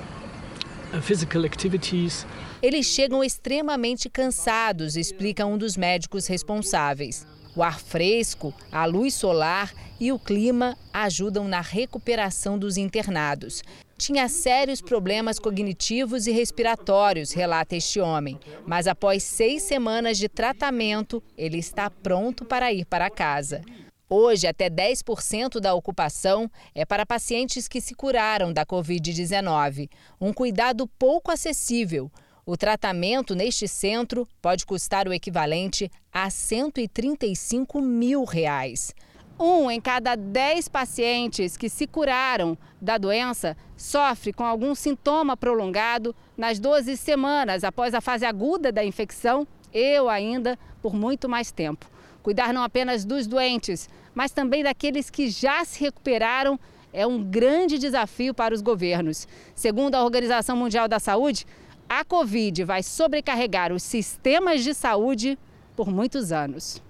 physical 1.00 1.44
activities. 1.44 2.26
Eles 2.62 2.84
chegam 2.84 3.24
extremamente 3.24 4.10
cansados, 4.10 4.94
explica 4.94 5.46
um 5.46 5.56
dos 5.56 5.78
médicos 5.78 6.26
responsáveis. 6.26 7.26
O 7.56 7.62
ar 7.62 7.80
fresco, 7.80 8.52
a 8.70 8.84
luz 8.84 9.14
solar 9.14 9.72
e 9.98 10.12
o 10.12 10.18
clima 10.18 10.76
ajudam 10.92 11.48
na 11.48 11.62
recuperação 11.62 12.58
dos 12.58 12.76
internados. 12.76 13.62
Tinha 13.96 14.28
sérios 14.28 14.82
problemas 14.82 15.38
cognitivos 15.38 16.26
e 16.26 16.32
respiratórios, 16.32 17.32
relata 17.32 17.76
este 17.76 17.98
homem. 17.98 18.38
Mas 18.66 18.86
após 18.86 19.22
seis 19.22 19.62
semanas 19.62 20.18
de 20.18 20.28
tratamento, 20.28 21.22
ele 21.38 21.58
está 21.58 21.88
pronto 21.88 22.44
para 22.44 22.70
ir 22.72 22.84
para 22.84 23.10
casa. 23.10 23.62
Hoje, 24.08 24.46
até 24.46 24.68
10% 24.68 25.60
da 25.60 25.72
ocupação 25.72 26.50
é 26.74 26.84
para 26.84 27.06
pacientes 27.06 27.66
que 27.68 27.80
se 27.80 27.94
curaram 27.94 28.52
da 28.52 28.66
Covid-19. 28.66 29.88
Um 30.20 30.32
cuidado 30.32 30.86
pouco 30.86 31.30
acessível. 31.30 32.10
O 32.50 32.56
tratamento 32.56 33.32
neste 33.32 33.68
centro 33.68 34.26
pode 34.42 34.66
custar 34.66 35.06
o 35.06 35.12
equivalente 35.12 35.88
a 36.12 36.28
135 36.28 37.80
mil 37.80 38.24
reais. 38.24 38.92
Um 39.38 39.70
em 39.70 39.80
cada 39.80 40.16
dez 40.16 40.66
pacientes 40.66 41.56
que 41.56 41.68
se 41.68 41.86
curaram 41.86 42.58
da 42.82 42.98
doença 42.98 43.56
sofre 43.76 44.32
com 44.32 44.44
algum 44.44 44.74
sintoma 44.74 45.36
prolongado 45.36 46.12
nas 46.36 46.58
12 46.58 46.96
semanas 46.96 47.62
após 47.62 47.94
a 47.94 48.00
fase 48.00 48.26
aguda 48.26 48.72
da 48.72 48.84
infecção, 48.84 49.46
eu 49.72 50.08
ainda 50.08 50.58
por 50.82 50.92
muito 50.92 51.28
mais 51.28 51.52
tempo. 51.52 51.86
Cuidar 52.20 52.52
não 52.52 52.64
apenas 52.64 53.04
dos 53.04 53.28
doentes, 53.28 53.88
mas 54.12 54.32
também 54.32 54.64
daqueles 54.64 55.08
que 55.08 55.30
já 55.30 55.64
se 55.64 55.78
recuperaram 55.78 56.58
é 56.92 57.06
um 57.06 57.22
grande 57.22 57.78
desafio 57.78 58.34
para 58.34 58.52
os 58.52 58.60
governos. 58.60 59.28
Segundo 59.54 59.94
a 59.94 60.02
Organização 60.02 60.56
Mundial 60.56 60.88
da 60.88 60.98
Saúde, 60.98 61.46
a 61.92 62.04
Covid 62.04 62.62
vai 62.62 62.84
sobrecarregar 62.84 63.72
os 63.72 63.82
sistemas 63.82 64.62
de 64.62 64.72
saúde 64.72 65.36
por 65.74 65.90
muitos 65.90 66.30
anos. 66.30 66.80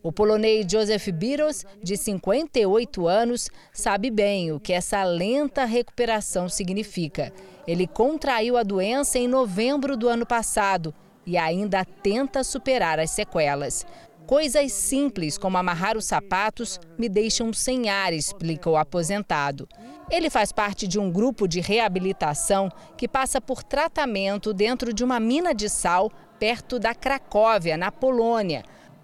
O 0.00 0.12
polonês 0.12 0.64
Joseph 0.70 1.08
Biros, 1.08 1.64
de 1.82 1.96
58 1.96 3.08
anos, 3.08 3.50
sabe 3.72 4.12
bem 4.12 4.52
o 4.52 4.60
que 4.60 4.72
essa 4.72 5.02
lenta 5.02 5.64
recuperação 5.64 6.48
significa. 6.48 7.32
Ele 7.66 7.84
contraiu 7.84 8.56
a 8.56 8.62
doença 8.62 9.18
em 9.18 9.26
novembro 9.26 9.96
do 9.96 10.08
ano 10.08 10.24
passado 10.24 10.94
e 11.26 11.36
ainda 11.36 11.84
tenta 11.84 12.44
superar 12.44 13.00
as 13.00 13.10
sequelas. 13.10 13.84
Coisas 14.24 14.72
simples 14.72 15.36
como 15.36 15.58
amarrar 15.58 15.96
os 15.96 16.04
sapatos 16.04 16.78
me 16.96 17.08
deixam 17.08 17.52
sem 17.52 17.88
ar, 17.90 18.12
explica 18.12 18.70
o 18.70 18.76
aposentado. 18.76 19.68
Ele 20.10 20.28
faz 20.28 20.52
parte 20.52 20.86
de 20.86 20.98
um 20.98 21.10
grupo 21.10 21.48
de 21.48 21.60
reabilitação 21.60 22.70
que 22.96 23.08
passa 23.08 23.40
por 23.40 23.62
tratamento 23.62 24.52
dentro 24.52 24.92
de 24.92 25.02
uma 25.02 25.18
mina 25.18 25.54
de 25.54 25.68
sal 25.68 26.10
perto 26.38 26.78
da 26.78 26.94
Cracóvia, 26.94 27.76
na 27.76 27.90
Polônia. 27.90 28.62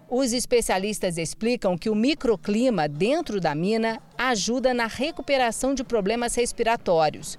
Os 0.09 0.31
especialistas 0.31 1.17
explicam 1.17 1.77
que 1.77 1.89
o 1.89 1.95
microclima 1.95 2.87
dentro 2.87 3.39
da 3.39 3.55
mina 3.55 3.99
ajuda 4.17 4.73
na 4.73 4.85
recuperação 4.85 5.73
de 5.73 5.83
problemas 5.83 6.35
respiratórios. 6.35 7.37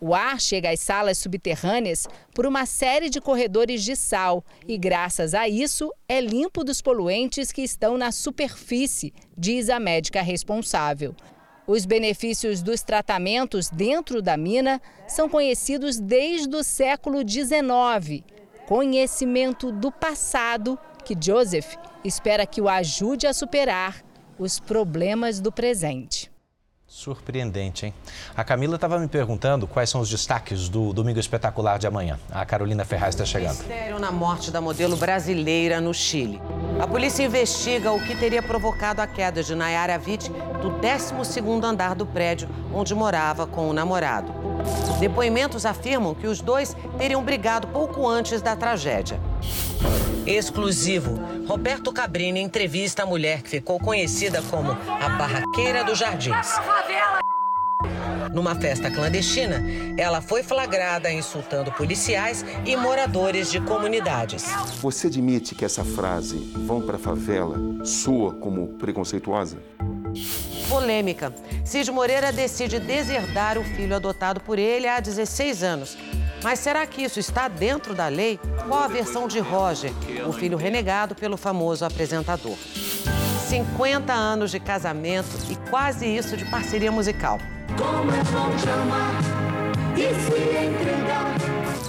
O 0.00 0.14
ar 0.14 0.40
chega 0.40 0.70
às 0.70 0.80
salas 0.80 1.18
subterrâneas 1.18 2.08
por 2.34 2.46
uma 2.46 2.66
série 2.66 3.08
de 3.08 3.20
corredores 3.20 3.82
de 3.84 3.94
sal 3.94 4.44
e, 4.66 4.76
graças 4.76 5.34
a 5.34 5.48
isso, 5.48 5.90
é 6.08 6.20
limpo 6.20 6.64
dos 6.64 6.82
poluentes 6.82 7.52
que 7.52 7.62
estão 7.62 7.96
na 7.96 8.10
superfície, 8.10 9.14
diz 9.36 9.70
a 9.70 9.78
médica 9.78 10.20
responsável. 10.20 11.14
Os 11.66 11.86
benefícios 11.86 12.62
dos 12.62 12.82
tratamentos 12.82 13.70
dentro 13.70 14.20
da 14.20 14.36
mina 14.36 14.82
são 15.08 15.30
conhecidos 15.30 15.98
desde 15.98 16.54
o 16.54 16.62
século 16.62 17.26
XIX. 17.26 18.22
Conhecimento 18.66 19.72
do 19.72 19.90
passado 19.90 20.78
que 21.04 21.16
Joseph 21.18 21.76
espera 22.04 22.46
que 22.46 22.60
o 22.60 22.68
ajude 22.68 23.26
a 23.26 23.32
superar 23.32 24.04
os 24.38 24.60
problemas 24.60 25.40
do 25.40 25.50
presente. 25.50 26.33
Surpreendente, 26.96 27.86
hein? 27.86 27.94
A 28.36 28.44
Camila 28.44 28.76
estava 28.76 29.00
me 29.00 29.08
perguntando 29.08 29.66
quais 29.66 29.90
são 29.90 30.00
os 30.00 30.08
destaques 30.08 30.68
do 30.68 30.92
Domingo 30.92 31.18
Espetacular 31.18 31.76
de 31.76 31.88
amanhã. 31.88 32.20
A 32.30 32.46
Carolina 32.46 32.84
Ferraz 32.84 33.16
está 33.16 33.24
chegando. 33.24 33.58
Mistério 33.58 33.98
na 33.98 34.12
morte 34.12 34.52
da 34.52 34.60
modelo 34.60 34.96
brasileira 34.96 35.80
no 35.80 35.92
Chile. 35.92 36.40
A 36.80 36.86
polícia 36.86 37.24
investiga 37.24 37.90
o 37.90 38.00
que 38.00 38.14
teria 38.14 38.40
provocado 38.40 39.02
a 39.02 39.08
queda 39.08 39.42
de 39.42 39.56
Nayara 39.56 40.00
Witt 40.06 40.30
do 40.62 40.70
12º 40.80 41.64
andar 41.64 41.96
do 41.96 42.06
prédio 42.06 42.48
onde 42.72 42.94
morava 42.94 43.44
com 43.44 43.68
o 43.68 43.72
namorado. 43.72 44.32
Depoimentos 45.00 45.66
afirmam 45.66 46.14
que 46.14 46.28
os 46.28 46.40
dois 46.40 46.76
teriam 46.96 47.24
brigado 47.24 47.66
pouco 47.66 48.08
antes 48.08 48.40
da 48.40 48.54
tragédia. 48.54 49.18
Exclusivo. 50.26 51.20
Roberto 51.46 51.92
Cabrini 51.92 52.40
entrevista 52.40 53.02
a 53.02 53.06
mulher 53.06 53.42
que 53.42 53.50
ficou 53.50 53.78
conhecida 53.78 54.40
como 54.42 54.72
a 54.72 55.08
Barraqueira 55.10 55.84
dos 55.84 55.98
Jardins. 55.98 56.48
Numa 58.32 58.54
festa 58.54 58.90
clandestina, 58.90 59.62
ela 59.98 60.22
foi 60.22 60.42
flagrada 60.42 61.12
insultando 61.12 61.70
policiais 61.72 62.44
e 62.64 62.74
moradores 62.74 63.50
de 63.50 63.60
comunidades. 63.60 64.46
Você 64.80 65.08
admite 65.08 65.54
que 65.54 65.64
essa 65.64 65.84
frase, 65.84 66.38
vão 66.66 66.80
para 66.80 66.96
a 66.96 66.98
favela, 66.98 67.84
soa 67.84 68.34
como 68.34 68.78
preconceituosa? 68.78 69.58
Polêmica. 70.68 71.34
Cid 71.64 71.90
Moreira 71.92 72.32
decide 72.32 72.80
deserdar 72.80 73.58
o 73.58 73.64
filho 73.64 73.94
adotado 73.94 74.40
por 74.40 74.58
ele 74.58 74.88
há 74.88 74.98
16 75.00 75.62
anos. 75.62 75.96
Mas 76.44 76.58
será 76.58 76.86
que 76.86 77.02
isso 77.02 77.18
está 77.18 77.48
dentro 77.48 77.94
da 77.94 78.06
lei? 78.06 78.38
Qual 78.68 78.82
a 78.82 78.86
versão 78.86 79.26
de 79.26 79.38
Roger, 79.38 79.90
o 80.28 80.32
filho 80.32 80.58
renegado 80.58 81.14
pelo 81.14 81.38
famoso 81.38 81.86
apresentador? 81.86 82.54
50 83.48 84.12
anos 84.12 84.50
de 84.50 84.60
casamento 84.60 85.34
e 85.50 85.56
quase 85.70 86.06
isso 86.06 86.36
de 86.36 86.44
parceria 86.44 86.92
musical. 86.92 87.38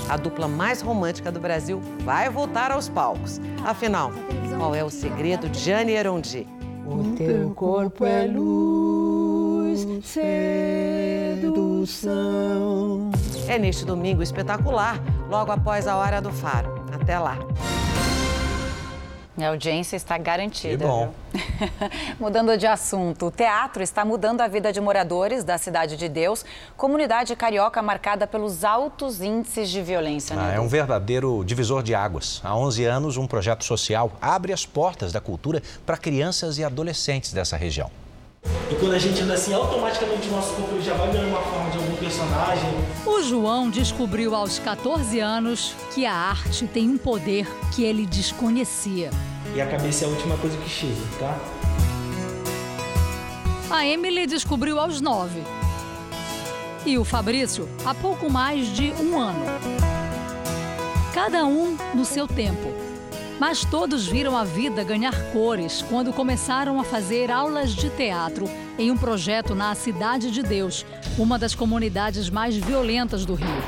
A 0.07 0.15
dupla 0.15 0.47
mais 0.47 0.81
romântica 0.81 1.29
do 1.29 1.39
Brasil 1.41 1.81
vai 1.99 2.29
voltar 2.29 2.71
aos 2.71 2.87
palcos. 2.87 3.41
Afinal, 3.65 4.13
qual 4.57 4.73
é 4.73 4.85
o 4.85 4.89
segredo 4.89 5.49
de 5.49 5.59
Jane 5.59 5.91
Erondi? 5.91 6.47
O 6.85 7.13
teu 7.17 7.49
corpo 7.49 8.05
é 8.05 8.25
luz, 8.25 9.34
sedução. 11.41 13.11
É 13.47 13.57
neste 13.57 13.85
domingo 13.85 14.21
espetacular, 14.23 15.01
logo 15.29 15.51
após 15.51 15.87
a 15.87 15.95
hora 15.95 16.21
do 16.21 16.31
faro. 16.31 16.85
Até 16.91 17.19
lá. 17.19 17.37
A 19.37 19.49
audiência 19.49 19.97
está 19.97 20.17
garantida. 20.17 20.77
Que 20.77 20.83
bom. 20.89 21.13
Mudando 22.17 22.57
de 22.57 22.65
assunto, 22.65 23.25
o 23.25 23.31
teatro 23.31 23.83
está 23.83 24.05
mudando 24.05 24.39
a 24.39 24.47
vida 24.47 24.71
de 24.71 24.79
moradores 24.79 25.43
da 25.43 25.57
Cidade 25.57 25.97
de 25.97 26.07
Deus, 26.07 26.45
comunidade 26.77 27.35
carioca 27.35 27.81
marcada 27.81 28.25
pelos 28.25 28.63
altos 28.63 29.21
índices 29.21 29.69
de 29.69 29.81
violência. 29.81 30.37
Né? 30.37 30.51
Ah, 30.51 30.55
é 30.55 30.59
um 30.59 30.69
verdadeiro 30.69 31.43
divisor 31.43 31.83
de 31.83 31.93
águas. 31.93 32.39
Há 32.45 32.55
11 32.55 32.85
anos, 32.85 33.17
um 33.17 33.27
projeto 33.27 33.65
social 33.65 34.13
abre 34.21 34.53
as 34.53 34.65
portas 34.65 35.11
da 35.11 35.19
cultura 35.19 35.61
para 35.85 35.97
crianças 35.97 36.57
e 36.57 36.63
adolescentes 36.63 37.33
dessa 37.33 37.57
região. 37.57 37.91
E 38.69 38.75
quando 38.75 38.93
a 38.93 38.99
gente 38.99 39.21
anda 39.21 39.35
assim, 39.35 39.53
automaticamente 39.53 40.27
o 40.27 40.31
nosso 40.31 40.53
corpo 40.55 40.81
já 40.81 40.93
vai 40.95 41.11
ganhando 41.11 41.29
uma 41.29 41.41
forma 41.41 41.69
de 41.69 41.77
algum 41.77 41.95
personagem. 41.97 42.69
O 43.05 43.21
João 43.21 43.69
descobriu 43.69 44.33
aos 44.33 44.57
14 44.59 45.19
anos 45.19 45.75
que 45.93 46.05
a 46.05 46.13
arte 46.13 46.67
tem 46.67 46.89
um 46.89 46.97
poder 46.97 47.47
que 47.75 47.83
ele 47.83 48.05
desconhecia. 48.05 49.11
E 49.53 49.61
a 49.61 49.67
cabeça 49.67 50.05
é 50.05 50.07
a 50.07 50.11
última 50.11 50.35
coisa 50.37 50.57
que 50.57 50.69
chega, 50.69 50.95
tá? 51.19 51.39
A 53.69 53.85
Emily 53.85 54.25
descobriu 54.25 54.79
aos 54.79 54.99
9. 55.01 55.41
E 56.85 56.97
o 56.97 57.03
Fabrício 57.03 57.67
há 57.83 57.93
pouco 57.93 58.29
mais 58.29 58.67
de 58.67 58.91
um 58.99 59.19
ano. 59.19 59.45
Cada 61.13 61.45
um 61.45 61.77
no 61.93 62.05
seu 62.05 62.27
tempo. 62.27 62.84
Mas 63.39 63.65
todos 63.65 64.07
viram 64.07 64.37
a 64.37 64.43
vida 64.43 64.83
ganhar 64.83 65.13
cores 65.31 65.81
quando 65.81 66.13
começaram 66.13 66.79
a 66.79 66.83
fazer 66.83 67.29
aulas 67.29 67.75
de 67.75 67.89
teatro 67.89 68.49
em 68.79 68.89
um 68.91 68.97
projeto 68.97 69.53
na 69.53 69.75
Cidade 69.75 70.31
de 70.31 70.41
Deus, 70.41 70.85
uma 71.17 71.37
das 71.37 71.53
comunidades 71.53 72.29
mais 72.29 72.55
violentas 72.55 73.25
do 73.25 73.35
Rio. 73.35 73.63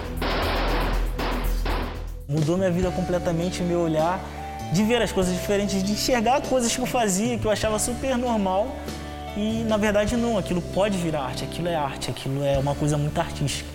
Mudou 2.27 2.57
minha 2.57 2.71
vida 2.71 2.89
completamente, 2.91 3.61
meu 3.61 3.81
olhar 3.81 4.19
de 4.71 4.83
ver 4.83 5.01
as 5.01 5.11
coisas 5.11 5.33
diferentes, 5.33 5.81
de 5.83 5.91
enxergar 5.93 6.41
coisas 6.41 6.75
que 6.75 6.81
eu 6.81 6.85
fazia, 6.85 7.37
que 7.37 7.45
eu 7.45 7.51
achava 7.51 7.79
super 7.79 8.17
normal. 8.17 8.67
E 9.35 9.63
na 9.63 9.77
verdade 9.77 10.17
não, 10.17 10.37
aquilo 10.37 10.61
pode 10.61 10.97
virar 10.97 11.23
arte, 11.23 11.43
aquilo 11.43 11.67
é 11.67 11.75
arte, 11.75 12.09
aquilo 12.09 12.43
é 12.43 12.57
uma 12.57 12.73
coisa 12.73 12.97
muito 12.97 13.17
artística. 13.19 13.69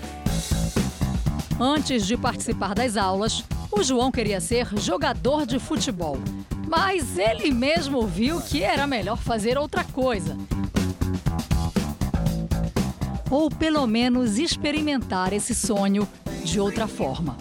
Antes 1.60 2.06
de 2.06 2.16
participar 2.16 2.74
das 2.74 2.96
aulas, 2.96 3.44
o 3.72 3.82
João 3.82 4.12
queria 4.12 4.40
ser 4.40 4.68
jogador 4.78 5.46
de 5.46 5.58
futebol, 5.58 6.18
mas 6.68 7.18
ele 7.18 7.50
mesmo 7.50 8.06
viu 8.06 8.40
que 8.40 8.62
era 8.62 8.86
melhor 8.86 9.16
fazer 9.16 9.56
outra 9.56 9.82
coisa. 9.82 10.36
Ou 13.30 13.50
pelo 13.50 13.86
menos 13.86 14.38
experimentar 14.38 15.32
esse 15.32 15.54
sonho 15.54 16.06
de 16.44 16.60
outra 16.60 16.86
forma. 16.86 17.36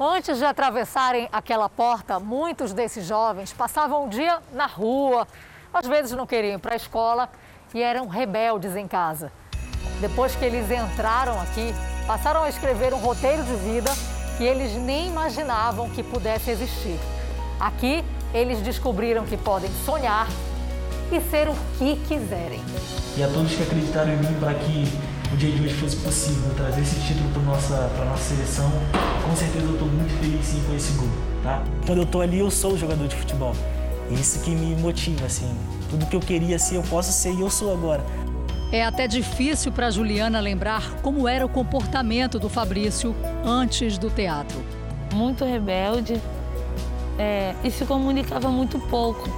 Antes 0.00 0.38
de 0.38 0.44
atravessarem 0.44 1.28
aquela 1.30 1.68
porta, 1.68 2.18
muitos 2.18 2.72
desses 2.72 3.06
jovens 3.06 3.52
passavam 3.52 4.06
o 4.06 4.08
dia 4.08 4.40
na 4.54 4.66
rua, 4.66 5.28
às 5.72 5.86
vezes 5.86 6.12
não 6.12 6.26
queriam 6.26 6.54
ir 6.54 6.58
para 6.58 6.72
a 6.72 6.76
escola 6.76 7.28
e 7.74 7.82
eram 7.82 8.08
rebeldes 8.08 8.74
em 8.74 8.88
casa. 8.88 9.30
Depois 10.00 10.34
que 10.34 10.44
eles 10.44 10.70
entraram 10.70 11.38
aqui, 11.40 11.74
passaram 12.06 12.42
a 12.42 12.48
escrever 12.48 12.94
um 12.94 12.98
roteiro 12.98 13.44
de 13.44 13.54
vida 13.56 13.90
que 14.36 14.44
eles 14.44 14.72
nem 14.74 15.08
imaginavam 15.08 15.88
que 15.90 16.02
pudesse 16.02 16.50
existir. 16.50 16.98
Aqui, 17.60 18.04
eles 18.34 18.60
descobriram 18.60 19.24
que 19.24 19.36
podem 19.36 19.70
sonhar 19.84 20.28
e 21.10 21.20
ser 21.30 21.48
o 21.48 21.54
que 21.78 21.96
quiserem. 22.08 22.60
E 23.16 23.22
a 23.22 23.28
todos 23.28 23.52
que 23.52 23.62
acreditaram 23.62 24.12
em 24.12 24.16
mim 24.16 24.34
para 24.40 24.54
que 24.54 24.84
o 25.32 25.36
dia 25.36 25.50
de 25.50 25.62
hoje 25.62 25.74
fosse 25.74 25.96
possível 25.96 26.54
trazer 26.54 26.80
esse 26.80 26.98
título 27.00 27.28
para 27.30 27.42
nossa 27.42 27.90
para 27.94 28.04
nossa 28.06 28.34
seleção, 28.34 28.70
com 29.24 29.36
certeza 29.36 29.64
eu 29.66 29.72
estou 29.72 29.88
muito 29.88 30.18
feliz 30.18 30.44
sim 30.44 30.62
com 30.66 30.74
esse 30.74 30.92
gol, 30.92 31.08
tá? 31.42 31.62
Quando 31.86 31.98
eu 31.98 32.04
estou 32.04 32.20
ali, 32.20 32.38
eu 32.38 32.50
sou 32.50 32.76
jogador 32.76 33.06
de 33.08 33.16
futebol. 33.16 33.54
Isso 34.10 34.40
que 34.40 34.50
me 34.50 34.74
motiva 34.76 35.26
assim. 35.26 35.54
Tudo 35.88 36.06
que 36.06 36.16
eu 36.16 36.20
queria 36.20 36.58
ser, 36.58 36.76
eu 36.76 36.82
posso 36.82 37.12
ser 37.12 37.32
e 37.32 37.40
eu 37.40 37.50
sou 37.50 37.72
agora. 37.72 38.04
É 38.72 38.82
até 38.82 39.06
difícil 39.06 39.70
para 39.70 39.90
Juliana 39.90 40.40
lembrar 40.40 40.94
como 41.02 41.28
era 41.28 41.44
o 41.44 41.48
comportamento 41.48 42.38
do 42.38 42.48
Fabrício 42.48 43.14
antes 43.44 43.98
do 43.98 44.08
teatro. 44.08 44.64
Muito 45.12 45.44
rebelde 45.44 46.18
é, 47.18 47.54
e 47.62 47.70
se 47.70 47.84
comunicava 47.84 48.48
muito 48.48 48.78
pouco. 48.78 49.28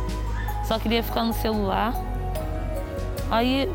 Só 0.69 0.79
queria 0.79 1.03
ficar 1.03 1.25
no 1.25 1.33
celular. 1.33 1.93
Aí 3.29 3.69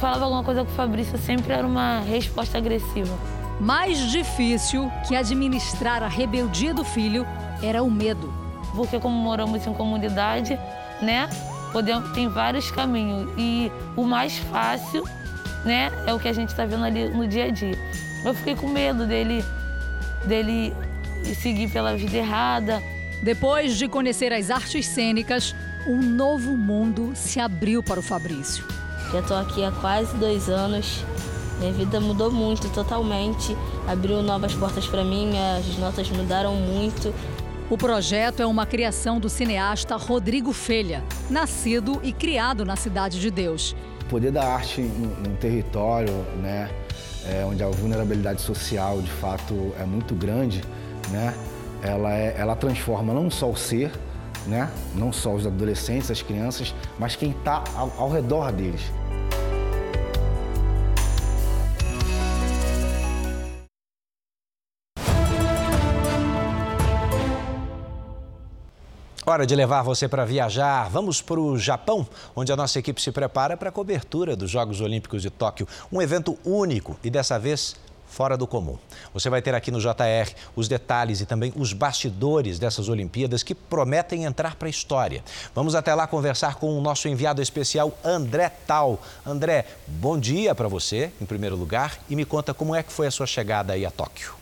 falava 0.00 0.24
alguma 0.24 0.42
coisa 0.42 0.64
com 0.64 0.72
o 0.72 0.74
Fabrício, 0.74 1.16
sempre 1.18 1.52
era 1.52 1.64
uma 1.64 2.00
resposta 2.00 2.58
agressiva. 2.58 3.16
Mais 3.60 4.10
difícil 4.10 4.90
que 5.06 5.14
administrar 5.14 6.02
a 6.02 6.08
rebeldia 6.08 6.74
do 6.74 6.82
filho 6.84 7.24
era 7.62 7.80
o 7.80 7.90
medo. 7.90 8.34
porque 8.74 8.98
como 8.98 9.16
moramos 9.16 9.66
em 9.66 9.72
comunidade, 9.72 10.58
né, 11.00 11.30
podemos, 11.72 12.10
tem 12.12 12.28
vários 12.28 12.70
caminhos 12.70 13.28
e 13.36 13.70
o 13.96 14.04
mais 14.04 14.38
fácil, 14.38 15.04
né, 15.64 15.90
é 16.06 16.12
o 16.12 16.18
que 16.18 16.28
a 16.28 16.32
gente 16.32 16.50
está 16.50 16.64
vendo 16.64 16.84
ali 16.84 17.08
no 17.08 17.26
dia 17.26 17.46
a 17.46 17.50
dia. 17.50 17.76
Eu 18.24 18.34
fiquei 18.34 18.54
com 18.54 18.68
medo 18.68 19.06
dele, 19.06 19.44
dele 20.24 20.74
seguir 21.34 21.68
pela 21.70 21.96
vida 21.96 22.16
errada. 22.16 22.82
Depois 23.22 23.76
de 23.76 23.88
conhecer 23.88 24.32
as 24.32 24.50
artes 24.50 24.86
cênicas, 24.86 25.54
um 25.86 26.00
novo 26.02 26.56
mundo 26.56 27.12
se 27.14 27.40
abriu 27.40 27.82
para 27.82 28.00
o 28.00 28.02
Fabrício. 28.02 28.64
Já 29.12 29.20
estou 29.20 29.36
aqui 29.36 29.64
há 29.64 29.70
quase 29.70 30.16
dois 30.16 30.48
anos. 30.48 31.04
Minha 31.58 31.72
vida 31.72 32.00
mudou 32.00 32.30
muito, 32.30 32.68
totalmente. 32.70 33.56
Abriu 33.86 34.22
novas 34.22 34.52
portas 34.54 34.86
para 34.86 35.04
mim, 35.04 35.32
as 35.38 35.78
notas 35.78 36.10
mudaram 36.10 36.54
muito. 36.54 37.14
O 37.68 37.76
projeto 37.76 38.40
é 38.40 38.46
uma 38.46 38.64
criação 38.64 39.18
do 39.18 39.28
cineasta 39.28 39.96
Rodrigo 39.96 40.52
Felha, 40.52 41.02
nascido 41.28 41.98
e 42.00 42.12
criado 42.12 42.64
na 42.64 42.76
Cidade 42.76 43.20
de 43.20 43.28
Deus. 43.28 43.74
O 44.02 44.04
poder 44.04 44.30
da 44.30 44.44
arte 44.44 44.80
num 44.80 45.34
território, 45.34 46.14
né, 46.40 46.70
é, 47.28 47.44
onde 47.44 47.64
a 47.64 47.68
vulnerabilidade 47.68 48.40
social 48.40 49.02
de 49.02 49.10
fato 49.10 49.74
é 49.80 49.84
muito 49.84 50.14
grande, 50.14 50.62
né, 51.10 51.34
ela, 51.82 52.14
é, 52.14 52.36
ela 52.38 52.54
transforma 52.54 53.12
não 53.12 53.28
só 53.28 53.50
o 53.50 53.56
ser, 53.56 53.90
né, 54.46 54.70
não 54.94 55.12
só 55.12 55.34
os 55.34 55.44
adolescentes, 55.44 56.08
as 56.08 56.22
crianças, 56.22 56.72
mas 57.00 57.16
quem 57.16 57.32
está 57.32 57.64
ao, 57.74 57.92
ao 57.98 58.08
redor 58.08 58.52
deles. 58.52 58.92
Hora 69.28 69.44
de 69.44 69.56
levar 69.56 69.82
você 69.82 70.06
para 70.06 70.24
viajar. 70.24 70.88
Vamos 70.88 71.20
para 71.20 71.40
o 71.40 71.58
Japão, 71.58 72.06
onde 72.36 72.52
a 72.52 72.56
nossa 72.56 72.78
equipe 72.78 73.02
se 73.02 73.10
prepara 73.10 73.56
para 73.56 73.70
a 73.70 73.72
cobertura 73.72 74.36
dos 74.36 74.48
Jogos 74.48 74.80
Olímpicos 74.80 75.20
de 75.20 75.30
Tóquio. 75.30 75.66
Um 75.90 76.00
evento 76.00 76.38
único 76.44 76.96
e 77.02 77.10
dessa 77.10 77.36
vez 77.36 77.74
fora 78.06 78.36
do 78.36 78.46
comum. 78.46 78.78
Você 79.12 79.28
vai 79.28 79.42
ter 79.42 79.52
aqui 79.52 79.72
no 79.72 79.80
JR 79.80 80.32
os 80.54 80.68
detalhes 80.68 81.20
e 81.20 81.26
também 81.26 81.52
os 81.56 81.72
bastidores 81.72 82.60
dessas 82.60 82.88
Olimpíadas 82.88 83.42
que 83.42 83.52
prometem 83.52 84.22
entrar 84.22 84.54
para 84.54 84.68
a 84.68 84.70
história. 84.70 85.24
Vamos 85.52 85.74
até 85.74 85.92
lá 85.92 86.06
conversar 86.06 86.54
com 86.54 86.78
o 86.78 86.80
nosso 86.80 87.08
enviado 87.08 87.42
especial 87.42 87.98
André 88.04 88.48
Tal. 88.64 89.02
André, 89.26 89.66
bom 89.88 90.16
dia 90.16 90.54
para 90.54 90.68
você, 90.68 91.10
em 91.20 91.26
primeiro 91.26 91.56
lugar, 91.56 91.98
e 92.08 92.14
me 92.14 92.24
conta 92.24 92.54
como 92.54 92.76
é 92.76 92.82
que 92.84 92.92
foi 92.92 93.08
a 93.08 93.10
sua 93.10 93.26
chegada 93.26 93.72
aí 93.72 93.84
a 93.84 93.90
Tóquio. 93.90 94.35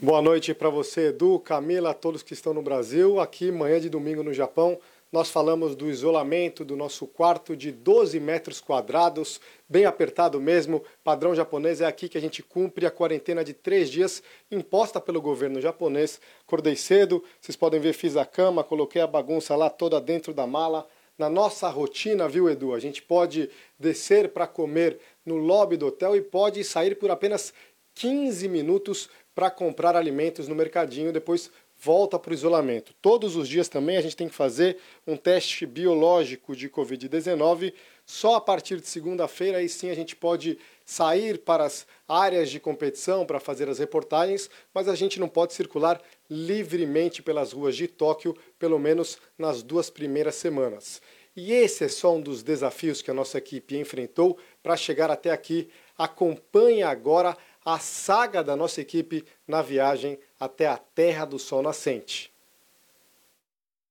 Boa 0.00 0.22
noite 0.22 0.54
para 0.54 0.70
você, 0.70 1.08
Edu, 1.08 1.40
Camila, 1.40 1.92
todos 1.92 2.22
que 2.22 2.32
estão 2.32 2.54
no 2.54 2.62
Brasil. 2.62 3.18
Aqui, 3.18 3.50
manhã 3.50 3.80
de 3.80 3.90
domingo 3.90 4.22
no 4.22 4.32
Japão, 4.32 4.78
nós 5.10 5.28
falamos 5.28 5.74
do 5.74 5.90
isolamento 5.90 6.64
do 6.64 6.76
nosso 6.76 7.04
quarto 7.04 7.56
de 7.56 7.72
12 7.72 8.20
metros 8.20 8.60
quadrados, 8.60 9.40
bem 9.68 9.86
apertado 9.86 10.40
mesmo. 10.40 10.84
Padrão 11.02 11.34
japonês 11.34 11.80
é 11.80 11.84
aqui 11.84 12.08
que 12.08 12.16
a 12.16 12.20
gente 12.20 12.44
cumpre 12.44 12.86
a 12.86 12.92
quarentena 12.92 13.42
de 13.42 13.52
três 13.52 13.90
dias 13.90 14.22
imposta 14.52 15.00
pelo 15.00 15.20
governo 15.20 15.60
japonês. 15.60 16.20
Acordei 16.46 16.76
cedo, 16.76 17.24
vocês 17.40 17.56
podem 17.56 17.80
ver, 17.80 17.92
fiz 17.92 18.16
a 18.16 18.24
cama, 18.24 18.62
coloquei 18.62 19.02
a 19.02 19.06
bagunça 19.06 19.56
lá 19.56 19.68
toda 19.68 20.00
dentro 20.00 20.32
da 20.32 20.46
mala. 20.46 20.86
Na 21.18 21.28
nossa 21.28 21.68
rotina, 21.68 22.28
viu, 22.28 22.48
Edu? 22.48 22.72
A 22.72 22.78
gente 22.78 23.02
pode 23.02 23.50
descer 23.76 24.28
para 24.28 24.46
comer 24.46 25.00
no 25.26 25.38
lobby 25.38 25.76
do 25.76 25.88
hotel 25.88 26.14
e 26.14 26.20
pode 26.20 26.62
sair 26.62 26.94
por 26.94 27.10
apenas 27.10 27.52
15 27.98 28.46
minutos 28.46 29.10
para 29.38 29.52
comprar 29.52 29.94
alimentos 29.94 30.48
no 30.48 30.54
mercadinho, 30.56 31.12
depois 31.12 31.48
volta 31.80 32.18
para 32.18 32.32
o 32.32 32.34
isolamento. 32.34 32.92
Todos 33.00 33.36
os 33.36 33.48
dias 33.48 33.68
também 33.68 33.96
a 33.96 34.00
gente 34.00 34.16
tem 34.16 34.28
que 34.28 34.34
fazer 34.34 34.78
um 35.06 35.16
teste 35.16 35.64
biológico 35.64 36.56
de 36.56 36.68
Covid-19. 36.68 37.72
Só 38.04 38.34
a 38.34 38.40
partir 38.40 38.80
de 38.80 38.88
segunda-feira 38.88 39.58
aí 39.58 39.68
sim 39.68 39.90
a 39.90 39.94
gente 39.94 40.16
pode 40.16 40.58
sair 40.84 41.38
para 41.38 41.62
as 41.62 41.86
áreas 42.08 42.50
de 42.50 42.58
competição 42.58 43.24
para 43.24 43.38
fazer 43.38 43.68
as 43.68 43.78
reportagens, 43.78 44.50
mas 44.74 44.88
a 44.88 44.96
gente 44.96 45.20
não 45.20 45.28
pode 45.28 45.54
circular 45.54 46.02
livremente 46.28 47.22
pelas 47.22 47.52
ruas 47.52 47.76
de 47.76 47.86
Tóquio, 47.86 48.36
pelo 48.58 48.76
menos 48.76 49.18
nas 49.38 49.62
duas 49.62 49.88
primeiras 49.88 50.34
semanas. 50.34 51.00
E 51.36 51.52
esse 51.52 51.84
é 51.84 51.88
só 51.88 52.16
um 52.16 52.20
dos 52.20 52.42
desafios 52.42 53.00
que 53.00 53.12
a 53.12 53.14
nossa 53.14 53.38
equipe 53.38 53.76
enfrentou 53.76 54.36
para 54.64 54.76
chegar 54.76 55.12
até 55.12 55.30
aqui. 55.30 55.70
Acompanhe 55.96 56.82
agora 56.82 57.36
a 57.68 57.78
saga 57.78 58.42
da 58.42 58.56
nossa 58.56 58.80
equipe 58.80 59.26
na 59.46 59.60
viagem 59.60 60.18
até 60.40 60.66
a 60.66 60.78
Terra 60.78 61.26
do 61.26 61.38
Sol 61.38 61.62
Nascente. 61.62 62.32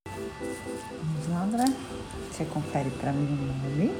Vamos 0.08 1.30
lá, 1.30 1.44
André. 1.44 1.66
Você 2.32 2.44
confere 2.46 2.90
para 3.00 3.14
mim 3.14 3.28
o 3.28 3.86
nome. 3.86 3.94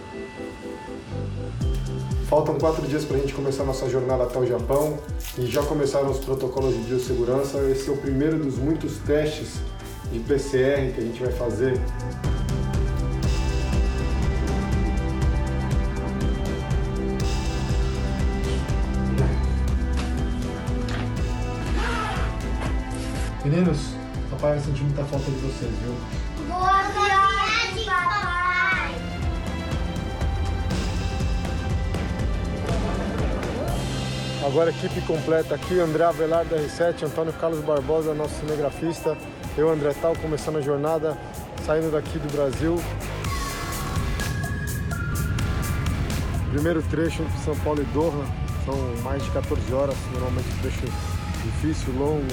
Faltam 2.28 2.58
quatro 2.58 2.88
dias 2.88 3.06
para 3.06 3.18
a 3.18 3.20
gente 3.20 3.36
começar 3.36 3.64
nossa 3.66 3.88
jornada 3.88 4.24
até 4.24 4.40
o 4.40 4.48
Japão 4.48 4.98
e 5.38 5.46
já 5.46 5.64
começaram 5.64 6.10
os 6.10 6.26
protocolos 6.26 6.74
de 6.74 6.82
biossegurança. 6.82 7.60
Esse 7.70 7.88
é 7.88 7.94
o 7.94 7.98
primeiro 7.98 8.40
dos 8.40 8.58
muitos 8.58 8.98
testes 9.02 9.62
de 10.12 10.20
PCR 10.22 10.92
que 10.92 11.02
a 11.02 11.04
gente 11.04 11.22
vai 11.22 11.32
fazer 11.34 11.74
Meninos, 23.48 23.92
papai 24.30 24.56
vai 24.56 24.60
sentir 24.60 24.84
muita 24.84 25.06
falta 25.06 25.32
de 25.32 25.38
vocês, 25.38 25.72
viu? 25.82 25.96
Boa 26.50 26.84
viagem, 26.84 27.86
papai! 27.86 28.92
Agora 34.46 34.70
equipe 34.70 35.00
completa 35.08 35.56
aqui, 35.56 35.80
André 35.80 36.04
Avelar 36.04 36.44
da 36.44 36.58
R7, 36.58 37.04
Antônio 37.04 37.32
Carlos 37.32 37.64
Barbosa, 37.64 38.14
nosso 38.14 38.36
cinegrafista, 38.36 39.18
eu, 39.58 39.72
André 39.72 39.94
Tal, 39.94 40.14
começando 40.18 40.58
a 40.58 40.62
jornada, 40.62 41.18
saindo 41.66 41.90
daqui 41.90 42.20
do 42.20 42.30
Brasil. 42.30 42.76
Primeiro 46.52 46.84
trecho 46.84 47.24
entre 47.24 47.38
São 47.46 47.56
Paulo 47.60 47.82
e 47.82 47.86
Doha, 47.94 48.26
são 48.66 48.76
mais 49.04 49.24
de 49.24 49.32
14 49.32 49.74
horas, 49.74 49.96
normalmente 50.12 50.50
trecho 50.60 50.86
difícil, 51.46 51.94
longo, 51.98 52.28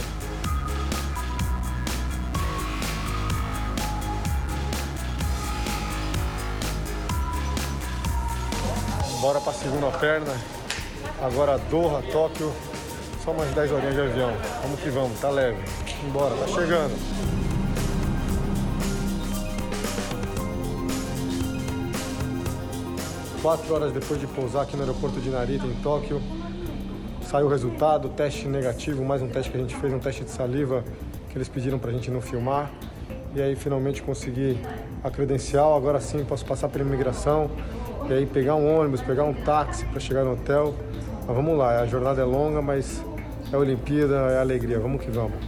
Bora 9.24 9.40
para 9.40 9.52
a 9.52 9.54
segunda 9.54 9.86
perna. 9.86 10.34
Agora 11.22 11.56
Doha, 11.70 12.02
Tóquio. 12.12 12.52
Só 13.24 13.32
mais 13.32 13.50
10 13.54 13.72
horinhas 13.72 13.94
de 13.94 14.00
avião. 14.02 14.30
Vamos 14.60 14.80
que 14.80 14.90
vamos, 14.90 15.18
tá 15.18 15.30
leve. 15.30 15.56
Embora, 16.06 16.34
tá 16.36 16.46
chegando. 16.46 16.94
Quatro 23.40 23.74
horas 23.74 23.92
depois 23.94 24.20
de 24.20 24.26
pousar 24.26 24.64
aqui 24.64 24.76
no 24.76 24.82
aeroporto 24.82 25.18
de 25.18 25.30
Narita, 25.30 25.64
em 25.64 25.74
Tóquio, 25.76 26.20
saiu 27.26 27.46
o 27.46 27.48
resultado, 27.48 28.10
teste 28.10 28.46
negativo, 28.46 29.02
mais 29.06 29.22
um 29.22 29.28
teste 29.28 29.50
que 29.50 29.56
a 29.56 29.60
gente 29.60 29.74
fez, 29.74 29.90
um 29.90 29.98
teste 29.98 30.22
de 30.22 30.30
saliva 30.30 30.84
que 31.30 31.38
eles 31.38 31.48
pediram 31.48 31.78
pra 31.78 31.90
gente 31.90 32.10
não 32.10 32.20
filmar. 32.20 32.70
E 33.34 33.40
aí 33.40 33.56
finalmente 33.56 34.02
consegui 34.02 34.58
a 35.02 35.10
credencial, 35.10 35.74
agora 35.74 35.98
sim 35.98 36.22
posso 36.26 36.44
passar 36.44 36.68
pela 36.68 36.84
imigração 36.84 37.50
e 38.08 38.12
aí 38.12 38.26
pegar 38.26 38.54
um 38.54 38.78
ônibus, 38.78 39.00
pegar 39.00 39.24
um 39.24 39.32
táxi 39.32 39.84
para 39.86 39.98
chegar 39.98 40.24
no 40.24 40.32
hotel. 40.32 40.74
Mas 41.26 41.34
vamos 41.34 41.56
lá, 41.56 41.80
a 41.80 41.86
jornada 41.86 42.20
é 42.20 42.24
longa, 42.24 42.60
mas 42.60 43.02
é 43.50 43.56
a 43.56 43.58
Olimpíada, 43.58 44.14
é 44.30 44.38
a 44.38 44.40
alegria. 44.40 44.78
Vamos 44.78 45.02
que 45.02 45.10
vamos. 45.10 45.38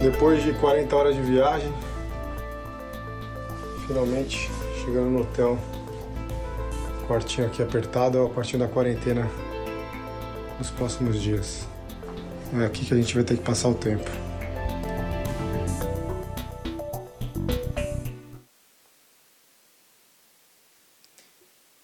Depois 0.00 0.42
de 0.42 0.54
40 0.54 0.96
horas 0.96 1.14
de 1.14 1.20
viagem, 1.20 1.70
finalmente 3.86 4.50
chegando 4.82 5.10
no 5.10 5.20
hotel. 5.20 5.58
Quartinho 7.06 7.48
aqui 7.48 7.62
apertado, 7.62 8.16
é 8.16 8.20
o 8.22 8.30
quartinho 8.30 8.60
da 8.60 8.68
quarentena 8.68 9.28
nos 10.58 10.70
próximos 10.70 11.20
dias. 11.20 11.68
É 12.52 12.64
aqui 12.64 12.84
que 12.84 12.92
a 12.92 12.96
gente 12.96 13.14
vai 13.14 13.22
ter 13.22 13.36
que 13.36 13.44
passar 13.44 13.68
o 13.68 13.74
tempo. 13.74 14.10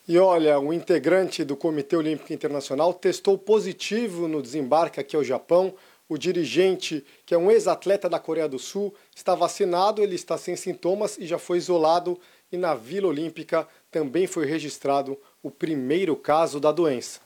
E 0.09 0.19
olha, 0.19 0.59
o 0.59 0.73
integrante 0.73 1.45
do 1.45 1.57
Comitê 1.57 1.97
Olímpico 1.97 2.33
Internacional 2.33 2.95
testou 2.95 3.37
positivo 3.37 4.27
no 4.27 4.41
desembarque 4.43 4.99
aqui 4.99 5.15
ao 5.15 5.23
Japão. 5.25 5.75
O 6.09 6.17
dirigente, 6.17 7.05
que 7.25 7.35
é 7.35 7.39
um 7.39 7.51
ex-atleta 7.51 8.09
da 8.09 8.19
Coreia 8.21 8.49
do 8.49 8.59
Sul, 8.59 8.95
está 9.15 9.35
vacinado, 9.35 10.03
ele 10.03 10.15
está 10.15 10.39
sem 10.39 10.55
sintomas 10.55 11.19
e 11.19 11.27
já 11.27 11.39
foi 11.39 11.59
isolado 11.59 12.19
e 12.51 12.57
na 12.57 12.75
Vila 12.75 13.09
Olímpica 13.09 13.67
também 13.91 14.27
foi 14.27 14.47
registrado 14.47 15.19
o 15.43 15.51
primeiro 15.51 16.15
caso 16.15 16.61
da 16.61 16.71
doença. 16.71 17.26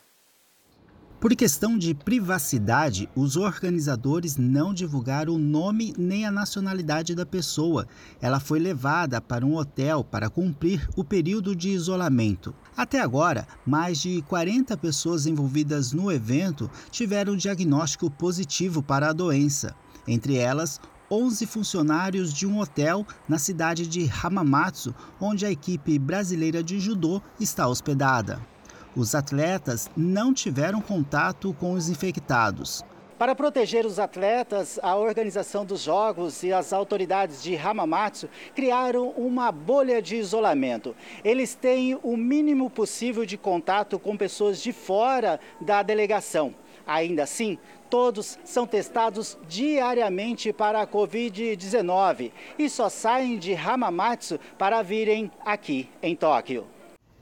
Por 1.20 1.36
questão 1.36 1.76
de 1.76 1.92
privacidade, 1.92 3.06
os 3.14 3.36
organizadores 3.36 4.38
não 4.38 4.72
divulgaram 4.72 5.34
o 5.34 5.38
nome 5.38 5.92
nem 5.98 6.24
a 6.24 6.30
nacionalidade 6.30 7.14
da 7.14 7.26
pessoa. 7.26 7.86
Ela 8.22 8.40
foi 8.40 8.58
levada 8.58 9.20
para 9.20 9.44
um 9.44 9.54
hotel 9.54 10.02
para 10.02 10.30
cumprir 10.30 10.88
o 10.96 11.04
período 11.04 11.54
de 11.54 11.68
isolamento. 11.68 12.54
Até 12.74 13.00
agora, 13.00 13.46
mais 13.66 13.98
de 13.98 14.22
40 14.22 14.74
pessoas 14.78 15.26
envolvidas 15.26 15.92
no 15.92 16.10
evento 16.10 16.70
tiveram 16.90 17.36
diagnóstico 17.36 18.10
positivo 18.10 18.82
para 18.82 19.10
a 19.10 19.12
doença. 19.12 19.74
Entre 20.08 20.36
elas, 20.36 20.80
11 21.10 21.44
funcionários 21.44 22.32
de 22.32 22.46
um 22.46 22.60
hotel 22.60 23.06
na 23.28 23.38
cidade 23.38 23.86
de 23.86 24.10
Hamamatsu, 24.22 24.94
onde 25.20 25.44
a 25.44 25.50
equipe 25.50 25.98
brasileira 25.98 26.62
de 26.62 26.80
judô 26.80 27.20
está 27.38 27.68
hospedada. 27.68 28.40
Os 28.96 29.14
atletas 29.14 29.88
não 29.96 30.34
tiveram 30.34 30.80
contato 30.80 31.54
com 31.60 31.72
os 31.72 31.88
infectados. 31.88 32.84
Para 33.16 33.36
proteger 33.36 33.86
os 33.86 34.00
atletas, 34.00 34.80
a 34.82 34.96
organização 34.96 35.64
dos 35.64 35.82
Jogos 35.82 36.42
e 36.42 36.52
as 36.52 36.72
autoridades 36.72 37.40
de 37.40 37.54
Hamamatsu 37.54 38.28
criaram 38.52 39.10
uma 39.10 39.52
bolha 39.52 40.02
de 40.02 40.16
isolamento. 40.16 40.96
Eles 41.22 41.54
têm 41.54 41.96
o 42.02 42.16
mínimo 42.16 42.68
possível 42.68 43.24
de 43.24 43.36
contato 43.36 43.96
com 43.96 44.16
pessoas 44.16 44.60
de 44.60 44.72
fora 44.72 45.38
da 45.60 45.84
delegação. 45.84 46.52
Ainda 46.84 47.22
assim, 47.22 47.58
todos 47.88 48.38
são 48.42 48.66
testados 48.66 49.38
diariamente 49.46 50.52
para 50.52 50.80
a 50.80 50.86
Covid-19 50.86 52.32
e 52.58 52.68
só 52.68 52.88
saem 52.88 53.38
de 53.38 53.54
Hamamatsu 53.54 54.40
para 54.58 54.82
virem 54.82 55.30
aqui 55.44 55.88
em 56.02 56.16
Tóquio. 56.16 56.66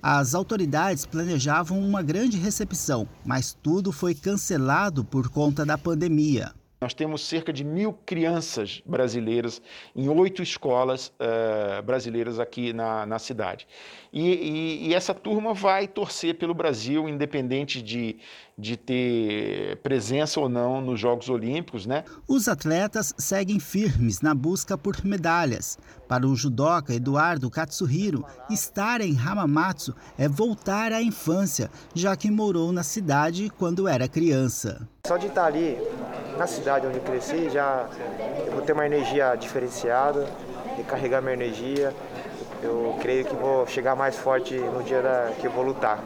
As 0.03 0.35
autoridades 0.35 1.05
planejavam 1.05 1.81
uma 1.81 2.03
grande 2.03 2.37
recepção, 2.37 3.09
mas 3.25 3.57
tudo 3.61 3.91
foi 3.91 4.15
cancelado 4.15 5.05
por 5.05 5.29
conta 5.29 5.67
da 5.67 5.77
pandemia. 5.77 6.53
Nós 6.81 6.95
temos 6.95 7.23
cerca 7.23 7.53
de 7.53 7.65
mil 7.65 7.93
crianças 7.93 8.81
brasileiras 8.87 9.61
em 9.97 10.09
oito 10.09 10.41
escolas 10.41 11.09
uh, 11.09 11.83
brasileiras 11.83 12.39
aqui 12.39 12.73
na, 12.73 13.05
na 13.05 13.19
cidade. 13.19 13.67
E, 14.13 14.23
e, 14.23 14.89
e, 14.89 14.95
essa 14.95 15.13
turma 15.13 15.53
vai 15.53 15.89
torcer 15.89 16.37
pelo 16.37 16.55
Brasil, 16.55 17.09
independente 17.09 17.83
de, 17.83 18.19
de 18.57 18.77
ter 18.77 19.77
presença 19.79 20.39
ou 20.39 20.49
não 20.49 20.81
nos 20.81 21.01
Jogos 21.01 21.29
Olímpicos, 21.29 21.85
né? 21.85 22.05
Os 22.29 22.47
atletas 22.47 23.13
seguem 23.19 23.59
firmes 23.59 24.21
na 24.21 24.33
busca 24.33 24.79
por 24.79 25.05
medalhas. 25.05 25.77
Para 26.07 26.29
o 26.29 26.37
judoca 26.37 26.95
Eduardo 26.95 27.51
Katsuhiro, 27.51 28.25
estar 28.49 29.01
em 29.01 29.19
Hamamatsu 29.19 29.95
é 30.17 30.29
voltar 30.29 30.93
à 30.93 31.03
infância, 31.03 31.69
já 31.93 32.17
que 32.17 32.31
morou 32.31 32.71
na 32.71 32.85
cidade 32.85 33.51
quando 33.51 33.89
era 33.89 34.09
criança. 34.09 34.89
Só 35.09 35.17
de 35.17 35.29
estar 35.29 35.47
ali, 35.47 35.79
na 36.37 36.47
cidade 36.47 36.87
onde 36.87 36.99
eu 36.99 37.03
cresci, 37.03 37.49
já 37.49 37.89
eu 38.45 38.53
vou 38.53 38.61
ter 38.61 38.75
uma 38.75 38.85
energia 38.85 39.35
diferenciada, 39.37 40.29
recarregar 40.77 41.23
minha 41.23 41.33
energia. 41.33 41.95
Eu 42.63 42.95
creio 43.01 43.25
que 43.25 43.35
vou 43.35 43.67
chegar 43.67 43.97
mais 43.97 44.19
forte 44.19 44.53
no 44.53 44.83
dia 44.83 45.01
da, 45.01 45.33
que 45.41 45.47
eu 45.47 45.51
vou 45.51 45.65
lutar. 45.65 46.05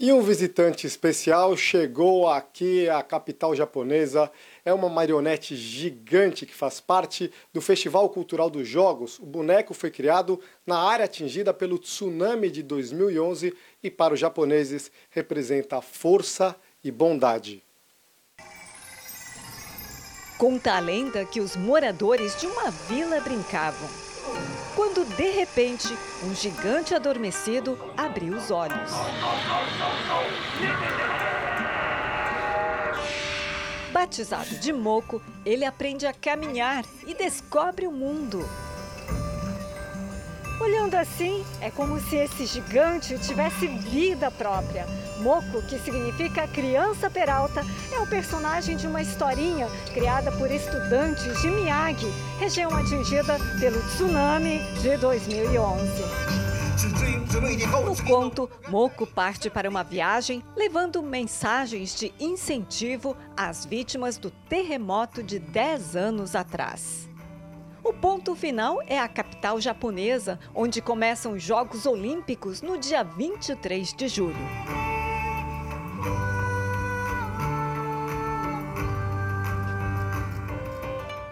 E 0.00 0.12
um 0.12 0.20
visitante 0.20 0.84
especial 0.84 1.56
chegou 1.56 2.28
aqui 2.28 2.88
à 2.88 3.00
capital 3.00 3.54
japonesa. 3.54 4.28
É 4.64 4.72
uma 4.72 4.88
marionete 4.88 5.56
gigante 5.56 6.46
que 6.46 6.54
faz 6.54 6.80
parte 6.80 7.32
do 7.52 7.60
Festival 7.60 8.08
Cultural 8.08 8.48
dos 8.48 8.68
Jogos. 8.68 9.18
O 9.18 9.26
boneco 9.26 9.74
foi 9.74 9.90
criado 9.90 10.40
na 10.64 10.78
área 10.78 11.04
atingida 11.04 11.52
pelo 11.52 11.78
tsunami 11.78 12.48
de 12.48 12.62
2011 12.62 13.52
e, 13.82 13.90
para 13.90 14.14
os 14.14 14.20
japoneses, 14.20 14.90
representa 15.10 15.80
força 15.80 16.54
e 16.84 16.92
bondade. 16.92 17.62
Conta 20.38 20.74
a 20.74 20.80
lenda 20.80 21.24
que 21.24 21.40
os 21.40 21.56
moradores 21.56 22.40
de 22.40 22.46
uma 22.46 22.70
vila 22.70 23.20
brincavam. 23.20 23.88
Quando 24.74 25.04
de 25.16 25.30
repente 25.30 25.88
um 26.24 26.34
gigante 26.34 26.94
adormecido 26.94 27.78
abriu 27.96 28.36
os 28.36 28.50
olhos. 28.50 28.90
Batizado 33.92 34.56
de 34.56 34.72
Moco, 34.72 35.20
ele 35.44 35.66
aprende 35.66 36.06
a 36.06 36.14
caminhar 36.14 36.82
e 37.06 37.14
descobre 37.14 37.86
o 37.86 37.92
mundo. 37.92 38.42
Olhando 40.58 40.94
assim, 40.94 41.44
é 41.60 41.70
como 41.70 42.00
se 42.00 42.16
esse 42.16 42.46
gigante 42.46 43.18
tivesse 43.18 43.66
vida 43.66 44.30
própria. 44.30 44.86
Moco, 45.18 45.60
que 45.68 45.78
significa 45.78 46.48
criança 46.48 47.10
peralta, 47.10 47.64
é 47.92 48.00
o 48.00 48.06
personagem 48.06 48.76
de 48.76 48.86
uma 48.86 49.02
historinha 49.02 49.68
criada 49.92 50.32
por 50.32 50.50
estudantes 50.50 51.42
de 51.42 51.50
Miyagi, 51.50 52.06
região 52.38 52.74
atingida 52.74 53.36
pelo 53.60 53.80
tsunami 53.88 54.60
de 54.80 54.96
2011. 54.96 56.51
No 56.82 58.04
conto, 58.04 58.50
Moco 58.68 59.06
parte 59.06 59.48
para 59.48 59.70
uma 59.70 59.84
viagem 59.84 60.42
levando 60.56 61.02
mensagens 61.02 61.94
de 61.94 62.12
incentivo 62.18 63.16
às 63.36 63.64
vítimas 63.64 64.16
do 64.16 64.30
terremoto 64.48 65.22
de 65.22 65.38
10 65.38 65.94
anos 65.96 66.34
atrás. 66.34 67.08
O 67.84 67.92
ponto 67.92 68.34
final 68.34 68.80
é 68.86 68.98
a 68.98 69.08
capital 69.08 69.60
japonesa, 69.60 70.38
onde 70.54 70.80
começam 70.80 71.32
os 71.32 71.42
Jogos 71.42 71.86
Olímpicos 71.86 72.62
no 72.62 72.78
dia 72.78 73.02
23 73.02 73.92
de 73.92 74.08
julho. 74.08 74.36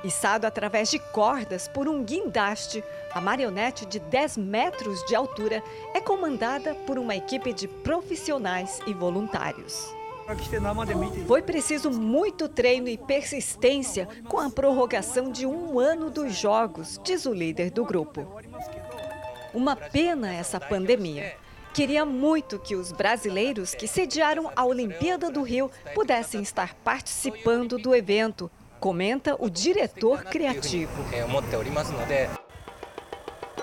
Içado 0.03 0.47
através 0.47 0.91
de 0.91 0.99
cordas 0.99 1.69
por 1.69 1.87
um 1.87 2.03
guindaste, 2.03 2.83
a 3.13 3.21
marionete 3.21 3.85
de 3.85 3.99
10 3.99 4.39
metros 4.39 5.05
de 5.05 5.15
altura 5.15 5.63
é 5.95 6.01
comandada 6.01 6.75
por 6.87 6.99
uma 6.99 7.15
equipe 7.15 7.53
de 7.53 7.69
profissionais 7.69 8.81
e 8.87 8.95
voluntários. 8.95 9.95
Foi 11.27 11.43
preciso 11.43 11.91
muito 11.91 12.49
treino 12.49 12.89
e 12.89 12.97
persistência 12.97 14.09
com 14.29 14.39
a 14.39 14.49
prorrogação 14.49 15.31
de 15.31 15.45
um 15.45 15.79
ano 15.79 16.09
dos 16.09 16.35
Jogos, 16.35 17.01
diz 17.03 17.27
o 17.27 17.35
líder 17.35 17.71
do 17.71 17.85
grupo. 17.85 18.27
Uma 19.53 19.75
pena 19.75 20.33
essa 20.33 20.61
pandemia. 20.61 21.35
Queria 21.75 22.05
muito 22.05 22.59
que 22.59 22.75
os 22.75 22.91
brasileiros 22.91 23.75
que 23.75 23.87
sediaram 23.87 24.51
a 24.57 24.65
Olimpíada 24.65 25.31
do 25.31 25.43
Rio 25.43 25.71
pudessem 25.95 26.43
estar 26.43 26.75
participando 26.75 27.77
do 27.77 27.95
evento, 27.95 28.51
comenta 28.81 29.37
o 29.39 29.51
diretor 29.51 30.25
criativo. 30.25 31.05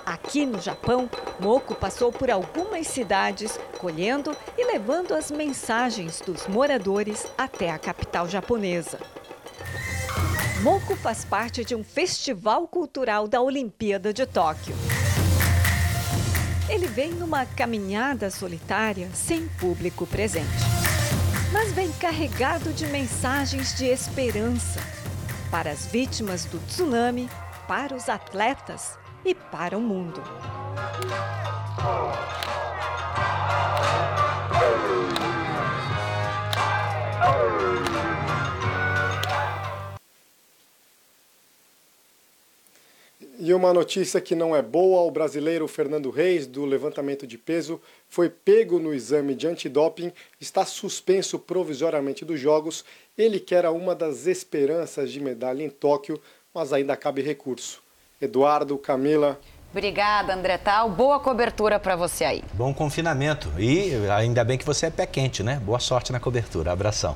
Aqui 0.05 0.45
no 0.45 0.61
Japão, 0.61 1.09
Moko 1.39 1.75
passou 1.75 2.11
por 2.11 2.29
algumas 2.29 2.87
cidades, 2.87 3.59
colhendo 3.79 4.37
e 4.57 4.63
levando 4.63 5.13
as 5.13 5.31
mensagens 5.31 6.21
dos 6.21 6.47
moradores 6.47 7.27
até 7.37 7.71
a 7.71 7.79
capital 7.79 8.29
japonesa. 8.29 8.99
Moko 10.61 10.95
faz 10.95 11.25
parte 11.25 11.65
de 11.65 11.75
um 11.75 11.83
festival 11.83 12.67
cultural 12.67 13.27
da 13.27 13.41
Olimpíada 13.41 14.13
de 14.13 14.25
Tóquio. 14.25 14.75
Ele 16.69 16.87
vem 16.87 17.11
numa 17.11 17.45
caminhada 17.45 18.29
solitária 18.29 19.09
sem 19.13 19.47
público 19.47 20.05
presente. 20.05 20.45
Mas 21.51 21.71
vem 21.71 21.91
carregado 21.93 22.73
de 22.73 22.85
mensagens 22.87 23.75
de 23.75 23.85
esperança 23.85 24.96
para 25.49 25.71
as 25.71 25.85
vítimas 25.85 26.45
do 26.45 26.59
tsunami, 26.59 27.29
para 27.67 27.95
os 27.95 28.09
atletas 28.09 28.97
e 29.25 29.33
para 29.33 29.77
o 29.77 29.81
mundo. 29.81 30.21
E 43.39 43.53
uma 43.53 43.71
notícia 43.71 44.19
que 44.19 44.33
não 44.33 44.55
é 44.55 44.61
boa: 44.63 45.03
o 45.03 45.11
brasileiro 45.11 45.67
Fernando 45.67 46.09
Reis, 46.09 46.47
do 46.47 46.65
levantamento 46.65 47.27
de 47.27 47.37
peso, 47.37 47.79
foi 48.09 48.29
pego 48.29 48.79
no 48.79 48.93
exame 48.93 49.35
de 49.35 49.47
antidoping, 49.47 50.11
está 50.41 50.65
suspenso 50.65 51.37
provisoriamente 51.37 52.25
dos 52.25 52.39
Jogos. 52.39 52.83
Ele 53.15 53.39
que 53.39 53.53
era 53.53 53.71
uma 53.71 53.93
das 53.93 54.25
esperanças 54.25 55.11
de 55.11 55.19
medalha 55.19 55.63
em 55.63 55.69
Tóquio, 55.69 56.19
mas 56.53 56.73
ainda 56.73 56.97
cabe 56.97 57.21
recurso. 57.21 57.83
Eduardo, 58.19 58.75
Camila. 58.77 59.39
Obrigada, 59.69 60.33
André 60.33 60.57
Tal. 60.57 60.89
Boa 60.89 61.19
cobertura 61.19 61.79
para 61.79 61.95
você 61.95 62.23
aí. 62.23 62.43
Bom 62.53 62.73
confinamento. 62.73 63.51
E 63.59 63.91
ainda 64.09 64.43
bem 64.43 64.57
que 64.57 64.65
você 64.65 64.87
é 64.87 64.89
pé 64.89 65.05
quente, 65.05 65.43
né? 65.43 65.61
Boa 65.63 65.79
sorte 65.79 66.11
na 66.11 66.19
cobertura. 66.19 66.71
Abração. 66.71 67.15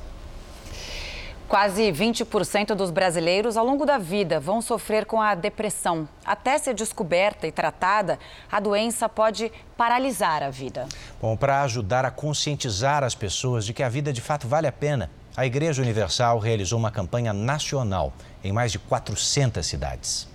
Quase 1.52 1.92
20% 1.92 2.74
dos 2.74 2.90
brasileiros 2.90 3.58
ao 3.58 3.66
longo 3.66 3.84
da 3.84 3.98
vida 3.98 4.40
vão 4.40 4.62
sofrer 4.62 5.04
com 5.04 5.20
a 5.20 5.34
depressão. 5.34 6.08
Até 6.24 6.56
ser 6.56 6.72
descoberta 6.72 7.46
e 7.46 7.52
tratada, 7.52 8.18
a 8.50 8.58
doença 8.58 9.06
pode 9.06 9.52
paralisar 9.76 10.42
a 10.42 10.48
vida. 10.48 10.88
Bom, 11.20 11.36
para 11.36 11.60
ajudar 11.60 12.06
a 12.06 12.10
conscientizar 12.10 13.04
as 13.04 13.14
pessoas 13.14 13.66
de 13.66 13.74
que 13.74 13.82
a 13.82 13.88
vida 13.90 14.14
de 14.14 14.22
fato 14.22 14.48
vale 14.48 14.66
a 14.66 14.72
pena, 14.72 15.10
a 15.36 15.44
Igreja 15.44 15.82
Universal 15.82 16.38
realizou 16.38 16.78
uma 16.78 16.90
campanha 16.90 17.34
nacional 17.34 18.14
em 18.42 18.50
mais 18.50 18.72
de 18.72 18.78
400 18.78 19.66
cidades. 19.66 20.26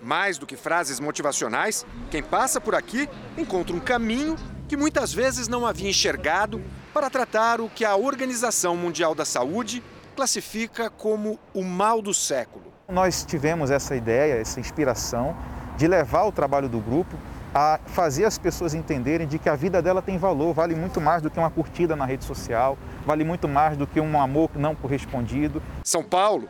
Mais 0.00 0.38
do 0.38 0.46
que 0.46 0.56
frases 0.56 1.00
motivacionais, 1.00 1.84
quem 2.12 2.22
passa 2.22 2.60
por 2.60 2.76
aqui 2.76 3.08
encontra 3.36 3.74
um 3.74 3.80
caminho 3.80 4.36
que 4.68 4.76
muitas 4.76 5.12
vezes 5.12 5.48
não 5.48 5.66
havia 5.66 5.90
enxergado 5.90 6.62
para 6.94 7.10
tratar 7.10 7.60
o 7.60 7.68
que 7.68 7.84
a 7.84 7.96
Organização 7.96 8.76
Mundial 8.76 9.16
da 9.16 9.24
Saúde 9.24 9.82
classifica 10.12 10.90
como 10.90 11.38
o 11.54 11.64
mal 11.64 12.00
do 12.00 12.14
século. 12.14 12.72
Nós 12.88 13.24
tivemos 13.24 13.70
essa 13.70 13.96
ideia, 13.96 14.34
essa 14.34 14.60
inspiração 14.60 15.36
de 15.76 15.86
levar 15.88 16.24
o 16.24 16.32
trabalho 16.32 16.68
do 16.68 16.78
grupo 16.78 17.16
a 17.54 17.78
fazer 17.86 18.24
as 18.24 18.38
pessoas 18.38 18.74
entenderem 18.74 19.26
de 19.26 19.38
que 19.38 19.48
a 19.48 19.54
vida 19.54 19.82
dela 19.82 20.00
tem 20.00 20.16
valor, 20.16 20.54
vale 20.54 20.74
muito 20.74 21.00
mais 21.00 21.20
do 21.20 21.30
que 21.30 21.38
uma 21.38 21.50
curtida 21.50 21.94
na 21.94 22.04
rede 22.04 22.24
social, 22.24 22.78
vale 23.04 23.24
muito 23.24 23.46
mais 23.46 23.76
do 23.76 23.86
que 23.86 24.00
um 24.00 24.20
amor 24.20 24.50
não 24.54 24.74
correspondido. 24.74 25.62
São 25.84 26.02
Paulo, 26.02 26.48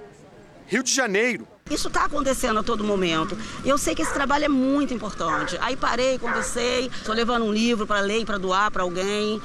Rio 0.66 0.82
de 0.82 0.94
Janeiro, 0.94 1.46
isso 1.70 1.88
está 1.88 2.04
acontecendo 2.04 2.58
a 2.58 2.62
todo 2.62 2.84
momento. 2.84 3.36
Eu 3.64 3.78
sei 3.78 3.94
que 3.94 4.02
esse 4.02 4.12
trabalho 4.12 4.44
é 4.44 4.48
muito 4.48 4.92
importante. 4.92 5.56
Aí 5.60 5.76
parei, 5.76 6.18
conversei, 6.18 6.86
estou 6.86 7.14
levando 7.14 7.44
um 7.44 7.52
livro 7.52 7.86
para 7.86 8.00
ler 8.00 8.20
e 8.20 8.24
para 8.24 8.36
doar 8.36 8.70
para 8.70 8.82
alguém. 8.82 9.40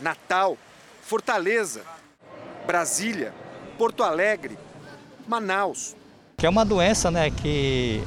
Natal, 0.00 0.56
Fortaleza, 1.02 1.82
Brasília, 2.66 3.34
Porto 3.76 4.02
Alegre, 4.02 4.58
Manaus. 5.26 5.94
Que 6.36 6.46
é 6.46 6.48
uma 6.48 6.64
doença, 6.64 7.10
né, 7.10 7.30
que 7.30 8.02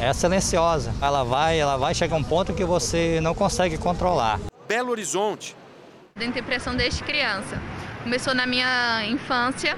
é 0.00 0.12
silenciosa. 0.12 0.94
Ela 1.00 1.22
vai, 1.24 1.58
ela 1.58 1.76
vai 1.76 1.94
chegar 1.94 2.16
a 2.16 2.18
um 2.18 2.24
ponto 2.24 2.52
que 2.52 2.64
você 2.64 3.20
não 3.20 3.34
consegue 3.34 3.78
controlar. 3.78 4.40
Belo 4.68 4.90
Horizonte. 4.90 5.56
Tenho 6.14 6.32
depressão 6.32 6.76
desde 6.76 7.02
criança. 7.02 7.60
Começou 8.02 8.34
na 8.34 8.46
minha 8.46 9.06
infância, 9.06 9.76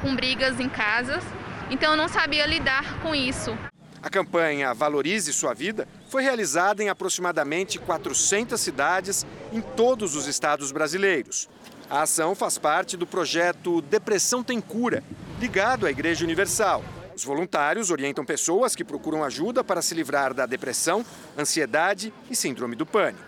com 0.00 0.14
brigas 0.14 0.58
em 0.58 0.68
casas 0.68 1.22
então 1.70 1.92
eu 1.92 1.96
não 1.96 2.08
sabia 2.08 2.44
lidar 2.46 3.00
com 3.00 3.14
isso. 3.14 3.56
A 4.02 4.10
campanha 4.10 4.74
Valorize 4.74 5.32
Sua 5.32 5.54
Vida 5.54 5.86
foi 6.08 6.22
realizada 6.22 6.82
em 6.82 6.88
aproximadamente 6.88 7.78
400 7.78 8.60
cidades 8.60 9.24
em 9.52 9.60
todos 9.60 10.16
os 10.16 10.26
estados 10.26 10.72
brasileiros. 10.72 11.48
A 11.90 12.02
ação 12.02 12.36
faz 12.36 12.56
parte 12.56 12.96
do 12.96 13.04
projeto 13.04 13.82
Depressão 13.82 14.44
Tem 14.44 14.60
Cura, 14.60 15.02
ligado 15.40 15.86
à 15.86 15.90
Igreja 15.90 16.24
Universal. 16.24 16.84
Os 17.16 17.24
voluntários 17.24 17.90
orientam 17.90 18.24
pessoas 18.24 18.76
que 18.76 18.84
procuram 18.84 19.24
ajuda 19.24 19.64
para 19.64 19.82
se 19.82 19.92
livrar 19.92 20.32
da 20.32 20.46
depressão, 20.46 21.04
ansiedade 21.36 22.14
e 22.30 22.36
síndrome 22.36 22.76
do 22.76 22.86
pânico. 22.86 23.24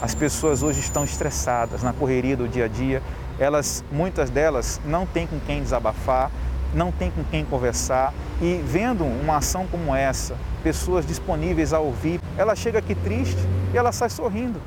As 0.00 0.14
pessoas 0.14 0.62
hoje 0.62 0.80
estão 0.80 1.04
estressadas 1.04 1.82
na 1.82 1.92
correria 1.92 2.34
do 2.34 2.48
dia 2.48 2.64
a 2.64 2.68
dia. 2.68 3.02
Elas, 3.38 3.84
muitas 3.92 4.30
delas, 4.30 4.80
não 4.86 5.04
têm 5.04 5.26
com 5.26 5.38
quem 5.40 5.62
desabafar, 5.62 6.30
não 6.72 6.90
tem 6.90 7.10
com 7.10 7.22
quem 7.24 7.44
conversar 7.44 8.14
e 8.40 8.62
vendo 8.64 9.04
uma 9.04 9.36
ação 9.36 9.66
como 9.66 9.94
essa, 9.94 10.38
pessoas 10.62 11.04
disponíveis 11.04 11.74
a 11.74 11.80
ouvir, 11.80 12.18
ela 12.38 12.56
chega 12.56 12.78
aqui 12.78 12.94
triste 12.94 13.36
e 13.74 13.76
ela 13.76 13.92
sai 13.92 14.08
sorrindo. 14.08 14.58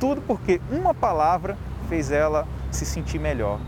Tudo 0.00 0.20
porque 0.22 0.60
uma 0.72 0.92
palavra 0.92 1.56
fez 1.86 2.10
ela 2.10 2.46
se 2.70 2.84
sentir 2.84 3.18
melhor. 3.18 3.58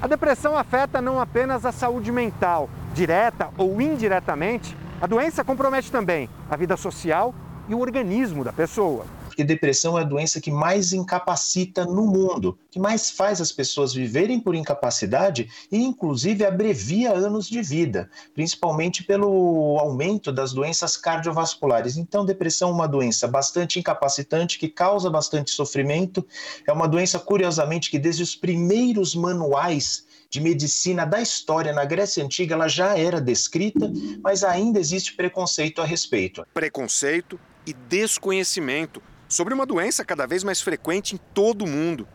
A 0.00 0.06
depressão 0.06 0.56
afeta 0.56 1.00
não 1.00 1.20
apenas 1.20 1.64
a 1.64 1.72
saúde 1.72 2.12
mental, 2.12 2.68
direta 2.94 3.48
ou 3.56 3.80
indiretamente, 3.80 4.76
a 5.00 5.06
doença 5.06 5.44
compromete 5.44 5.90
também 5.92 6.28
a 6.50 6.56
vida 6.56 6.76
social 6.76 7.34
e 7.68 7.74
o 7.74 7.80
organismo 7.80 8.44
da 8.44 8.52
pessoa 8.52 9.04
porque 9.36 9.44
depressão 9.44 9.98
é 9.98 10.00
a 10.00 10.04
doença 10.04 10.40
que 10.40 10.50
mais 10.50 10.94
incapacita 10.94 11.84
no 11.84 12.06
mundo, 12.06 12.58
que 12.70 12.80
mais 12.80 13.10
faz 13.10 13.38
as 13.38 13.52
pessoas 13.52 13.92
viverem 13.92 14.40
por 14.40 14.54
incapacidade 14.54 15.50
e, 15.70 15.76
inclusive, 15.76 16.42
abrevia 16.42 17.12
anos 17.12 17.46
de 17.46 17.60
vida, 17.60 18.08
principalmente 18.32 19.04
pelo 19.04 19.76
aumento 19.78 20.32
das 20.32 20.54
doenças 20.54 20.96
cardiovasculares. 20.96 21.98
Então, 21.98 22.24
depressão 22.24 22.70
é 22.70 22.72
uma 22.72 22.88
doença 22.88 23.28
bastante 23.28 23.78
incapacitante, 23.78 24.58
que 24.58 24.68
causa 24.68 25.10
bastante 25.10 25.50
sofrimento, 25.50 26.26
é 26.66 26.72
uma 26.72 26.88
doença, 26.88 27.18
curiosamente, 27.18 27.90
que 27.90 27.98
desde 27.98 28.22
os 28.22 28.34
primeiros 28.34 29.14
manuais 29.14 30.06
de 30.30 30.40
medicina 30.40 31.04
da 31.04 31.20
história 31.20 31.74
na 31.74 31.84
Grécia 31.84 32.24
Antiga, 32.24 32.54
ela 32.54 32.68
já 32.68 32.96
era 32.96 33.20
descrita, 33.20 33.92
mas 34.22 34.42
ainda 34.42 34.80
existe 34.80 35.14
preconceito 35.14 35.82
a 35.82 35.84
respeito. 35.84 36.42
Preconceito 36.54 37.38
e 37.66 37.74
desconhecimento 37.74 39.02
sobre 39.28 39.54
uma 39.54 39.66
doença 39.66 40.04
cada 40.04 40.26
vez 40.26 40.44
mais 40.44 40.60
frequente 40.60 41.14
em 41.14 41.18
todo 41.34 41.64
o 41.64 41.68
mundo. 41.68 42.06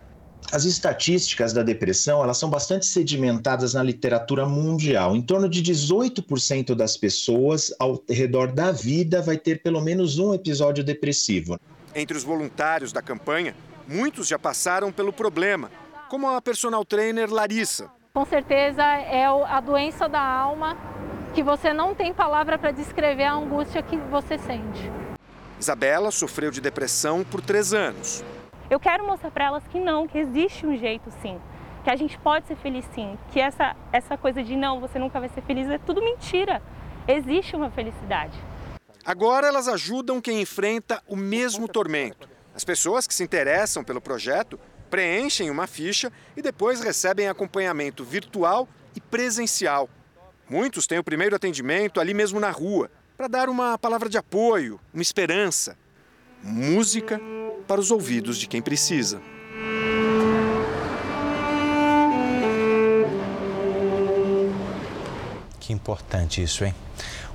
As 0.52 0.66
estatísticas 0.66 1.54
da 1.54 1.64
depressão 1.64 2.24
elas 2.24 2.38
são 2.38 2.50
bastante 2.50 2.86
sedimentadas 2.86 3.74
na 3.74 3.84
literatura 3.84 4.46
mundial. 4.46 5.16
Em 5.16 5.22
torno 5.22 5.48
de 5.48 5.62
18% 5.62 6.76
das 6.76 6.98
pessoas 6.98 7.74
ao 7.80 8.04
redor 8.10 8.52
da 8.52 8.72
vida 8.72 9.22
vai 9.22 9.38
ter 9.38 9.62
pelo 9.62 9.82
menos 9.82 10.18
um 10.18 10.34
episódio 10.34 10.84
depressivo. 10.84 11.60
Entre 11.96 12.18
os 12.18 12.24
voluntários 12.24 12.92
da 12.92 13.02
campanha, 13.02 13.56
muitos 13.88 14.28
já 14.28 14.40
passaram 14.40 14.92
pelo 14.92 15.14
problema, 15.14 15.72
como 16.10 16.28
a 16.28 16.42
personal 16.42 16.84
trainer 16.84 17.30
Larissa. 17.32 17.90
Com 18.14 18.26
certeza 18.26 18.84
é 18.84 19.26
a 19.26 19.62
doença 19.62 20.10
da 20.10 20.22
alma 20.22 20.78
que 21.34 21.42
você 21.42 21.72
não 21.72 21.96
tem 21.96 22.14
palavra 22.14 22.58
para 22.58 22.72
descrever 22.72 23.24
a 23.24 23.34
angústia 23.34 23.82
que 23.82 23.96
você 23.96 24.38
sente. 24.38 25.01
Isabela 25.62 26.10
sofreu 26.10 26.50
de 26.50 26.60
depressão 26.60 27.24
por 27.24 27.40
três 27.40 27.72
anos. 27.72 28.24
Eu 28.68 28.80
quero 28.80 29.06
mostrar 29.06 29.30
para 29.30 29.46
elas 29.46 29.64
que 29.68 29.80
não, 29.80 30.08
que 30.08 30.18
existe 30.18 30.66
um 30.66 30.76
jeito 30.76 31.12
sim, 31.22 31.40
que 31.84 31.90
a 31.92 31.96
gente 31.96 32.18
pode 32.18 32.48
ser 32.48 32.56
feliz 32.56 32.84
sim, 32.96 33.16
que 33.32 33.40
essa, 33.40 33.76
essa 33.94 34.18
coisa 34.18 34.42
de 34.42 34.56
não, 34.56 34.80
você 34.80 34.98
nunca 34.98 35.20
vai 35.20 35.30
ser 35.30 35.42
feliz 35.44 35.70
é 35.70 35.78
tudo 35.78 36.02
mentira. 36.02 36.64
Existe 37.08 37.56
uma 37.56 37.70
felicidade. 37.70 38.36
Agora 39.06 39.48
elas 39.48 39.68
ajudam 39.68 40.20
quem 40.20 40.42
enfrenta 40.42 41.00
o 41.08 41.16
mesmo 41.16 41.68
tormento. 41.68 42.28
As 42.56 42.64
pessoas 42.64 43.06
que 43.06 43.14
se 43.14 43.24
interessam 43.24 43.84
pelo 43.84 44.02
projeto 44.02 44.60
preenchem 44.90 45.52
uma 45.52 45.68
ficha 45.68 46.12
e 46.36 46.42
depois 46.42 46.82
recebem 46.82 47.28
acompanhamento 47.28 48.04
virtual 48.04 48.68
e 48.96 49.00
presencial. 49.00 49.88
Muitos 50.50 50.88
têm 50.88 50.98
o 50.98 51.04
primeiro 51.04 51.36
atendimento 51.36 52.00
ali 52.00 52.16
mesmo 52.16 52.40
na 52.40 52.50
rua 52.50 52.90
para 53.22 53.28
dar 53.28 53.50
uma 53.50 53.78
palavra 53.78 54.10
de 54.10 54.18
apoio, 54.18 54.80
uma 54.92 55.04
esperança. 55.04 55.78
Música 56.42 57.22
para 57.68 57.80
os 57.80 57.92
ouvidos 57.92 58.36
de 58.36 58.48
quem 58.48 58.64
precisa. 58.64 59.22
Que 65.60 65.72
importante 65.72 66.42
isso, 66.42 66.66
hein? 66.66 66.74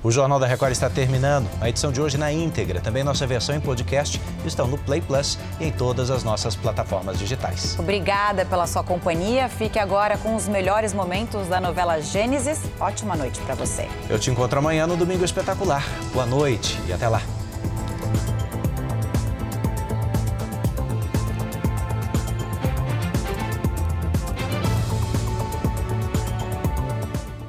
O 0.03 0.11
Jornal 0.11 0.39
da 0.39 0.45
Record 0.45 0.71
está 0.71 0.89
terminando. 0.89 1.49
A 1.59 1.69
edição 1.69 1.91
de 1.91 2.01
hoje 2.01 2.17
na 2.17 2.31
íntegra, 2.31 2.79
também 2.79 3.03
nossa 3.03 3.25
versão 3.25 3.55
em 3.55 3.59
podcast, 3.59 4.21
estão 4.45 4.67
no 4.67 4.77
Play 4.77 5.01
Plus 5.01 5.37
e 5.59 5.65
em 5.65 5.71
todas 5.71 6.11
as 6.11 6.23
nossas 6.23 6.55
plataformas 6.55 7.17
digitais. 7.17 7.77
Obrigada 7.79 8.45
pela 8.45 8.67
sua 8.67 8.83
companhia. 8.83 9.49
Fique 9.49 9.79
agora 9.79 10.17
com 10.17 10.35
os 10.35 10.47
melhores 10.47 10.93
momentos 10.93 11.47
da 11.47 11.59
novela 11.59 11.99
Gênesis. 11.99 12.61
Ótima 12.79 13.15
noite 13.15 13.39
para 13.41 13.55
você. 13.55 13.87
Eu 14.09 14.19
te 14.19 14.29
encontro 14.29 14.59
amanhã 14.59 14.85
no 14.85 14.95
Domingo 14.95 15.25
Espetacular. 15.25 15.83
Boa 16.13 16.25
noite 16.25 16.79
e 16.87 16.93
até 16.93 17.07
lá. 17.07 17.21